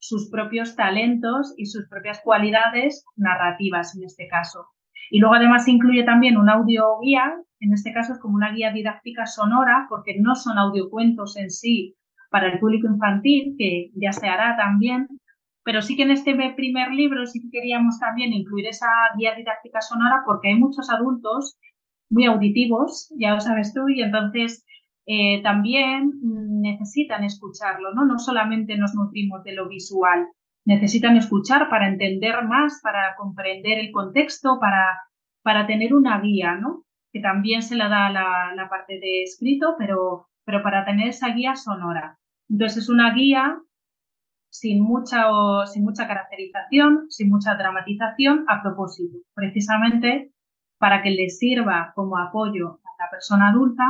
[0.00, 4.66] sus propios talentos y sus propias cualidades narrativas en este caso.
[5.10, 8.72] Y luego además incluye también un audio guía, en este caso es como una guía
[8.72, 11.96] didáctica sonora, porque no son audiocuentos en sí
[12.30, 15.08] para el público infantil, que ya se hará también,
[15.64, 18.88] pero sí que en este primer libro sí que queríamos también incluir esa
[19.18, 21.58] guía didáctica sonora porque hay muchos adultos
[22.08, 24.64] muy auditivos, ya lo sabes tú, y entonces
[25.06, 28.04] eh, también necesitan escucharlo, ¿no?
[28.04, 30.26] No solamente nos nutrimos de lo visual,
[30.70, 35.00] necesitan escuchar para entender más, para comprender el contexto, para,
[35.42, 36.84] para tener una guía, ¿no?
[37.12, 41.30] Que también se la da la, la parte de escrito, pero, pero para tener esa
[41.34, 42.18] guía sonora.
[42.48, 43.58] Entonces es una guía
[44.48, 45.26] sin mucha,
[45.66, 50.32] sin mucha caracterización, sin mucha dramatización, a propósito, precisamente
[50.78, 53.84] para que le sirva como apoyo a la persona adulta,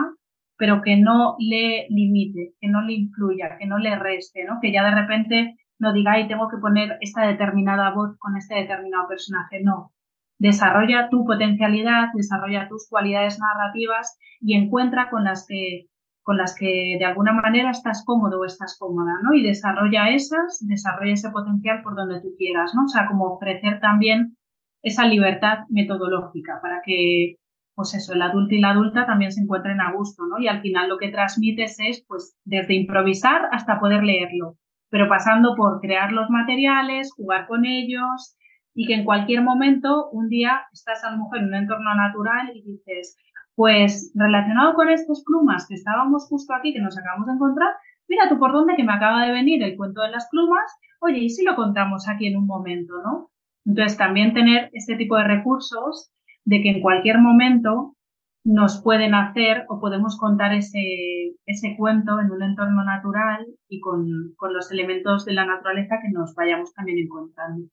[0.56, 4.58] pero que no le limite, que no le influya, que no le reste, ¿no?
[4.62, 8.54] Que ya de repente no diga, ay, tengo que poner esta determinada voz con este
[8.54, 9.60] determinado personaje.
[9.62, 9.92] No.
[10.38, 15.86] Desarrolla tu potencialidad, desarrolla tus cualidades narrativas y encuentra con las que
[16.22, 19.32] con las que de alguna manera estás cómodo o estás cómoda, ¿no?
[19.34, 22.84] Y desarrolla esas, desarrolla ese potencial por donde tú quieras, ¿no?
[22.84, 24.36] O sea, como ofrecer también
[24.82, 27.36] esa libertad metodológica para que,
[27.74, 30.38] pues eso, el adulto y la adulta también se encuentren a gusto, ¿no?
[30.38, 34.56] Y al final lo que transmites es, pues, desde improvisar hasta poder leerlo,
[34.90, 38.36] pero pasando por crear los materiales, jugar con ellos
[38.74, 42.50] y que en cualquier momento, un día, estás a lo mejor en un entorno natural
[42.54, 43.16] y dices,
[43.54, 47.70] pues relacionado con estas plumas que estábamos justo aquí, que nos acabamos de encontrar,
[48.08, 51.18] mira tú por dónde que me acaba de venir el cuento de las plumas, oye,
[51.18, 53.30] ¿y si lo contamos aquí en un momento, no?
[53.64, 56.10] Entonces también tener este tipo de recursos
[56.44, 57.96] de que en cualquier momento
[58.44, 64.34] nos pueden hacer o podemos contar ese, ese cuento en un entorno natural y con,
[64.36, 67.66] con los elementos de la naturaleza que nos vayamos también encontrando.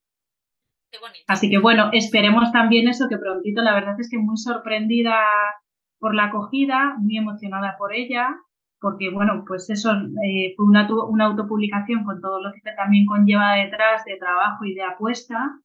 [1.28, 5.16] Así que bueno, esperemos también eso, que prontito, la verdad es que muy sorprendida
[6.00, 8.36] por la acogida, muy emocionada por ella,
[8.80, 9.92] porque bueno, pues eso
[10.24, 14.74] eh, fue una, una autopublicación con todo lo que también conlleva detrás de trabajo y
[14.76, 15.60] de apuesta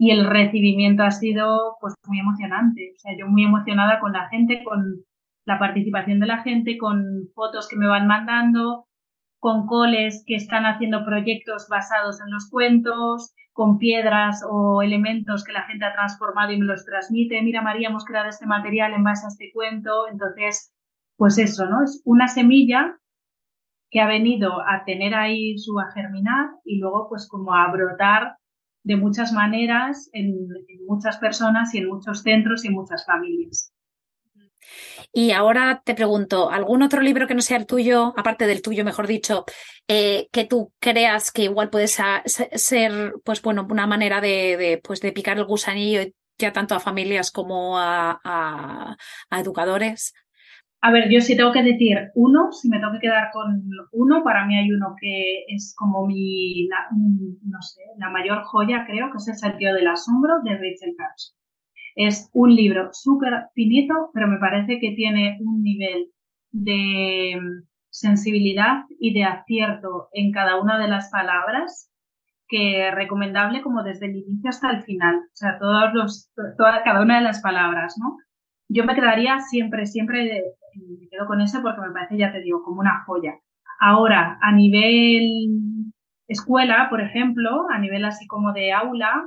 [0.00, 2.94] y el recibimiento ha sido pues muy emocionante.
[2.96, 5.04] O sea, yo muy emocionada con la gente, con
[5.44, 8.86] la participación de la gente, con fotos que me van mandando,
[9.40, 15.52] con coles que están haciendo proyectos basados en los cuentos, con piedras o elementos que
[15.52, 17.42] la gente ha transformado y me los transmite.
[17.42, 20.08] Mira, María, hemos creado este material en base a este cuento.
[20.10, 20.72] Entonces,
[21.18, 21.84] pues eso, ¿no?
[21.84, 22.98] Es una semilla
[23.90, 28.39] que ha venido a tener ahí su a germinar y luego pues como a brotar
[28.82, 30.48] de muchas maneras en,
[30.86, 33.72] muchas personas y en muchos centros y en muchas familias.
[35.12, 38.84] Y ahora te pregunto, ¿algún otro libro que no sea el tuyo, aparte del tuyo,
[38.84, 39.44] mejor dicho,
[39.88, 45.12] eh, que tú creas que igual puede ser, pues bueno, una manera de, pues de
[45.12, 46.02] picar el gusanillo
[46.38, 48.96] ya tanto a familias como a,
[49.30, 50.14] educadores?
[50.82, 53.62] A ver, yo sí tengo que decir uno, si me tengo que quedar con
[53.92, 56.68] uno, para mí hay uno que es como mi,
[57.42, 61.36] no sé, la mayor joya, creo, que es El sentido del asombro de Rachel Carson.
[61.96, 66.06] Es un libro súper finito, pero me parece que tiene un nivel
[66.52, 71.90] de mm, sensibilidad y de acierto en cada una de las palabras
[72.48, 76.82] que es recomendable como desde el inicio hasta el final, o sea, todos los, toda,
[76.82, 78.16] cada una de las palabras, ¿no?
[78.68, 80.42] Yo me quedaría siempre, siempre
[80.80, 83.34] me quedo con ese porque me parece, ya te digo, como una joya.
[83.78, 85.92] Ahora, a nivel
[86.28, 89.24] escuela, por ejemplo, a nivel así como de aula,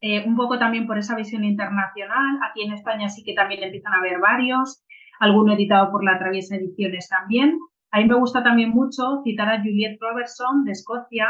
[0.00, 2.38] eh, un poco también por esa visión internacional.
[2.48, 4.84] Aquí en España sí que también empiezan a haber varios,
[5.18, 7.58] alguno editado por la Traviesa Ediciones también.
[7.90, 11.28] A mí me gusta también mucho citar a Juliette Robertson de Escocia,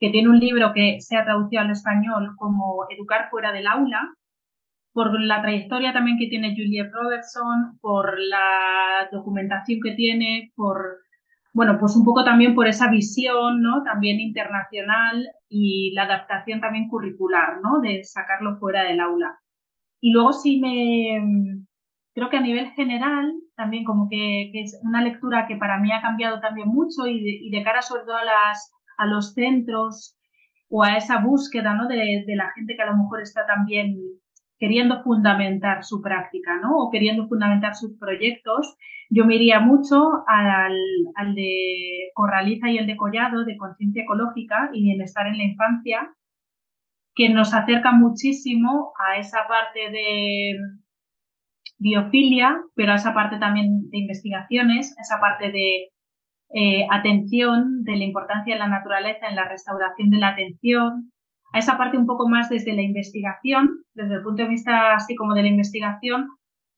[0.00, 4.14] que tiene un libro que se ha traducido al español como Educar fuera del aula,
[4.96, 11.00] por la trayectoria también que tiene Juliette Robertson, por la documentación que tiene, por
[11.52, 13.82] bueno, pues un poco también por esa visión, ¿no?
[13.82, 17.80] También internacional y la adaptación también curricular, ¿no?
[17.82, 19.38] De sacarlo fuera del aula.
[20.00, 21.60] Y luego sí me,
[22.14, 26.00] creo que a nivel general, también como que, es una lectura que para mí ha
[26.00, 30.16] cambiado también mucho y de, cara sobre todo a, las, a los centros
[30.70, 31.86] o a esa búsqueda, ¿no?
[31.86, 33.94] De, de la gente que a lo mejor está también
[34.58, 36.76] queriendo fundamentar su práctica, ¿no?
[36.78, 38.76] O queriendo fundamentar sus proyectos,
[39.10, 40.74] yo me iría mucho al,
[41.34, 46.10] de Corraliza y el de Collado, de conciencia ecológica y bienestar en la infancia,
[47.14, 50.56] que nos acerca muchísimo a esa parte de
[51.78, 55.90] biofilia, pero a esa parte también de investigaciones, esa parte de
[56.54, 61.12] eh, atención, de la importancia de la naturaleza en la restauración de la atención,
[61.52, 65.14] a esa parte un poco más desde la investigación, desde el punto de vista así
[65.14, 66.28] como de la investigación,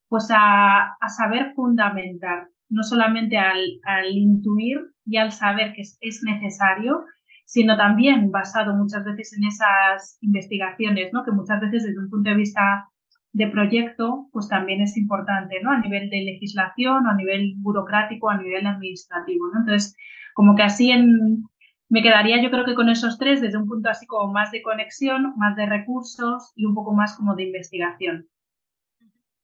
[0.09, 3.81] pues a, saber fundamentar, no solamente al,
[4.11, 7.05] intuir y al saber que es, necesario,
[7.45, 11.25] sino también basado muchas veces en esas investigaciones, ¿no?
[11.25, 12.89] que muchas veces desde un punto de vista
[13.33, 15.71] de proyecto, pues también es importante, ¿no?
[15.71, 19.61] A nivel de legislación, a nivel burocrático, a nivel administrativo, ¿no?
[19.61, 19.95] Entonces,
[20.35, 21.45] como que así en,
[21.89, 24.63] me quedaría yo creo que con esos tres desde un punto así como más de
[24.63, 28.29] conexión, más de recursos y un poco más como de investigación.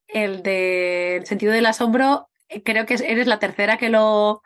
[0.07, 4.43] El del sentido del asombro, eh, creo que eres la tercera que lo,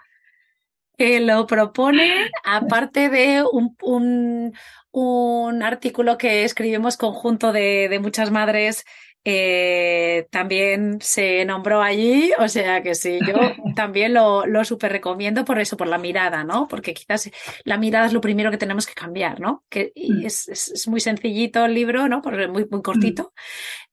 [0.98, 4.54] que lo propone, aparte de un, un,
[4.92, 8.86] un artículo que escribimos conjunto de, de muchas madres
[9.32, 13.36] eh, también se nombró allí, o sea que sí, yo
[13.76, 16.68] también lo, lo súper recomiendo por eso, por la mirada, ¿no?
[16.68, 17.30] Porque quizás
[17.64, 19.64] la mirada es lo primero que tenemos que cambiar, ¿no?
[19.70, 20.26] Que mm.
[20.26, 22.24] es, es, muy sencillito el libro, ¿no?
[22.24, 23.32] Porque es muy, muy cortito.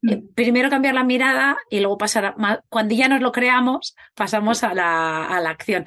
[0.01, 0.11] Mm.
[0.11, 4.65] Eh, primero cambiar la mirada y luego pasar, a, cuando ya nos lo creamos, pasamos
[4.65, 5.85] a la, a la acción.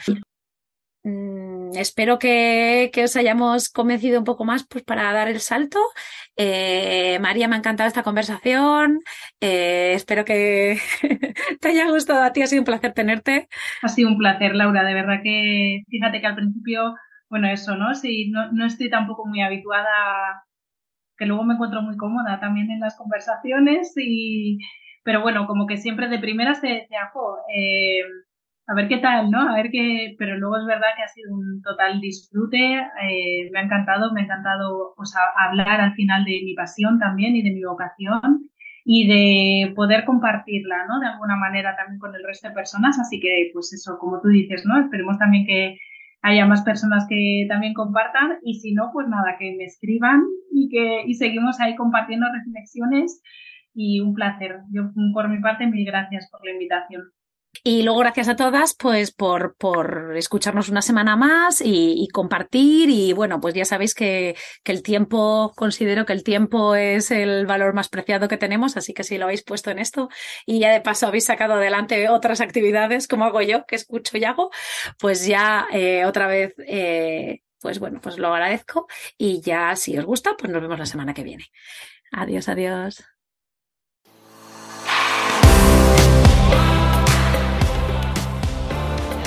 [1.03, 5.79] Mm, espero que, que, os hayamos convencido un poco más pues, para dar el salto.
[6.35, 8.99] Eh, María, me ha encantado esta conversación.
[9.41, 10.79] Eh, espero que
[11.61, 12.41] te haya gustado a ti.
[12.41, 13.47] Ha sido un placer tenerte.
[13.81, 14.83] Ha sido un placer, Laura.
[14.83, 16.95] De verdad que fíjate que al principio,
[17.29, 17.93] bueno, eso, ¿no?
[17.95, 20.43] Sí, no, no estoy tampoco muy habituada,
[21.17, 24.59] que luego me encuentro muy cómoda también en las conversaciones y,
[25.03, 27.11] pero bueno, como que siempre de primeras te decía,
[28.69, 29.41] a ver qué tal, ¿no?
[29.49, 33.59] A ver qué, pero luego es verdad que ha sido un total disfrute, eh, me
[33.59, 37.51] ha encantado, me ha encantado pues, hablar al final de mi pasión también y de
[37.51, 38.47] mi vocación
[38.85, 40.99] y de poder compartirla, ¿no?
[40.99, 44.27] De alguna manera también con el resto de personas, así que pues eso, como tú
[44.29, 44.79] dices, ¿no?
[44.79, 45.77] Esperemos también que
[46.21, 50.21] haya más personas que también compartan y si no, pues nada, que me escriban
[50.51, 53.21] y que y seguimos ahí compartiendo reflexiones
[53.73, 54.59] y un placer.
[54.71, 57.03] Yo por mi parte, mil gracias por la invitación.
[57.63, 63.13] Y luego gracias a todas pues por, por escucharnos una semana más y, compartir y
[63.13, 67.73] bueno pues ya sabéis que, que, el tiempo considero que el tiempo es el valor
[67.73, 70.09] más preciado que tenemos así que si lo habéis puesto en esto
[70.45, 74.23] y ya de paso habéis sacado adelante otras actividades como hago yo que escucho y
[74.23, 74.49] hago
[74.97, 78.87] pues ya eh, otra vez eh, pues bueno pues lo agradezco
[79.17, 81.45] y ya si os gusta pues nos vemos la semana que viene.
[82.11, 83.18] Adiós, adiós.